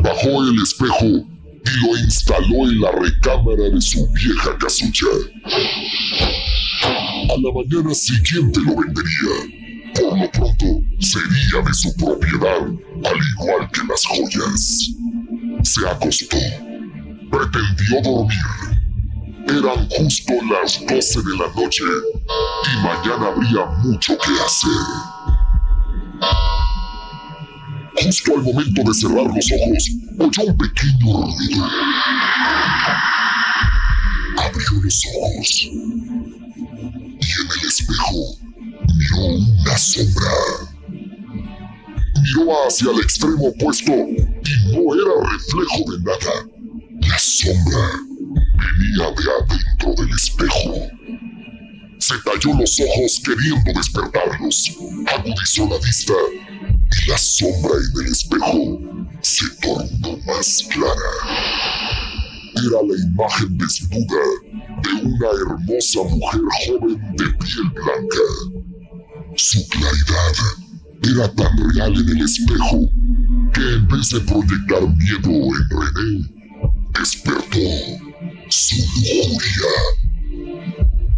bajó 0.00 0.44
el 0.44 0.62
espejo 0.62 1.06
y 1.06 1.86
lo 1.86 1.98
instaló 1.98 2.68
en 2.68 2.80
la 2.80 2.92
recámara 2.92 3.68
de 3.70 3.80
su 3.80 4.06
vieja 4.12 4.56
casucha. 4.58 5.06
A 6.82 7.36
la 7.36 7.52
mañana 7.52 7.94
siguiente 7.94 8.60
lo 8.60 8.76
vendería. 8.76 9.60
Por 9.94 10.18
lo 10.18 10.30
pronto, 10.30 10.66
sería 11.00 11.62
de 11.66 11.74
su 11.74 11.94
propiedad, 11.96 12.62
al 12.62 13.18
igual 13.32 13.70
que 13.72 13.80
las 13.88 14.04
joyas. 14.06 14.90
Se 15.62 15.88
acostó. 15.88 16.38
Pretendió 17.30 18.02
dormir. 18.02 18.79
Eran 19.50 19.88
justo 19.88 20.32
las 20.48 20.80
12 20.86 21.22
de 21.22 21.36
la 21.36 21.52
noche 21.54 21.82
y 21.82 22.76
mañana 22.84 23.26
habría 23.26 23.66
mucho 23.82 24.16
que 24.16 24.30
hacer. 24.46 24.70
Justo 28.00 28.32
al 28.36 28.42
momento 28.44 28.82
de 28.84 28.94
cerrar 28.94 29.24
los 29.24 29.50
ojos, 29.50 29.90
oyó 30.20 30.50
un 30.50 30.56
pequeño 30.56 31.22
ruido. 31.22 31.64
Abrió 34.38 34.82
los 34.84 35.02
ojos 35.18 35.62
y 35.62 35.68
en 35.68 37.48
el 37.58 37.66
espejo 37.66 38.20
miró 38.94 39.24
una 39.34 39.78
sombra. 39.78 40.30
Miró 42.22 42.66
hacia 42.68 42.92
el 42.92 43.00
extremo 43.00 43.48
opuesto 43.48 43.92
y 43.92 44.16
no 44.70 44.94
era 44.94 45.32
reflejo 45.32 45.90
de 45.90 45.98
nada. 46.04 46.34
La 47.00 47.18
sombra 47.18 48.09
venía 48.60 49.10
de 49.10 49.54
adentro 49.54 49.94
del 49.96 50.14
espejo. 50.14 50.74
Se 51.98 52.14
talló 52.24 52.58
los 52.58 52.80
ojos 52.80 53.20
queriendo 53.24 53.72
despertarlos. 53.74 54.76
Agudizó 55.14 55.68
la 55.68 55.78
vista 55.78 56.14
y 56.42 57.10
la 57.10 57.18
sombra 57.18 57.72
en 57.76 58.06
el 58.06 58.12
espejo 58.12 58.80
se 59.22 59.48
tornó 59.60 60.16
más 60.26 60.66
clara. 60.70 61.10
Era 62.54 62.82
la 62.86 62.94
imagen 63.06 63.58
desnuda 63.58 64.22
de 64.82 65.06
una 65.06 65.28
hermosa 65.28 66.02
mujer 66.08 66.40
joven 66.66 67.16
de 67.16 67.24
piel 67.24 67.70
blanca. 67.74 68.24
Su 69.36 69.66
claridad 69.68 70.34
era 71.02 71.34
tan 71.34 71.70
real 71.70 71.94
en 71.94 72.08
el 72.16 72.24
espejo 72.24 72.90
que 73.52 73.60
en 73.60 73.88
vez 73.88 74.10
de 74.10 74.20
proyectar 74.20 74.82
miedo 74.96 75.30
en 75.30 75.68
René, 75.70 76.30
despertó 76.98 78.09
su 78.50 78.76
lujuria. 78.76 79.72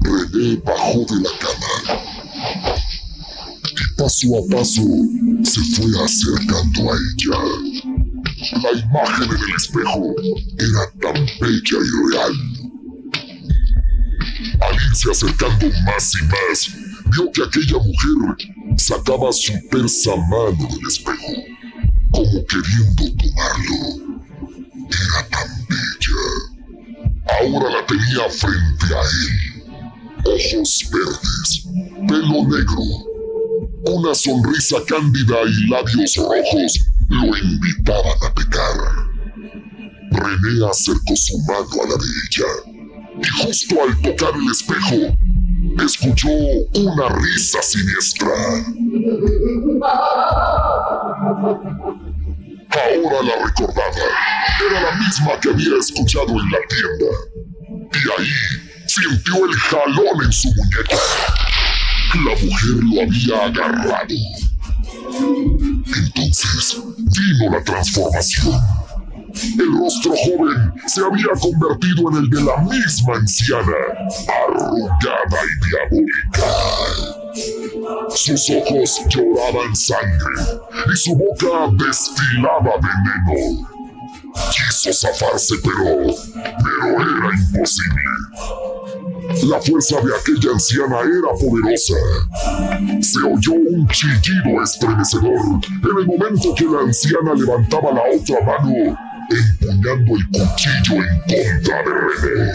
René 0.01 0.61
bajó 0.65 1.05
de 1.09 1.23
la 1.23 1.31
cama 1.39 2.03
y 3.65 3.97
paso 3.97 4.27
a 4.37 4.57
paso 4.57 4.83
se 5.45 5.61
fue 5.75 6.05
acercando 6.05 6.93
a 6.93 6.97
ella. 6.97 7.39
La 8.63 8.73
imagen 8.73 9.25
en 9.25 9.31
el 9.31 9.55
espejo 9.57 10.15
era 10.59 10.91
tan 11.01 11.27
bella 11.41 11.79
y 11.79 12.13
real. 12.13 12.35
Al 14.61 14.75
irse 14.75 15.11
acercando 15.11 15.67
más 15.85 16.13
y 16.15 16.25
más, 16.25 16.71
vio 17.13 17.31
que 17.33 17.43
aquella 17.43 17.79
mujer 17.79 18.49
sacaba 18.77 19.33
su 19.33 19.53
tersa 19.71 20.17
mano 20.17 20.69
del 20.69 20.87
espejo, 20.89 21.33
como 22.11 22.45
queriendo 22.47 23.05
tomarlo. 23.17 24.13
Era 24.91 25.29
frente 28.31 28.95
a 28.95 29.01
él. 29.01 29.63
Ojos 30.25 30.89
verdes, 30.93 31.67
pelo 32.09 32.45
negro, 32.45 32.83
una 33.87 34.15
sonrisa 34.15 34.77
cándida 34.87 35.37
y 35.47 35.71
labios 35.71 36.17
rojos 36.17 36.81
lo 37.09 37.37
invitaban 37.37 38.19
a 38.23 38.35
pecar. 38.35 38.77
René 40.13 40.67
acercó 40.71 41.17
su 41.17 41.39
mano 41.41 41.83
a 41.85 41.89
la 41.89 41.97
de 41.97 42.11
ella 42.29 42.73
y 43.21 43.43
justo 43.43 43.77
al 43.83 44.01
tocar 44.03 44.35
el 44.37 44.51
espejo, 44.51 45.17
escuchó 45.85 46.29
una 46.29 47.09
risa 47.09 47.63
siniestra. 47.63 48.29
Ahora 52.73 53.23
la 53.23 53.47
recordaba. 53.47 54.07
Era 54.71 54.81
la 54.81 54.93
misma 54.97 55.41
que 55.41 55.51
había 55.51 55.79
escuchado 55.79 56.29
en 56.29 56.51
la 56.51 56.59
tienda. 56.69 57.32
Y 57.95 58.21
ahí 58.21 58.33
sintió 58.87 59.47
el 59.47 59.55
jalón 59.55 60.25
en 60.25 60.33
su 60.33 60.49
muñeca. 60.49 60.97
La 62.15 62.31
mujer 62.31 62.77
lo 62.83 63.03
había 63.03 63.47
agarrado. 63.47 64.15
Entonces 65.97 66.77
vino 66.99 67.51
la 67.51 67.63
transformación. 67.65 68.61
El 69.35 69.73
rostro 69.79 70.13
joven 70.13 70.73
se 70.87 71.01
había 71.01 71.29
convertido 71.41 72.11
en 72.11 72.17
el 72.19 72.31
de 72.31 72.43
la 72.43 72.57
misma 72.59 73.17
anciana, 73.17 73.73
arrugada 74.47 75.41
y 75.49 75.55
diabólica. 75.69 76.49
Sus 78.15 78.51
ojos 78.51 79.01
lloraban 79.09 79.75
sangre 79.75 80.43
y 80.93 80.97
su 80.97 81.15
boca 81.15 81.71
destilaba 81.79 82.77
veneno. 82.77 83.69
Quiso 84.35 84.93
zafarse, 84.93 85.55
pero, 85.63 86.15
pero 86.35 86.87
era 86.95 87.31
imposible. 87.37 88.03
La 89.45 89.61
fuerza 89.61 89.97
de 90.01 90.11
aquella 90.15 90.53
anciana 90.53 91.01
era 91.01 91.33
poderosa. 91.41 91.95
Se 93.01 93.19
oyó 93.21 93.53
un 93.53 93.89
chillido 93.89 94.63
estremecedor 94.63 95.61
en 95.67 95.99
el 95.99 96.07
momento 96.07 96.55
que 96.55 96.65
la 96.65 96.81
anciana 96.81 97.35
levantaba 97.35 97.93
la 97.93 98.03
otra 98.15 98.41
mano, 98.45 98.99
empuñando 99.31 100.17
el 100.17 100.27
cuchillo 100.29 101.03
en 101.03 101.19
contra 101.21 101.83
de 101.83 101.91
René. 102.21 102.53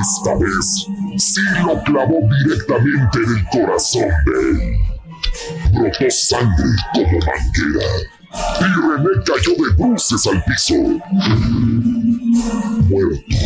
Esta 0.00 0.34
vez 0.36 0.86
sí 1.16 1.40
lo 1.64 1.82
clavó 1.82 2.18
directamente 2.44 3.18
en 3.18 3.36
el 3.36 3.44
corazón 3.50 4.08
de 4.26 4.40
él. 4.40 4.93
Brotó 5.72 6.10
sangre 6.10 6.76
como 6.94 7.18
manguera 7.20 7.86
y 8.60 8.64
René 8.64 9.10
cayó 9.24 9.52
de 9.56 9.74
bruces 9.76 10.26
al 10.26 10.42
piso. 10.44 10.74
Muerto, 12.88 13.36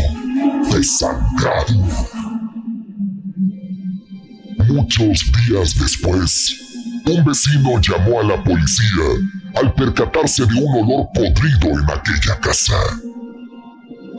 desangrado. 0.72 1.74
Muchos 4.68 5.33
días 5.47 5.74
después, 5.79 6.57
un 7.07 7.24
vecino 7.24 7.81
llamó 7.81 8.20
a 8.20 8.24
la 8.24 8.45
policía 8.45 9.05
al 9.57 9.72
percatarse 9.74 10.47
de 10.47 10.55
un 10.55 10.85
olor 10.85 11.09
podrido 11.14 11.79
en 11.79 11.91
aquella 11.91 12.39
casa. 12.41 12.79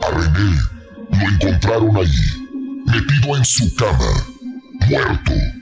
A 0.02 0.10
René 0.10 0.56
lo 1.10 1.28
encontraron 1.28 1.96
allí, 1.96 2.48
metido 2.86 3.36
en 3.36 3.44
su 3.44 3.74
cama, 3.74 4.26
muerto 4.88 5.59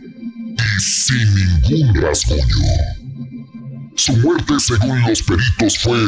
y 0.59 0.81
sin 0.81 1.35
ningún 1.35 1.95
rasguño. 1.95 2.43
Su 3.97 4.17
muerte, 4.19 4.55
según 4.59 5.01
los 5.03 5.23
peritos, 5.23 5.79
fue 5.79 5.99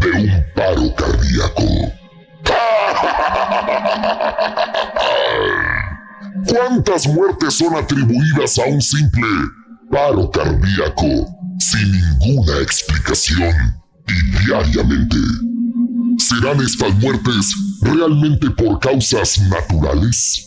de 0.00 0.10
un 0.10 0.30
paro 0.54 0.94
cardíaco. 0.94 1.92
¿Cuántas 6.48 7.06
muertes 7.06 7.54
son 7.54 7.76
atribuidas 7.76 8.58
a 8.58 8.64
un 8.66 8.82
simple 8.82 9.26
paro 9.90 10.30
cardíaco 10.30 11.26
sin 11.58 11.90
ninguna 11.92 12.58
explicación 12.58 13.54
y 14.08 14.14
diariamente? 14.44 15.16
¿Serán 16.18 16.60
estas 16.60 16.92
muertes 16.96 17.54
realmente 17.80 18.50
por 18.50 18.78
causas 18.80 19.40
naturales? 19.48 20.46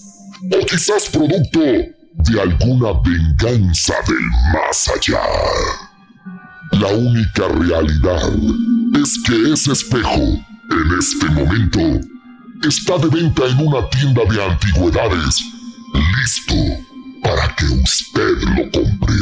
¿O 0.51 0.59
quizás 0.65 1.09
producto 1.09 1.61
de 2.17 2.41
alguna 2.41 2.93
venganza 3.03 3.93
del 4.07 4.25
más 4.53 4.87
allá? 4.89 5.21
La 6.71 6.87
única 6.87 7.47
realidad 7.47 8.33
es 9.01 9.17
que 9.25 9.53
ese 9.53 9.71
espejo, 9.71 10.15
en 10.15 10.99
este 10.99 11.25
momento, 11.27 11.79
está 12.67 12.97
de 12.97 13.07
venta 13.07 13.45
en 13.45 13.67
una 13.67 13.87
tienda 13.89 14.21
de 14.29 14.43
antigüedades, 14.43 15.41
listo 15.93 16.55
para 17.23 17.55
que 17.55 17.65
usted 17.65 18.37
lo 18.55 18.71
compre. 18.71 19.15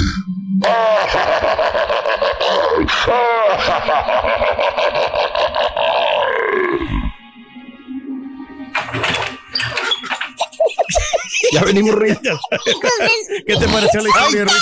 Ya 11.55 11.63
venimos, 11.63 11.95
Rick. 11.99 12.19
¿Qué 12.21 13.55
te 13.55 13.67
pareció 13.69 14.01
la 14.01 14.09
historia, 14.09 14.43
Rick? 14.43 14.53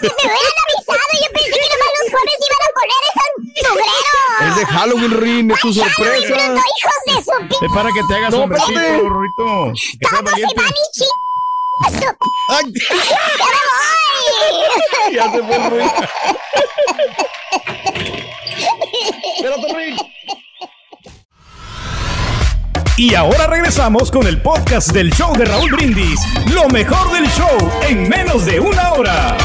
¡Me 0.00 0.08
hubieran 0.08 0.56
avisado! 0.64 1.12
Yo 1.20 1.28
pensé 1.34 1.50
que 1.50 1.68
nomás 1.68 1.92
los 2.00 2.08
jueves 2.10 2.38
iban 2.48 2.62
a 2.64 2.70
poner 2.78 3.02
esos 3.10 3.30
mugreros. 3.68 4.48
Es 4.48 4.52
de 4.56 4.64
Halloween, 4.64 5.12
Rin, 5.20 5.50
es 5.50 5.60
tu 5.60 5.70
sorpresa. 5.74 6.34
No, 6.48 6.54
hijos 6.54 7.00
de 7.04 7.12
su 7.22 7.36
p... 7.48 7.66
Es 7.66 7.72
para 7.74 7.90
que 7.90 8.00
te 8.08 8.14
hagas 8.14 8.30
No. 8.30 8.46
Rorrito. 8.46 9.72
Que 10.00 10.06
¡Todos 10.08 10.30
se 10.34 10.40
van 10.56 10.72
y 10.72 10.84
ching... 10.94 11.16
¡Ay! 12.48 12.64
¡Ya 15.12 15.26
me 15.28 15.40
voy! 15.42 15.84
Ya 15.92 15.92
se 16.92 17.02
fue 17.02 17.18
Y 22.98 23.14
ahora 23.14 23.46
regresamos 23.46 24.10
con 24.10 24.26
el 24.26 24.42
podcast 24.42 24.90
del 24.90 25.12
show 25.12 25.32
de 25.36 25.44
Raúl 25.44 25.70
Brindis. 25.70 26.18
Lo 26.52 26.68
mejor 26.68 27.12
del 27.12 27.28
show 27.30 27.56
en 27.88 28.08
menos 28.08 28.44
de 28.44 28.58
una 28.58 28.92
hora. 28.94 29.36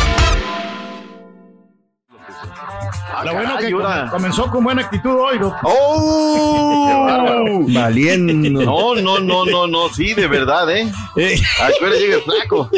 La 3.24 3.32
buena 3.32 3.58
que 3.58 3.72
com- 3.72 4.10
comenzó 4.10 4.50
con 4.50 4.64
buena 4.64 4.82
actitud 4.82 5.12
hoy, 5.16 5.38
¿no? 5.40 5.56
¡Oh! 5.64 7.64
Valiendo. 7.70 8.64
No, 8.66 8.96
no, 8.96 9.20
no, 9.20 9.46
no, 9.46 9.68
no, 9.68 9.90
sí, 9.90 10.16
de 10.16 10.28
verdad, 10.28 10.76
¿eh? 10.76 10.92
A 11.62 11.70
espera 11.70 11.96
llega 11.96 12.16
el 12.16 12.22
flaco. 12.24 12.70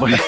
Bueno. 0.00 0.16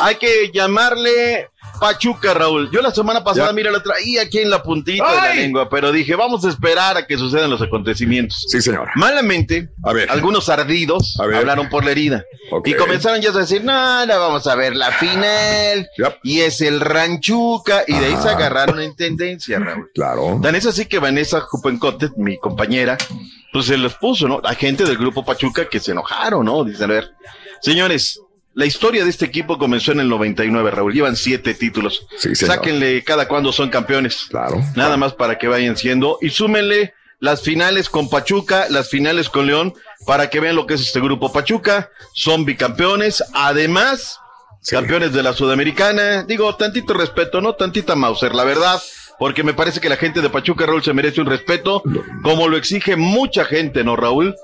Hay 0.00 0.16
que 0.16 0.50
llamarle 0.52 1.48
Pachuca, 1.84 2.32
Raúl. 2.32 2.70
Yo 2.70 2.80
la 2.80 2.90
semana 2.92 3.22
pasada, 3.22 3.52
mira, 3.52 3.70
la 3.70 3.82
traía 3.82 4.22
aquí 4.22 4.38
en 4.38 4.48
la 4.48 4.62
puntita 4.62 5.06
de 5.06 5.16
la 5.16 5.34
lengua, 5.34 5.68
pero 5.68 5.92
dije, 5.92 6.14
vamos 6.14 6.42
a 6.46 6.48
esperar 6.48 6.96
a 6.96 7.06
que 7.06 7.18
sucedan 7.18 7.50
los 7.50 7.60
acontecimientos. 7.60 8.46
Sí, 8.48 8.62
señor. 8.62 8.88
Malamente, 8.94 9.68
A 9.82 9.92
ver. 9.92 10.10
algunos 10.10 10.48
ardidos 10.48 11.14
A 11.20 11.26
ver. 11.26 11.36
hablaron 11.36 11.68
por 11.68 11.84
la 11.84 11.90
herida. 11.90 12.24
Y 12.64 12.72
comenzaron 12.72 13.20
ya 13.20 13.28
a 13.28 13.32
decir, 13.32 13.62
no, 13.62 14.06
no, 14.06 14.18
vamos 14.18 14.46
a 14.46 14.54
ver 14.54 14.74
la 14.74 14.92
final. 14.92 15.86
Yep. 15.98 16.20
Y 16.22 16.40
es 16.40 16.62
el 16.62 16.80
Ranchuca. 16.80 17.84
Y 17.86 17.92
de 17.92 18.06
ahí 18.06 18.16
se 18.22 18.30
agarraron 18.30 18.80
en 18.80 18.96
tendencia, 18.96 19.58
Raúl. 19.58 19.90
Claro. 19.94 20.40
Tan 20.42 20.54
es 20.54 20.64
así 20.64 20.86
que 20.86 20.98
Vanessa 20.98 21.42
Jupencote, 21.42 22.08
mi 22.16 22.38
compañera, 22.38 22.96
pues 23.52 23.66
se 23.66 23.76
les 23.76 23.92
puso, 23.92 24.26
¿no? 24.26 24.40
Hay 24.42 24.56
gente 24.56 24.84
del 24.84 24.96
grupo 24.96 25.22
Pachuca 25.22 25.68
que 25.68 25.80
se 25.80 25.92
enojaron, 25.92 26.46
¿no? 26.46 26.64
Dicen, 26.64 26.90
a 26.90 26.94
ver, 26.94 27.10
señores, 27.60 28.20
la 28.54 28.66
historia 28.66 29.04
de 29.04 29.10
este 29.10 29.24
equipo 29.24 29.58
comenzó 29.58 29.92
en 29.92 30.00
el 30.00 30.08
99, 30.08 30.70
Raúl. 30.70 30.94
Llevan 30.94 31.16
siete 31.16 31.54
títulos. 31.54 32.06
Sí. 32.18 32.34
Sáquenle 32.34 33.02
cada 33.04 33.26
cuando 33.28 33.52
son 33.52 33.68
campeones. 33.70 34.26
Claro. 34.30 34.62
Nada 34.76 34.96
más 34.96 35.12
para 35.12 35.38
que 35.38 35.48
vayan 35.48 35.76
siendo. 35.76 36.18
Y 36.20 36.30
súmenle 36.30 36.94
las 37.20 37.42
finales 37.42 37.88
con 37.88 38.08
Pachuca, 38.08 38.66
las 38.70 38.88
finales 38.90 39.28
con 39.28 39.46
León, 39.46 39.74
para 40.06 40.30
que 40.30 40.40
vean 40.40 40.56
lo 40.56 40.66
que 40.66 40.74
es 40.74 40.80
este 40.82 41.00
grupo 41.00 41.32
Pachuca. 41.32 41.90
Son 42.12 42.44
bicampeones. 42.44 43.24
Además, 43.34 44.18
Sí. 44.60 44.74
campeones 44.76 45.12
de 45.12 45.22
la 45.22 45.32
Sudamericana. 45.34 46.22
Digo, 46.22 46.54
tantito 46.56 46.94
respeto, 46.94 47.40
¿no? 47.42 47.54
Tantita 47.54 47.94
Mauser, 47.96 48.34
la 48.34 48.44
verdad. 48.44 48.80
Porque 49.18 49.44
me 49.44 49.52
parece 49.54 49.78
que 49.80 49.88
la 49.88 49.96
gente 49.96 50.20
de 50.22 50.30
Pachuca, 50.30 50.64
Raúl, 50.66 50.82
se 50.82 50.92
merece 50.94 51.20
un 51.20 51.26
respeto, 51.26 51.82
como 52.22 52.48
lo 52.48 52.56
exige 52.56 52.96
mucha 52.96 53.44
gente, 53.44 53.84
¿no, 53.84 53.94
Raúl? 53.94 54.34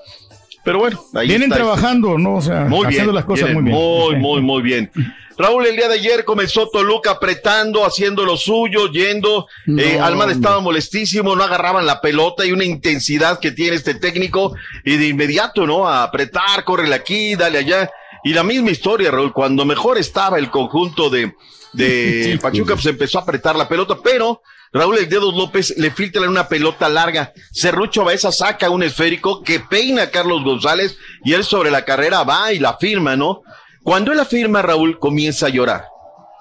Pero 0.65 0.79
bueno, 0.79 1.03
ahí 1.15 1.29
Vienen 1.29 1.51
está. 1.51 1.57
trabajando, 1.63 2.19
¿no? 2.19 2.35
O 2.35 2.41
sea, 2.43 2.67
Muy 2.67 2.87
haciendo 2.87 3.13
bien, 3.13 3.15
las 3.15 3.25
cosas 3.25 3.47
vienen 3.47 3.65
muy 3.65 3.73
bien. 3.73 3.77
Muy, 3.81 4.17
muy, 4.17 4.41
muy 4.43 4.63
bien. 4.63 4.91
Raúl, 5.39 5.67
el 5.67 5.75
día 5.75 5.89
de 5.89 5.95
ayer 5.95 6.25
comenzó 6.27 6.69
Toluca 6.69 7.13
apretando, 7.13 7.87
haciendo 7.87 8.27
lo 8.27 8.37
suyo, 8.37 8.89
yendo. 8.93 9.47
eh, 9.67 9.97
No, 9.99 10.05
Almada 10.05 10.25
hombre. 10.25 10.33
estaba 10.35 10.61
molestísimo, 10.61 11.35
no 11.35 11.43
agarraban 11.43 11.87
la 11.87 12.03
pelota 12.03 12.45
y 12.45 12.53
una 12.53 12.65
intensidad 12.65 13.41
que 13.41 13.51
tiene 13.53 13.77
este 13.77 13.95
técnico. 13.95 14.55
Y 14.85 14.99
de 14.99 15.09
inmediato, 15.09 15.67
¿no? 15.67 15.89
A 15.89 16.03
apretar, 16.03 16.63
córrele 16.65 16.95
aquí, 16.95 17.37
dale 17.37 17.57
allá. 17.59 17.91
Y 18.23 18.35
la 18.35 18.43
misma 18.43 18.71
historia, 18.71 19.11
Raúl, 19.11 19.33
cuando 19.33 19.65
mejor 19.65 19.97
estaba 19.97 20.39
el 20.39 20.51
conjunto 20.51 21.09
de, 21.09 21.35
de 21.73 22.39
Pachuca, 22.43 22.75
pues 22.75 22.85
empezó 22.85 23.19
a 23.19 23.23
apretar 23.23 23.57
la 23.57 23.67
pelota, 23.67 23.97
pero 24.05 24.43
Raúl 24.73 24.99
El 24.99 25.09
Dedos 25.09 25.35
López 25.35 25.75
le 25.79 25.91
filtra 25.91 26.29
una 26.29 26.47
pelota 26.47 26.89
larga. 26.89 27.33
Cerrucho 27.53 28.05
Baeza 28.05 28.31
saca 28.31 28.71
un 28.71 28.85
esférico 28.85 29.43
que 29.43 29.59
peina 29.59 30.03
a 30.03 30.11
Carlos 30.11 30.45
González 30.45 30.97
y 31.25 31.33
él 31.33 31.43
sobre 31.43 31.73
la 31.73 31.85
carrera 31.85 32.23
va 32.23 32.53
y 32.53 32.61
la 32.61 32.77
firma, 32.77 33.16
¿no? 33.16 33.43
Cuando 33.83 34.12
él 34.12 34.18
la 34.18 34.25
firma, 34.25 34.62
Raúl 34.62 35.01
comienza 35.01 35.47
a 35.47 35.49
llorar. 35.49 35.87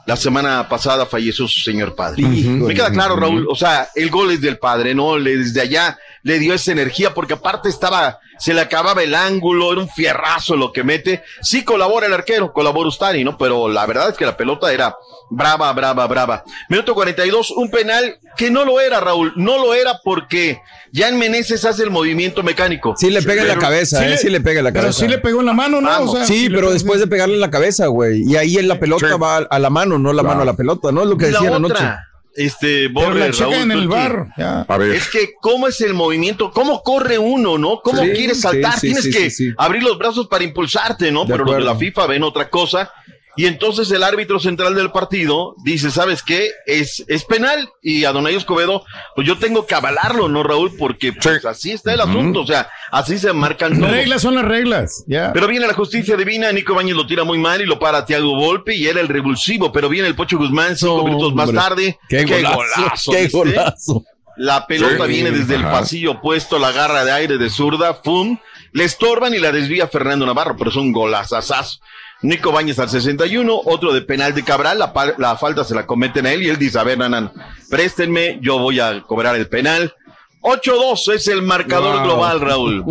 La 0.09 0.15
semana 0.15 0.67
pasada 0.67 1.05
falleció 1.05 1.47
su 1.47 1.59
señor 1.59 1.93
padre. 1.93 2.23
Me 2.23 2.73
queda 2.73 2.91
claro, 2.91 3.15
Raúl. 3.15 3.45
O 3.47 3.53
sea, 3.53 3.89
el 3.93 4.09
gol 4.09 4.31
es 4.31 4.41
del 4.41 4.57
padre, 4.57 4.95
¿no? 4.95 5.19
Le, 5.19 5.37
desde 5.37 5.61
allá 5.61 5.99
le 6.23 6.39
dio 6.39 6.55
esa 6.55 6.71
energía 6.71 7.13
porque 7.13 7.33
aparte 7.33 7.69
estaba, 7.69 8.17
se 8.39 8.55
le 8.55 8.61
acababa 8.61 9.03
el 9.03 9.13
ángulo, 9.13 9.71
era 9.71 9.81
un 9.81 9.87
fierrazo 9.87 10.55
lo 10.55 10.73
que 10.73 10.83
mete. 10.83 11.21
Sí 11.43 11.63
colabora 11.63 12.07
el 12.07 12.13
arquero, 12.13 12.53
colabora 12.53 12.89
Ustari, 12.89 13.23
¿no? 13.23 13.37
Pero 13.37 13.69
la 13.69 13.85
verdad 13.85 14.09
es 14.09 14.17
que 14.17 14.25
la 14.25 14.35
pelota 14.35 14.73
era 14.73 14.95
brava, 15.29 15.71
brava, 15.73 16.07
brava. 16.07 16.43
Minuto 16.69 16.95
42, 16.95 17.51
un 17.51 17.69
penal 17.69 18.17
que 18.35 18.49
no 18.49 18.65
lo 18.65 18.81
era, 18.81 18.99
Raúl. 18.99 19.33
No 19.35 19.59
lo 19.59 19.75
era 19.75 19.99
porque 20.03 20.59
Jan 20.93 21.17
Meneses 21.17 21.63
hace 21.65 21.83
el 21.83 21.89
movimiento 21.91 22.41
mecánico. 22.43 22.95
Sí 22.97 23.09
le 23.09 23.21
pega 23.21 23.41
en 23.43 23.47
la 23.47 23.53
Pero- 23.55 23.61
cabeza, 23.67 23.99
sí 23.99 24.05
eh, 24.05 24.09
le- 24.09 24.17
sí 24.17 24.29
le 24.29 24.41
pega 24.41 24.59
en 24.59 24.65
la 24.65 24.71
Pero 24.71 24.83
cabeza. 24.83 24.99
sí 24.99 25.07
le 25.07 25.17
pegó 25.19 25.39
en 25.41 25.45
la 25.45 25.53
mano, 25.53 25.81
¿no? 25.81 25.87
Vamos. 25.89 26.13
O 26.13 26.17
sea, 26.17 26.25
Sí, 26.25 26.47
pero 26.49 26.61
pegó- 26.67 26.73
después 26.73 26.99
de 26.99 27.07
pegarle 27.07 27.35
en 27.35 27.41
la 27.41 27.51
cabeza, 27.51 27.87
güey. 27.87 28.23
Y 28.25 28.35
ahí 28.35 28.57
en 28.57 28.67
la 28.67 28.79
pelota 28.79 29.07
Sí. 29.07 29.19
va 29.21 29.37
a 29.37 29.59
la 29.59 29.69
mano, 29.69 29.97
no 29.99 30.13
la 30.13 30.21
Claro. 30.21 30.27
mano 30.37 30.41
a 30.41 30.45
la 30.45 30.55
pelota, 30.55 30.91
¿no? 30.91 31.03
Es 31.03 31.07
lo 31.09 31.17
que 31.17 31.27
decían 31.27 31.53
anoche. 31.53 31.73
otra, 31.73 32.05
este, 32.35 32.89
Pero 32.89 32.93
Borre, 32.93 33.31
Raúl 33.31 33.53
en 33.55 33.71
el 33.71 33.87
bar. 33.87 34.27
ya. 34.37 34.61
A 34.67 34.77
ver. 34.77 34.93
Es 34.95 35.09
que 35.09 35.33
cómo 35.41 35.67
es 35.67 35.81
el 35.81 35.93
movimiento, 35.93 36.51
cómo 36.51 36.81
corre 36.83 37.17
uno, 37.19 37.57
¿no? 37.57 37.81
¿Cómo 37.83 38.03
Sí, 38.03 38.11
quieres 38.11 38.41
saltar? 38.41 38.73
sí, 38.73 38.79
sí, 38.79 38.87
Tienes 38.87 39.03
sí, 39.03 39.11
que 39.11 39.29
sí, 39.29 39.49
sí. 39.49 39.53
abrir 39.57 39.83
los 39.83 39.97
brazos 39.97 40.27
para 40.27 40.43
impulsarte, 40.43 41.11
¿no? 41.11 41.25
De 41.25 41.31
Pero 41.33 41.43
los 41.45 41.55
de 41.55 41.61
la 41.61 41.71
acuerdo. 41.71 41.79
FIFA 41.79 42.07
ven 42.07 42.23
otra 42.23 42.49
cosa. 42.49 42.91
Y 43.39 43.45
entonces 43.45 43.89
el 43.91 44.03
árbitro 44.03 44.37
central 44.37 44.75
del 44.75 44.91
partido 44.91 45.55
dice, 45.63 45.91
¿sabes 45.91 46.23
qué? 46.23 46.51
Es, 46.65 47.05
es 47.07 47.23
penal. 47.23 47.69
Y 47.81 48.03
a 48.03 48.11
Donay 48.11 48.35
Escobedo, 48.35 48.83
pues 49.15 49.25
yo 49.25 49.37
tengo 49.37 49.65
que 49.65 49.75
avalarlo, 49.75 50.27
¿no, 50.27 50.43
Raúl? 50.43 50.75
Porque 50.77 51.13
pues, 51.13 51.45
así 51.45 51.71
está 51.71 51.93
el 51.93 52.01
asunto. 52.01 52.41
O 52.41 52.45
sea, 52.45 52.69
así 52.91 53.17
se 53.17 53.31
marcan 53.31 53.79
todos. 53.79 53.91
Reglas 53.91 54.23
son 54.23 54.35
las 54.35 54.43
reglas. 54.43 55.05
Ya. 55.07 55.31
Pero 55.31 55.47
viene 55.47 55.67
la 55.67 55.73
justicia 55.73 56.17
divina, 56.17 56.51
Nico 56.51 56.75
Bañez 56.75 56.97
lo 56.97 57.07
tira 57.07 57.23
muy 57.23 57.37
mal 57.37 57.61
y 57.61 57.65
lo 57.65 57.79
para 57.79 58.05
Tiago 58.05 58.35
Volpe 58.35 58.75
y 58.75 58.87
era 58.87 58.99
el 58.99 59.07
revulsivo. 59.07 59.71
Pero 59.71 59.87
viene 59.87 60.09
el 60.09 60.15
Pocho 60.15 60.37
Guzmán 60.37 60.75
cinco 60.75 61.05
minutos 61.05 61.33
más 61.33 61.47
hombre. 61.47 61.63
tarde. 61.63 61.99
Qué 62.09 62.25
golazo, 62.25 63.09
qué 63.13 63.21
¿viste? 63.21 63.37
golazo. 63.37 64.03
La 64.35 64.67
pelota 64.67 65.05
Sí, 65.05 65.11
viene 65.13 65.31
desde 65.31 65.55
el 65.55 65.63
pasillo 65.63 66.11
opuesto, 66.11 66.59
la 66.59 66.73
garra 66.73 67.05
de 67.05 67.13
aire 67.13 67.37
de 67.37 67.49
zurda, 67.49 67.93
¡fum! 67.93 68.37
Le 68.73 68.83
estorban 68.83 69.33
y 69.33 69.37
la 69.37 69.53
desvía 69.53 69.87
Fernando 69.87 70.25
Navarro, 70.25 70.57
pero 70.57 70.71
es 70.71 70.75
un 70.75 70.91
golazazazo. 70.91 71.79
Nico 72.21 72.51
Bañez 72.51 72.79
al 72.79 72.89
61, 72.89 73.61
otro 73.65 73.93
de 73.93 74.01
penal 74.01 74.33
de 74.35 74.43
Cabral, 74.43 74.77
la, 75.17 75.37
falta 75.37 75.63
se 75.63 75.73
la 75.73 75.85
cometen 75.85 76.25
a 76.25 76.33
él 76.33 76.43
y 76.43 76.49
él 76.49 76.57
dice, 76.57 76.77
a 76.77 76.83
ver, 76.83 76.97
Nanan, 76.97 77.31
préstenme, 77.69 78.39
yo 78.41 78.59
voy 78.59 78.79
a 78.79 79.01
cobrar 79.03 79.35
el 79.35 79.47
penal. 79.47 79.93
8-2 80.41 81.13
es 81.13 81.27
el 81.27 81.41
marcador 81.41 81.97
Wow. 81.97 82.03
global, 82.03 82.41
Raúl. 82.41 82.85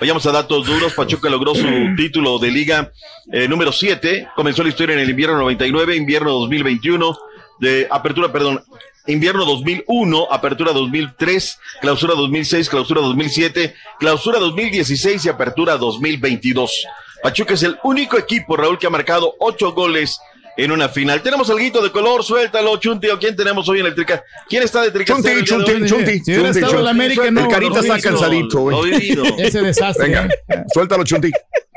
Vayamos 0.00 0.26
a 0.26 0.32
datos 0.32 0.66
duros. 0.66 0.92
Pachuca 0.94 1.28
logró 1.28 1.54
su 1.54 1.66
título 1.96 2.38
de 2.38 2.50
liga 2.50 2.92
eh, 3.32 3.48
número 3.48 3.72
7. 3.72 4.28
Comenzó 4.36 4.62
la 4.62 4.68
historia 4.68 4.94
en 4.94 5.00
el 5.00 5.10
invierno 5.10 5.38
99, 5.38 5.96
invierno 5.96 6.32
2021, 6.32 7.16
de 7.60 7.88
apertura, 7.90 8.30
perdón, 8.32 8.62
invierno 9.06 9.44
2001, 9.44 10.28
apertura 10.30 10.72
2003, 10.72 11.58
clausura 11.80 12.14
2006, 12.14 12.68
clausura 12.68 13.00
2007, 13.00 13.74
clausura 13.98 14.38
2016 14.38 15.24
y 15.24 15.28
apertura 15.28 15.76
2022. 15.76 16.86
Pachuca 17.22 17.54
es 17.54 17.62
el 17.62 17.78
único 17.82 18.18
equipo, 18.18 18.56
Raúl, 18.56 18.78
que 18.78 18.86
ha 18.86 18.90
marcado 18.90 19.34
ocho 19.40 19.72
goles 19.72 20.20
en 20.56 20.70
una 20.72 20.88
final. 20.88 21.22
Tenemos 21.22 21.50
algo 21.50 21.82
de 21.82 21.92
color, 21.92 22.24
suéltalo, 22.24 22.76
Chunti, 22.78 23.08
o 23.08 23.18
quién 23.18 23.36
tenemos 23.36 23.68
hoy 23.68 23.80
en 23.80 23.86
el 23.86 23.94
Trica. 23.94 24.24
¿Quién 24.48 24.62
está 24.62 24.82
de 24.82 24.90
Trica? 24.90 25.12
Chunti, 25.14 25.44
Chunti, 25.44 25.86
Chunti. 25.86 26.20
Si 26.20 26.32
hubiera 26.32 26.50
estado 26.50 26.88
América, 26.88 27.30
no, 27.30 27.42
El 27.42 27.48
carita 27.48 27.80
está 27.80 28.00
cansadito, 28.00 28.60
güey. 28.60 29.16
Ese 29.38 29.60
desastre. 29.60 30.06
Venga, 30.06 30.28
suéltalo, 30.72 31.04
Chunti. 31.04 31.30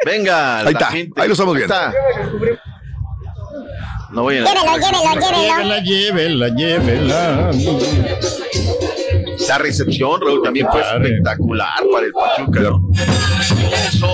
Venga, 0.05 0.59
Ahí 0.59 0.73
está, 0.73 0.89
ahí 0.89 1.27
lo 1.27 1.33
estamos 1.33 1.55
viendo. 1.55 1.75
No 4.11 4.23
voy 4.23 4.37
a... 4.37 4.43
Llévelo, 4.43 5.79
llévelo. 5.79 5.79
Llévela, 5.81 6.49
llévela, 6.49 7.51
llévela. 7.51 8.89
La 9.47 9.57
recepción, 9.57 10.21
Raúl, 10.21 10.41
también 10.43 10.67
fue 10.71 10.81
espectacular 10.81 11.73
para 11.91 12.05
el 12.05 12.11
Pachuca. 12.11 12.59
¿no? 12.61 12.89
Eso. 13.87 14.13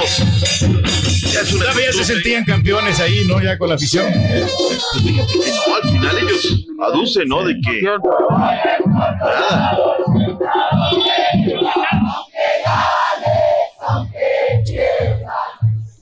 Todavía 1.58 1.92
se 1.92 2.04
sentían 2.06 2.46
campeones 2.46 3.00
ahí, 3.00 3.26
¿no? 3.28 3.42
Ya 3.42 3.58
con 3.58 3.70
la 3.70 3.76
afición. 3.76 4.06
al 4.06 5.90
final 5.90 6.18
ellos 6.18 6.66
aducen, 6.82 7.28
¿no? 7.28 7.44
De 7.44 7.56
que. 7.60 7.82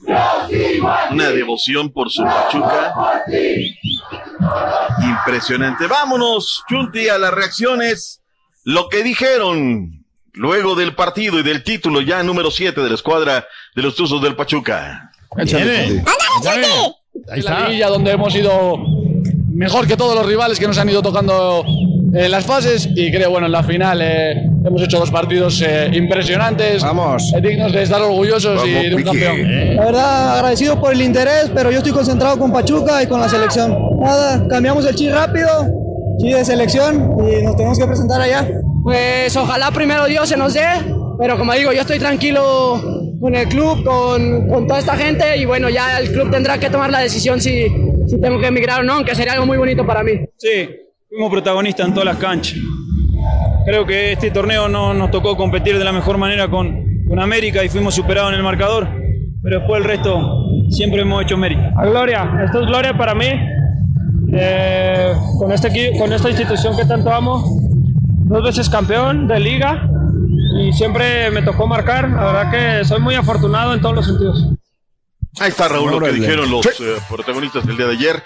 Nada. 0.06 1.10
Una 1.10 1.30
devoción 1.30 1.90
por 1.90 2.10
su 2.10 2.22
Pachuca. 2.22 3.24
Impresionante. 5.02 5.86
Vámonos, 5.86 6.62
Chunti, 6.68 7.08
a 7.08 7.18
las 7.18 7.32
reacciones. 7.32 8.23
Lo 8.64 8.88
que 8.88 9.02
dijeron 9.02 10.04
luego 10.32 10.74
del 10.74 10.94
partido 10.94 11.38
y 11.38 11.42
del 11.42 11.62
título 11.62 12.00
ya 12.00 12.22
número 12.22 12.50
7 12.50 12.80
de 12.80 12.88
la 12.88 12.94
escuadra 12.94 13.46
de 13.74 13.82
los 13.82 13.94
Tuzos 13.94 14.22
del 14.22 14.34
Pachuca. 14.34 15.12
Viene. 15.36 16.02
Ahí 17.30 17.42
la 17.42 17.60
liguilla 17.60 17.88
donde 17.88 18.12
hemos 18.12 18.34
ido 18.34 18.76
mejor 19.52 19.86
que 19.86 19.96
todos 19.96 20.16
los 20.16 20.26
rivales 20.26 20.58
que 20.58 20.66
nos 20.66 20.78
han 20.78 20.88
ido 20.88 21.02
tocando 21.02 21.64
en 22.12 22.30
las 22.30 22.44
fases 22.44 22.88
y 22.94 23.10
creo 23.10 23.30
bueno 23.30 23.46
en 23.46 23.52
la 23.52 23.62
final 23.62 24.00
eh, 24.02 24.48
hemos 24.64 24.82
hecho 24.82 24.98
dos 24.98 25.10
partidos 25.10 25.60
eh, 25.62 25.90
impresionantes 25.92 26.82
eh, 26.82 27.40
dignos 27.40 27.72
de 27.72 27.82
estar 27.82 28.00
orgullosos 28.00 28.66
y 28.66 28.70
de 28.70 28.94
un 28.94 29.02
campeón. 29.02 29.76
La 29.76 29.84
verdad, 29.84 30.34
agradecido 30.36 30.80
por 30.80 30.92
el 30.92 31.02
interés, 31.02 31.50
pero 31.54 31.70
yo 31.70 31.78
estoy 31.78 31.92
concentrado 31.92 32.38
con 32.38 32.52
Pachuca 32.52 33.02
y 33.02 33.06
con 33.06 33.20
la 33.20 33.28
selección. 33.28 33.76
Nada, 34.00 34.46
cambiamos 34.48 34.86
el 34.86 34.94
chi 34.94 35.08
rápido, 35.10 35.83
chi 36.18 36.32
de 36.32 36.44
selección 36.44 37.16
y 37.18 37.42
nos 37.42 37.56
tenemos 37.56 37.78
que 37.78 37.86
presentar 37.86 38.20
allá. 38.20 38.48
Pues 38.82 39.36
ojalá 39.36 39.70
primero 39.70 40.06
Dios 40.06 40.28
se 40.28 40.36
nos 40.36 40.54
dé, 40.54 40.66
pero 41.18 41.38
como 41.38 41.52
digo, 41.54 41.72
yo 41.72 41.80
estoy 41.80 41.98
tranquilo 41.98 42.80
con 43.20 43.34
el 43.34 43.48
club, 43.48 43.82
con, 43.84 44.48
con 44.48 44.66
toda 44.66 44.80
esta 44.80 44.96
gente 44.96 45.36
y 45.38 45.44
bueno, 45.46 45.68
ya 45.70 45.98
el 45.98 46.12
club 46.12 46.30
tendrá 46.30 46.58
que 46.58 46.68
tomar 46.68 46.90
la 46.90 46.98
decisión 46.98 47.40
si, 47.40 47.66
si 48.06 48.20
tengo 48.20 48.38
que 48.38 48.48
emigrar 48.48 48.80
o 48.80 48.82
no, 48.82 48.94
aunque 48.94 49.14
sería 49.14 49.32
algo 49.32 49.46
muy 49.46 49.56
bonito 49.56 49.86
para 49.86 50.02
mí. 50.02 50.12
Sí, 50.36 50.68
fuimos 51.08 51.30
protagonistas 51.30 51.86
en 51.88 51.94
todas 51.94 52.06
las 52.06 52.16
canchas. 52.18 52.58
Creo 53.64 53.86
que 53.86 54.12
este 54.12 54.30
torneo 54.30 54.68
no 54.68 54.92
nos 54.92 55.10
tocó 55.10 55.36
competir 55.36 55.78
de 55.78 55.84
la 55.84 55.92
mejor 55.92 56.18
manera 56.18 56.50
con, 56.50 56.84
con 57.08 57.18
América 57.18 57.64
y 57.64 57.70
fuimos 57.70 57.94
superados 57.94 58.30
en 58.32 58.36
el 58.36 58.42
marcador, 58.42 58.86
pero 59.42 59.60
después 59.60 59.80
el 59.80 59.88
resto 59.88 60.44
siempre 60.68 61.00
hemos 61.00 61.22
hecho 61.22 61.38
mérito. 61.38 61.62
A 61.78 61.86
Gloria, 61.86 62.30
esto 62.44 62.60
es 62.60 62.66
Gloria 62.66 62.92
para 62.96 63.14
mí. 63.14 63.26
Eh, 64.36 65.14
con, 65.38 65.52
este, 65.52 65.96
con 65.98 66.12
esta 66.12 66.28
institución 66.28 66.76
que 66.76 66.84
tanto 66.84 67.12
amo, 67.12 67.44
dos 68.26 68.42
veces 68.42 68.68
campeón 68.68 69.28
de 69.28 69.38
liga 69.38 69.88
y 70.60 70.72
siempre 70.72 71.30
me 71.30 71.42
tocó 71.42 71.66
marcar. 71.66 72.08
La 72.08 72.24
verdad 72.24 72.50
que 72.50 72.84
soy 72.84 73.00
muy 73.00 73.14
afortunado 73.14 73.74
en 73.74 73.80
todos 73.80 73.94
los 73.94 74.06
sentidos. 74.06 74.44
Ahí 75.40 75.48
está 75.48 75.66
Raúl, 75.66 75.90
lo 75.90 76.00
que 76.00 76.12
dijeron 76.12 76.48
los 76.48 76.62
Sí. 76.64 76.70
eh, 76.84 76.96
protagonistas 77.08 77.66
del 77.66 77.76
día 77.76 77.86
de 77.86 77.92
ayer. 77.94 78.22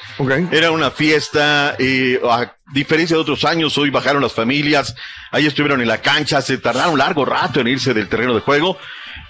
Era 0.52 0.70
una 0.72 0.90
fiesta, 0.90 1.74
eh, 1.78 2.20
a 2.22 2.52
diferencia 2.74 3.16
de 3.16 3.22
otros 3.22 3.46
años, 3.46 3.78
hoy 3.78 3.88
bajaron 3.88 4.20
las 4.22 4.34
familias, 4.34 4.94
ahí 5.32 5.46
estuvieron 5.46 5.80
en 5.80 5.88
la 5.88 5.98
cancha, 6.02 6.42
se 6.42 6.58
tardaron 6.58 6.98
largo 6.98 7.24
rato 7.24 7.60
en 7.60 7.68
irse 7.68 7.94
del 7.94 8.08
terreno 8.10 8.34
de 8.34 8.40
juego. 8.40 8.76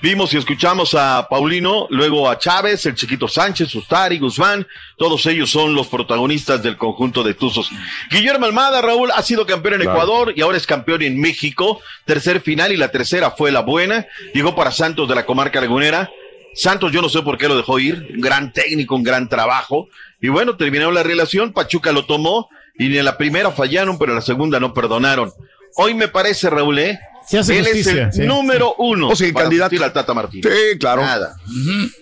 Vimos 0.00 0.32
y 0.32 0.36
escuchamos 0.36 0.94
a 0.94 1.26
Paulino, 1.28 1.88
luego 1.90 2.30
a 2.30 2.38
Chávez, 2.38 2.86
el 2.86 2.94
chiquito 2.94 3.26
Sánchez, 3.26 3.74
Ustari, 3.74 4.18
Guzmán, 4.20 4.64
todos 4.96 5.26
ellos 5.26 5.50
son 5.50 5.74
los 5.74 5.88
protagonistas 5.88 6.62
del 6.62 6.76
conjunto 6.76 7.24
de 7.24 7.34
Tuzos. 7.34 7.70
Guillermo 8.08 8.46
Almada, 8.46 8.80
Raúl, 8.80 9.10
ha 9.12 9.22
sido 9.22 9.44
campeón 9.44 9.74
en 9.74 9.80
Claro. 9.80 9.96
Ecuador 9.98 10.32
y 10.36 10.40
ahora 10.42 10.56
es 10.56 10.68
campeón 10.68 11.02
en 11.02 11.20
México. 11.20 11.80
Tercer 12.04 12.40
final 12.40 12.70
y 12.70 12.76
la 12.76 12.92
tercera 12.92 13.32
fue 13.32 13.50
la 13.50 13.60
buena. 13.60 14.06
Llegó 14.34 14.54
para 14.54 14.70
Santos 14.70 15.08
de 15.08 15.16
la 15.16 15.26
comarca 15.26 15.60
lagunera. 15.60 16.08
Santos, 16.54 16.92
yo 16.92 17.02
no 17.02 17.08
sé 17.08 17.22
por 17.22 17.36
qué 17.36 17.48
lo 17.48 17.56
dejó 17.56 17.80
ir. 17.80 18.06
Un 18.14 18.20
gran 18.20 18.52
técnico, 18.52 18.94
un 18.94 19.02
gran 19.02 19.28
trabajo. 19.28 19.88
Y 20.20 20.28
bueno, 20.28 20.56
terminaron 20.56 20.94
la 20.94 21.02
relación. 21.02 21.52
Pachuca 21.52 21.90
lo 21.90 22.04
tomó 22.04 22.48
y 22.78 22.96
en 22.96 23.04
la 23.04 23.18
primera 23.18 23.50
fallaron, 23.50 23.98
pero 23.98 24.12
en 24.12 24.16
la 24.16 24.22
segunda 24.22 24.60
no 24.60 24.72
perdonaron. 24.72 25.32
Hoy 25.80 25.94
me 25.94 26.08
parece, 26.08 26.50
Raúl, 26.50 26.78
¿eh? 26.80 26.98
Se 27.26 27.38
hace 27.38 27.58
Él 27.58 27.64
justicia, 27.66 28.08
es 28.08 28.16
el 28.16 28.22
sí. 28.22 28.26
número 28.26 28.74
uno 28.78 29.10
Oh, 29.10 29.14
sí, 29.14 29.32
para 29.32 29.44
candidato. 29.44 29.84
al 29.84 29.92
Tata 29.92 30.14
Martínez. 30.14 30.50
Sí, 30.50 30.78
claro. 30.78 31.02
Nada. 31.02 31.36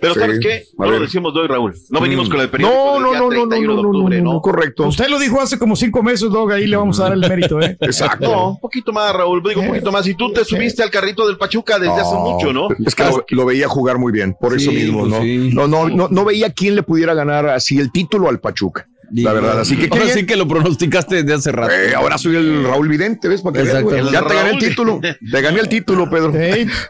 Pero 0.01 0.15
Sí, 0.15 0.21
¿sabes 0.21 0.39
qué? 0.41 0.65
No 0.79 0.89
lo 0.89 1.01
decimos 1.01 1.35
de 1.35 1.41
hoy, 1.41 1.49
Raúl. 1.49 1.75
No 1.91 2.01
venimos 2.01 2.29
Mm. 2.29 2.31
con 2.31 2.41
el 2.43 2.49
periódico 2.49 2.79
No, 2.79 3.01
no, 3.01 3.13
no, 3.13 3.21
no, 3.23 3.29
31 3.49 3.75
no, 3.75 3.83
no, 3.83 3.89
octubre, 3.89 4.19
no, 4.19 4.25
¿no? 4.25 4.33
no, 4.35 4.41
correcto. 4.41 4.85
Usted 4.87 5.09
lo 5.09 5.19
dijo 5.19 5.41
hace 5.41 5.59
como 5.59 5.75
cinco 5.75 6.01
meses, 6.05 6.31
Dog, 6.31 6.53
ahí 6.53 6.69
le 6.69 6.77
vamos 6.77 7.01
a 7.01 7.05
dar 7.05 7.15
el 7.15 7.19
mérito, 7.29 7.61
¿eh? 7.61 7.77
Exacto. 7.81 8.31
No, 8.31 8.51
un 8.51 8.61
poquito 8.61 8.93
más, 8.93 9.13
Raúl. 9.13 9.43
Digo, 9.43 9.63
un 9.63 9.67
poquito 9.67 9.91
más. 9.91 10.07
Y 10.07 10.15
tú 10.15 10.33
te 10.33 10.45
subiste 10.45 10.85
al 10.85 10.91
carrito 10.93 11.27
del 11.27 11.37
Pachuca 11.39 11.77
desde 11.81 12.01
hace 12.01 12.15
mucho, 12.15 12.53
¿no? 12.53 12.69
Es 12.87 12.95
que 12.95 13.03
lo, 13.03 13.25
lo 13.29 13.47
veía 13.47 13.67
jugar 13.69 13.99
muy 13.99 14.13
bien, 14.13 14.37
por 14.41 14.55
eso 14.55 14.71
Sí, 14.71 14.77
mismo, 14.77 15.01
pues 15.01 15.11
¿no? 15.13 15.23
sí. 15.23 15.51
No, 15.53 15.67
no, 15.67 15.89
no, 15.89 16.07
no 16.09 16.25
veía 16.25 16.51
quién 16.53 16.77
le 16.77 16.85
pudiera 16.85 17.15
ganar 17.15 17.49
así 17.49 17.81
el 17.81 17.91
título 17.91 18.29
al 18.29 18.39
Pachuca. 18.39 18.87
La 19.13 19.33
verdad, 19.33 19.61
así 19.61 19.77
que 19.77 19.89
Ahora 19.91 20.09
sí 20.09 20.27
que 20.27 20.37
lo 20.37 20.49
pronosticaste 20.49 21.23
desde 21.23 21.35
hace 21.35 21.53
rato. 21.53 21.73
Eh, 21.73 21.95
ahora 21.95 22.19
soy 22.19 22.37
el 22.37 22.65
Raúl 22.65 22.89
Vidente, 22.89 23.29
¿ves? 23.29 23.43
Para 23.43 23.63
que 23.63 23.63
veas, 23.63 23.85
ya 24.13 24.25
te 24.27 24.35
gané 24.35 24.51
el 24.51 24.59
título. 24.59 25.01
Te 25.01 25.41
gané 25.41 25.61
el 25.61 25.69
título, 25.69 26.11
Pedro. 26.11 26.33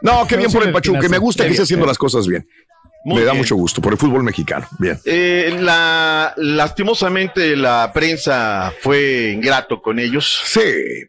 No, 0.02 0.26
qué 0.26 0.36
bien 0.36 0.50
por 0.50 0.62
el 0.66 0.72
Pachuca. 0.72 1.00
que 1.00 1.08
Me 1.08 1.18
gusta 1.18 1.44
que 1.44 1.50
esté 1.50 1.62
haciendo 1.62 1.86
las 1.86 1.98
cosas 1.98 2.26
bien. 2.26 2.46
Muy 3.04 3.20
Me 3.20 3.24
da 3.24 3.32
bien. 3.32 3.42
mucho 3.42 3.54
gusto 3.54 3.80
por 3.80 3.92
el 3.92 3.98
fútbol 3.98 4.24
mexicano. 4.24 4.66
Bien. 4.80 4.98
Eh, 5.04 5.56
la, 5.60 6.34
lastimosamente 6.80 7.54
la 7.54 7.92
prensa 7.94 8.72
fue 8.80 9.30
ingrato 9.32 9.80
con 9.80 9.98
ellos. 10.00 10.40
Sí. 10.44 10.60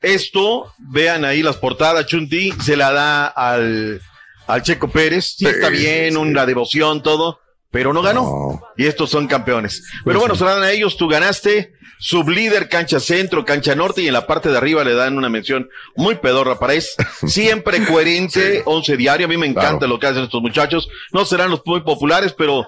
Esto, 0.01 0.73
vean 0.77 1.25
ahí 1.25 1.41
las 1.41 1.57
portadas, 1.57 2.05
Chunti, 2.05 2.51
se 2.63 2.77
la 2.77 2.91
da 2.91 3.25
al, 3.27 3.99
al 4.45 4.61
Checo 4.61 4.89
Pérez. 4.89 5.35
Sí, 5.37 5.45
Sí, 5.45 5.45
está 5.47 5.69
bien, 5.69 6.17
una 6.17 6.45
devoción, 6.45 7.01
todo, 7.01 7.39
pero 7.77 7.93
no 7.93 8.01
ganó. 8.01 8.59
Y 8.75 8.87
estos 8.87 9.11
son 9.11 9.27
campeones. 9.27 9.83
Pero 10.03 10.19
bueno, 10.19 10.35
se 10.35 10.43
dan 10.43 10.63
a 10.63 10.71
ellos, 10.71 10.97
tú 10.97 11.07
ganaste. 11.07 11.73
Sublíder, 11.99 12.69
cancha 12.69 12.99
centro, 12.99 13.45
cancha 13.45 13.75
norte, 13.75 14.01
y 14.01 14.07
en 14.07 14.13
la 14.13 14.25
parte 14.25 14.49
de 14.49 14.57
arriba 14.57 14.83
le 14.83 14.95
dan 14.95 15.15
una 15.15 15.29
mención 15.29 15.69
muy 15.95 16.15
pedorra 16.15 16.57
para 16.57 16.73
es 16.73 16.95
siempre 17.27 17.85
coherente, 17.85 18.63
once 18.65 18.97
diario. 18.97 19.27
A 19.27 19.29
mí 19.29 19.37
me 19.37 19.45
encanta 19.45 19.85
lo 19.85 19.99
que 19.99 20.07
hacen 20.07 20.23
estos 20.23 20.41
muchachos. 20.41 20.89
No 21.11 21.23
serán 21.23 21.51
los 21.51 21.61
muy 21.67 21.81
populares, 21.81 22.33
pero 22.35 22.67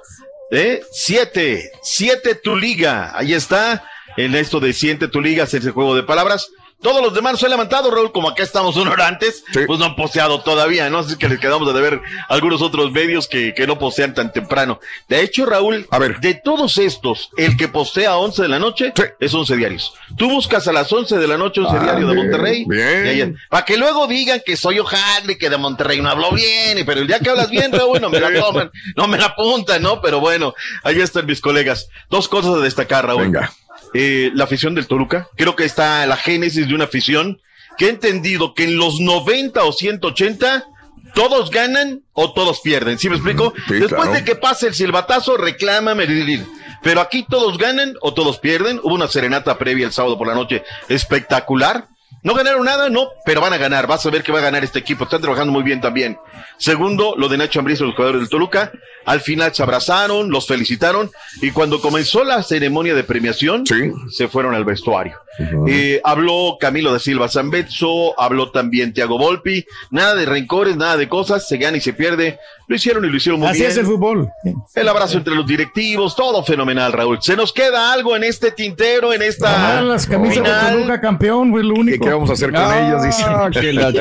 ¿eh? 0.52 0.84
siete, 0.92 1.72
siete 1.82 2.36
tu 2.36 2.56
liga. 2.56 3.12
Ahí 3.16 3.34
está. 3.34 3.84
En 4.16 4.36
esto 4.36 4.60
de 4.60 4.74
siete 4.74 5.08
tu 5.08 5.22
liga, 5.22 5.46
ese 5.46 5.72
juego 5.72 5.96
de 5.96 6.04
palabras. 6.04 6.52
Todos 6.82 7.02
los 7.02 7.14
demás 7.14 7.38
se 7.40 7.46
han 7.46 7.52
levantado, 7.52 7.92
Raúl, 7.92 8.12
como 8.14 8.30
acá 8.30 8.42
estamos 8.44 8.78
una 8.78 8.92
hora 8.92 9.08
antes, 9.08 9.44
pues 9.68 9.80
no 9.80 9.86
han 9.86 9.96
posteado 9.96 10.42
todavía, 10.42 10.90
¿no? 10.90 11.00
Así 11.00 11.18
que 11.18 11.28
les 11.28 11.40
quedamos 11.40 11.74
de 11.74 11.82
ver 11.82 12.02
algunos 12.30 12.62
otros 12.62 12.92
medios 12.92 13.28
que, 13.28 13.54
que 13.54 13.68
no 13.68 13.78
postean 13.78 14.14
tan 14.14 14.32
temprano. 14.32 14.80
De 15.10 15.22
hecho, 15.22 15.46
Raúl, 15.46 15.88
a 15.92 16.00
ver. 16.00 16.20
de 16.22 16.36
todos 16.36 16.78
estos, 16.78 17.30
el 17.38 17.58
que 17.58 17.68
postea 17.68 18.12
a 18.12 18.18
11 18.18 18.42
de 18.44 18.48
la 18.48 18.60
noche 18.60 18.94
es 19.20 19.34
11 19.34 19.58
diarios. 19.58 19.94
Tú 20.18 20.30
buscas 20.30 20.68
a 20.70 20.72
las 20.72 20.92
11 20.92 21.18
de 21.18 21.28
la 21.28 21.38
noche 21.38 21.60
11 21.62 21.76
Ah, 21.76 21.84
diario 21.84 22.08
de 22.08 22.16
Monterrey. 22.16 22.66
bien. 22.66 23.38
Para 23.50 23.66
que 23.66 23.78
luego 23.78 24.08
digan 24.08 24.42
que 24.46 24.56
soy 24.56 24.80
Ojadri, 24.80 25.38
que 25.38 25.50
de 25.50 25.58
Monterrey 25.58 26.02
no 26.02 26.10
hablo 26.10 26.32
bien, 26.32 26.82
pero 26.86 27.02
el 27.02 27.08
día 27.08 27.20
que 27.20 27.30
hablas 27.30 27.50
bien, 27.50 27.72
Raúl, 27.74 28.00
no 28.00 28.10
me 28.10 28.20
la 28.22 28.34
toman, 28.40 28.72
no 28.96 29.08
me 29.08 29.18
la 29.18 29.26
apuntan, 29.26 29.82
¿no? 29.82 30.02
Pero 30.02 30.20
bueno, 30.22 30.54
ahí 30.84 31.02
están 31.02 31.26
mis 31.26 31.42
colegas. 31.42 31.90
Dos 32.10 32.30
cosas 32.30 32.56
a 32.56 32.60
destacar, 32.60 33.06
Raúl. 33.06 33.24
Venga. 33.24 33.52
Eh, 33.94 34.32
la 34.34 34.44
afición 34.44 34.76
del 34.76 34.88
Toluca. 34.88 35.28
Creo 35.36 35.56
que 35.56 35.66
está 35.66 36.06
la 36.06 36.18
génesis 36.18 36.68
de 36.68 36.76
una 36.76 36.86
afición 36.86 37.42
que 37.78 37.86
he 37.86 37.90
entendido 37.90 38.54
que 38.54 38.66
en 38.66 38.78
los 38.78 39.00
90 39.00 39.64
o 39.64 39.72
180 39.72 40.66
todos 41.14 41.50
ganan 41.50 42.04
o 42.14 42.34
todos 42.34 42.62
pierden. 42.62 43.00
¿Sí 43.00 43.10
me 43.10 43.16
explico? 43.16 43.54
Después 43.68 43.90
claro. 43.90 44.12
de 44.12 44.24
que 44.24 44.36
pase 44.36 44.68
el 44.68 44.76
silbatazo, 44.76 45.38
reclama 45.38 45.96
Meridil. 45.96 46.46
Pero 46.82 47.02
aquí 47.02 47.26
todos 47.28 47.58
ganan 47.58 47.96
o 48.02 48.14
todos 48.14 48.38
pierden. 48.40 48.80
Hubo 48.84 48.94
una 48.94 49.08
serenata 49.08 49.58
previa 49.58 49.86
el 49.86 49.92
sábado 49.92 50.18
por 50.18 50.28
la 50.28 50.36
noche 50.36 50.64
espectacular. 50.88 51.88
No 52.24 52.34
ganaron 52.34 52.66
nada, 52.66 52.90
no, 52.90 53.08
pero 53.26 53.40
van 53.42 53.54
a 53.54 53.58
ganar. 53.58 53.88
Vas 53.88 54.06
a 54.06 54.10
ver 54.10 54.24
que 54.24 54.32
va 54.32 54.40
a 54.40 54.44
ganar 54.44 54.64
este 54.64 54.80
equipo. 54.80 55.06
Están 55.06 55.22
trabajando 55.22 55.54
muy 55.54 55.64
bien 55.64 55.80
también. 55.82 56.18
Segundo, 56.58 57.14
lo 57.18 57.30
de 57.30 57.38
Nacho 57.38 57.60
Ambriz 57.60 57.80
los 57.80 57.96
jugadores 57.96 58.22
del 58.22 58.30
Toluca. 58.30 58.72
Al 59.06 59.22
final 59.22 59.54
se 59.56 59.64
abrazaron, 59.64 60.30
los 60.30 60.46
felicitaron. 60.46 61.10
Y 61.42 61.52
cuando 61.52 61.80
comenzó 61.82 62.24
la 62.24 62.44
ceremonia 62.44 62.94
de 62.94 63.04
premiación, 63.04 63.64
se 64.10 64.28
fueron 64.28 64.54
al 64.54 64.66
vestuario. 64.66 65.18
Eh, 65.70 66.02
habló 66.04 66.58
Camilo 66.60 66.92
de 66.92 67.00
Silva 67.00 67.30
Zambetso, 67.30 68.20
habló 68.20 68.52
también 68.52 68.94
Tiago 68.94 69.18
Volpi. 69.18 69.66
Nada 69.90 70.16
de 70.16 70.26
rencores, 70.26 70.76
nada 70.76 70.98
de 70.98 71.08
cosas. 71.08 71.48
Se 71.48 71.58
gana 71.58 71.78
y 71.78 71.82
se 71.82 71.94
pierde. 71.94 72.38
Lo 72.68 72.76
hicieron 72.76 73.04
y 73.06 73.10
lo 73.10 73.16
hicieron 73.18 73.40
muy 73.40 73.50
Así 73.50 73.60
bien. 73.60 73.72
es 73.72 73.78
el 73.78 73.86
fútbol. 73.86 74.30
El 74.76 74.90
abrazo 74.90 75.18
entre 75.18 75.34
los 75.34 75.48
directivos, 75.48 76.16
todo 76.16 76.44
fenomenal, 76.44 76.92
Raúl. 76.92 77.18
¿Se 77.22 77.36
nos 77.36 77.52
queda 77.54 77.92
algo 77.94 78.16
en 78.16 78.24
este 78.26 78.52
tintero, 78.52 79.12
en 79.14 79.22
esta 79.24 79.80
Ah, 79.80 79.82
las 79.82 80.06
camisas 80.06 80.44
final? 80.44 80.66
de 80.66 80.72
Toluca 80.74 81.02
campeón, 81.02 81.52
fue 81.52 81.64
lo 81.64 81.74
único. 81.74 82.06
Qué 82.10 82.14
vamos 82.14 82.30
a 82.30 82.34
hacer 82.34 82.52
con 82.52 82.62
ellas? 82.74 83.04
Dice. 83.04 83.24
Ah, 83.26 83.50
que 83.52 83.74
la- 83.74 83.92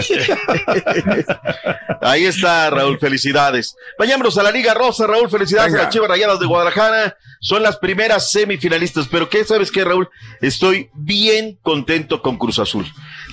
Ahí 2.00 2.24
está, 2.26 2.70
Raúl, 2.70 2.98
felicidades. 2.98 3.74
Vayámonos 3.98 4.36
a 4.38 4.42
la 4.42 4.50
Liga 4.50 4.74
Rosa, 4.74 5.06
Raúl, 5.06 5.28
felicidades 5.30 5.72
Venga. 5.72 5.82
a 5.82 5.84
las 5.86 5.92
Chivas 5.92 6.08
Rayadas 6.08 6.40
de 6.40 6.46
Guadalajara. 6.46 7.16
Son 7.40 7.62
las 7.62 7.76
primeras 7.76 8.30
semifinalistas, 8.30 9.06
pero 9.08 9.28
¿qué 9.28 9.44
sabes 9.44 9.70
qué, 9.70 9.84
Raúl? 9.84 10.08
Estoy 10.40 10.90
bien 10.94 11.58
contento 11.62 12.20
con 12.20 12.36
Cruz 12.36 12.58
Azul. 12.58 12.84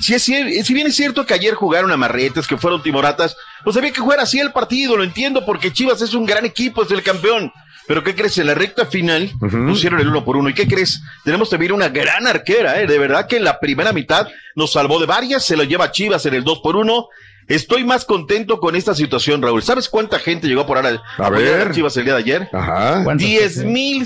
Si, 0.01 0.13
es, 0.13 0.23
si 0.23 0.73
bien 0.73 0.87
es 0.87 0.95
cierto 0.95 1.25
que 1.25 1.33
ayer 1.33 1.55
jugaron 1.55 1.91
amarretes, 1.91 2.45
que 2.47 2.57
fueron 2.57 2.83
timoratas, 2.83 3.35
pues 3.63 3.75
había 3.77 3.91
que 3.91 4.01
jugar 4.01 4.19
así 4.19 4.39
el 4.39 4.51
partido, 4.51 4.95
lo 4.97 5.03
entiendo, 5.03 5.45
porque 5.45 5.73
Chivas 5.73 6.01
es 6.01 6.13
un 6.13 6.25
gran 6.25 6.45
equipo, 6.45 6.83
es 6.83 6.91
el 6.91 7.01
campeón. 7.01 7.51
Pero 7.87 8.03
¿qué 8.03 8.15
crees? 8.15 8.37
En 8.37 8.47
la 8.47 8.55
recta 8.55 8.85
final 8.85 9.31
pusieron 9.39 9.99
el 9.99 10.07
uno 10.07 10.25
por 10.25 10.37
uno. 10.37 10.49
¿Y 10.49 10.53
qué 10.53 10.67
crees? 10.67 11.01
Tenemos 11.23 11.49
también 11.49 11.71
una 11.71 11.89
gran 11.89 12.25
arquera, 12.27 12.81
¿eh? 12.81 12.87
De 12.87 12.97
verdad 12.97 13.27
que 13.27 13.37
en 13.37 13.43
la 13.43 13.59
primera 13.59 13.93
mitad 13.93 14.27
nos 14.55 14.71
salvó 14.71 14.99
de 14.99 15.05
varias, 15.05 15.45
se 15.45 15.55
lo 15.55 15.63
lleva 15.63 15.91
Chivas 15.91 16.25
en 16.25 16.33
el 16.33 16.43
dos 16.43 16.59
por 16.63 16.75
uno. 16.75 17.07
Estoy 17.47 17.83
más 17.83 18.05
contento 18.05 18.59
con 18.59 18.75
esta 18.75 18.95
situación, 18.95 19.39
Raúl. 19.39 19.61
¿Sabes 19.61 19.87
cuánta 19.87 20.17
gente 20.17 20.47
llegó 20.47 20.65
por 20.65 20.77
ahora 20.77 20.99
A 21.19 21.29
ver. 21.29 21.71
Chivas 21.73 21.95
el 21.97 22.05
día 22.05 22.13
de 22.13 22.19
ayer? 22.19 22.49
Ajá. 22.51 23.05
Diez 23.15 23.63
mil 23.63 24.01
Ah, 24.01 24.05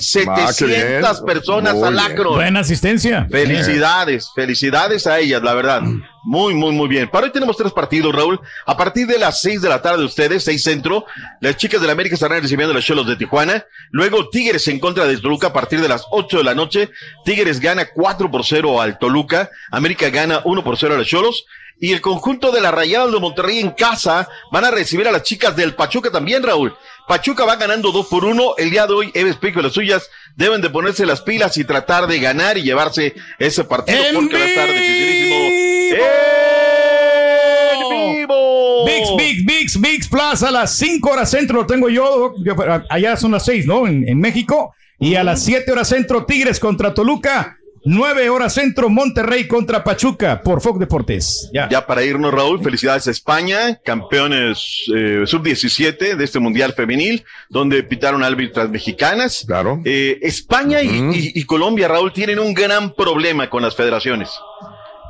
setecientas 0.51 1.21
personas 1.21 1.73
Muy 1.75 1.87
al 1.87 1.99
acro. 1.99 2.33
Buena 2.33 2.59
asistencia. 2.59 3.27
Felicidades, 3.31 4.29
felicidades 4.35 5.07
a 5.07 5.19
ellas, 5.19 5.41
la 5.41 5.53
verdad. 5.53 5.83
Muy, 6.31 6.53
muy, 6.53 6.73
muy 6.73 6.87
bien. 6.87 7.09
Para 7.09 7.25
hoy 7.25 7.31
tenemos 7.31 7.57
tres 7.57 7.71
partidos, 7.71 8.13
Raúl. 8.13 8.39
A 8.67 8.77
partir 8.77 9.07
de 9.07 9.17
las 9.17 9.41
seis 9.41 9.63
de 9.63 9.67
la 9.67 9.81
tarde 9.81 9.97
de 9.97 10.05
ustedes, 10.05 10.43
seis 10.43 10.61
centro, 10.61 11.07
las 11.41 11.57
chicas 11.57 11.81
de 11.81 11.87
la 11.87 11.93
América 11.93 12.13
estarán 12.13 12.43
recibiendo 12.43 12.71
a 12.71 12.75
los 12.75 12.85
Cholos 12.85 13.07
de 13.07 13.15
Tijuana. 13.15 13.65
Luego 13.89 14.29
Tigres 14.29 14.67
en 14.67 14.79
contra 14.79 15.07
de 15.07 15.17
Toluca 15.17 15.47
a 15.47 15.53
partir 15.53 15.81
de 15.81 15.87
las 15.87 16.05
ocho 16.11 16.37
de 16.37 16.43
la 16.43 16.53
noche. 16.53 16.91
Tigres 17.25 17.59
gana 17.59 17.89
cuatro 17.95 18.29
por 18.29 18.45
cero 18.45 18.79
al 18.79 18.99
Toluca. 18.99 19.49
América 19.71 20.11
gana 20.11 20.43
uno 20.45 20.63
por 20.63 20.77
cero 20.77 20.93
a 20.93 20.97
los 20.99 21.07
Cholos. 21.07 21.47
Y 21.79 21.93
el 21.93 22.01
conjunto 22.01 22.51
de 22.51 22.61
la 22.61 22.69
Rayadas 22.69 23.11
de 23.11 23.19
Monterrey 23.19 23.57
en 23.57 23.71
casa 23.71 24.29
van 24.51 24.65
a 24.65 24.69
recibir 24.69 25.07
a 25.07 25.11
las 25.11 25.23
chicas 25.23 25.55
del 25.55 25.73
Pachuca 25.73 26.11
también, 26.11 26.43
Raúl. 26.43 26.77
Pachuca 27.09 27.43
va 27.43 27.55
ganando 27.55 27.91
dos 27.91 28.05
por 28.05 28.23
uno. 28.23 28.53
El 28.55 28.69
día 28.69 28.85
de 28.85 28.93
hoy, 28.93 29.11
Eves 29.15 29.35
Pico 29.37 29.59
y 29.59 29.63
las 29.63 29.73
suyas 29.73 30.07
deben 30.35 30.61
de 30.61 30.69
ponerse 30.69 31.07
las 31.07 31.21
pilas 31.21 31.57
y 31.57 31.63
tratar 31.63 32.05
de 32.05 32.19
ganar 32.19 32.55
y 32.59 32.61
llevarse 32.61 33.15
ese 33.39 33.63
partido 33.63 33.97
porque 34.13 34.37
va 34.37 34.43
a 34.43 34.47
estar 34.47 34.67
dificilísimo. 34.69 35.35
¡En 37.73 38.15
vivo! 38.17 38.85
VIX, 38.85 39.09
VIX, 39.17 39.45
VIX, 39.45 39.81
VIX 39.81 40.07
Plus 40.07 40.43
a 40.43 40.51
las 40.51 40.71
5 40.77 41.09
horas 41.09 41.31
centro 41.31 41.57
lo 41.61 41.65
tengo 41.65 41.89
yo. 41.89 42.35
yo- 42.45 42.55
allá 42.91 43.17
son 43.17 43.31
las 43.31 43.43
6, 43.45 43.65
¿no? 43.65 43.87
En, 43.87 44.07
en 44.07 44.19
México. 44.19 44.75
Y 44.99 45.15
a 45.15 45.23
las 45.23 45.41
7 45.43 45.71
horas 45.71 45.87
centro, 45.87 46.25
Tigres 46.25 46.59
contra 46.59 46.93
Toluca. 46.93 47.57
9 47.91 48.29
horas 48.29 48.53
centro, 48.53 48.87
Monterrey 48.87 49.47
contra 49.47 49.83
Pachuca 49.83 50.41
por 50.43 50.61
Fox 50.61 50.79
Deportes. 50.79 51.49
Ya. 51.51 51.67
Ya 51.69 51.87
para 51.87 52.03
irnos, 52.03 52.31
Raúl, 52.31 52.61
felicidades 52.63 53.07
a 53.07 53.11
España, 53.11 53.79
campeones 53.83 54.83
eh, 54.95 55.23
sub-17 55.25 56.15
de 56.15 56.23
este 56.23 56.37
Mundial 56.37 56.73
Femenil, 56.73 57.23
donde 57.49 57.81
pitaron 57.81 58.23
árbitras 58.23 58.69
mexicanas. 58.69 59.43
Claro. 59.47 59.81
Eh, 59.85 60.19
España 60.21 60.83
y, 60.83 60.87
y- 60.89 61.31
y 61.33 61.43
Colombia, 61.45 61.87
Raúl, 61.87 62.13
tienen 62.13 62.37
un 62.37 62.53
gran 62.53 62.93
problema 62.93 63.49
con 63.49 63.63
las 63.63 63.75
federaciones, 63.75 64.29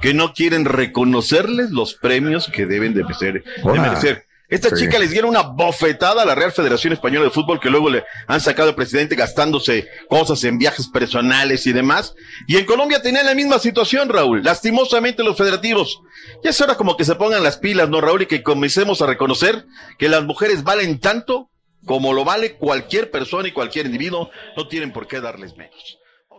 que 0.02 0.14
no 0.14 0.32
quieren 0.34 0.64
reconocerles 0.64 1.72
los 1.72 1.96
premios 1.96 2.48
que 2.48 2.66
deben 2.66 2.94
de 2.94 3.04
merecer. 3.04 3.34
de 3.44 3.44
Hola. 3.64 3.82
merecer. 3.82 4.24
Esta 4.50 4.70
Sí. 4.70 4.84
chica 4.86 4.98
les 4.98 5.12
dieron 5.12 5.30
una 5.30 5.44
bofetada 5.44 6.24
a 6.24 6.26
la 6.26 6.34
Real 6.34 6.52
Federación 6.52 6.92
Española 6.92 7.26
de 7.26 7.32
Fútbol, 7.32 7.60
que 7.60 7.70
luego 7.70 7.90
le 7.90 8.04
han 8.28 8.42
sacado 8.42 8.70
al 8.70 8.76
presidente 8.76 9.16
gastándose 9.16 9.88
cosas 10.10 10.44
en 10.44 10.58
viajes 10.58 10.88
personales 10.88 11.68
y 11.68 11.74
demás. 11.74 12.16
Y 12.48 12.58
en 12.58 12.66
Colombia 12.66 13.02
tenían 13.02 13.28
la 13.28 13.36
misma 13.36 13.60
situación, 13.60 14.10
Raúl. 14.10 14.44
Lastimosamente 14.44 15.24
los 15.24 15.38
federativos. 15.38 16.02
Ya 16.44 16.50
es 16.50 16.60
hora 16.62 16.76
como 16.76 16.98
que 16.98 17.06
se 17.06 17.16
pongan 17.16 17.44
las 17.44 17.58
pilas, 17.58 17.90
¿no, 17.90 18.02
Raúl? 18.02 18.24
Y 18.24 18.26
que 18.26 18.42
comencemos 18.42 19.02
a 19.02 19.06
reconocer 19.06 19.66
que 20.00 20.10
las 20.10 20.24
mujeres 20.24 20.64
valen 20.64 21.00
tanto 21.00 21.50
como 21.86 22.14
lo 22.14 22.26
vale 22.26 22.56
cualquier 22.56 23.12
persona 23.12 23.48
y 23.48 23.52
cualquier 23.52 23.86
individuo. 23.86 24.32
No 24.58 24.68
tienen 24.68 24.92
por 24.92 25.08
qué 25.08 25.22
darles 25.22 25.56
menos. 25.58 26.00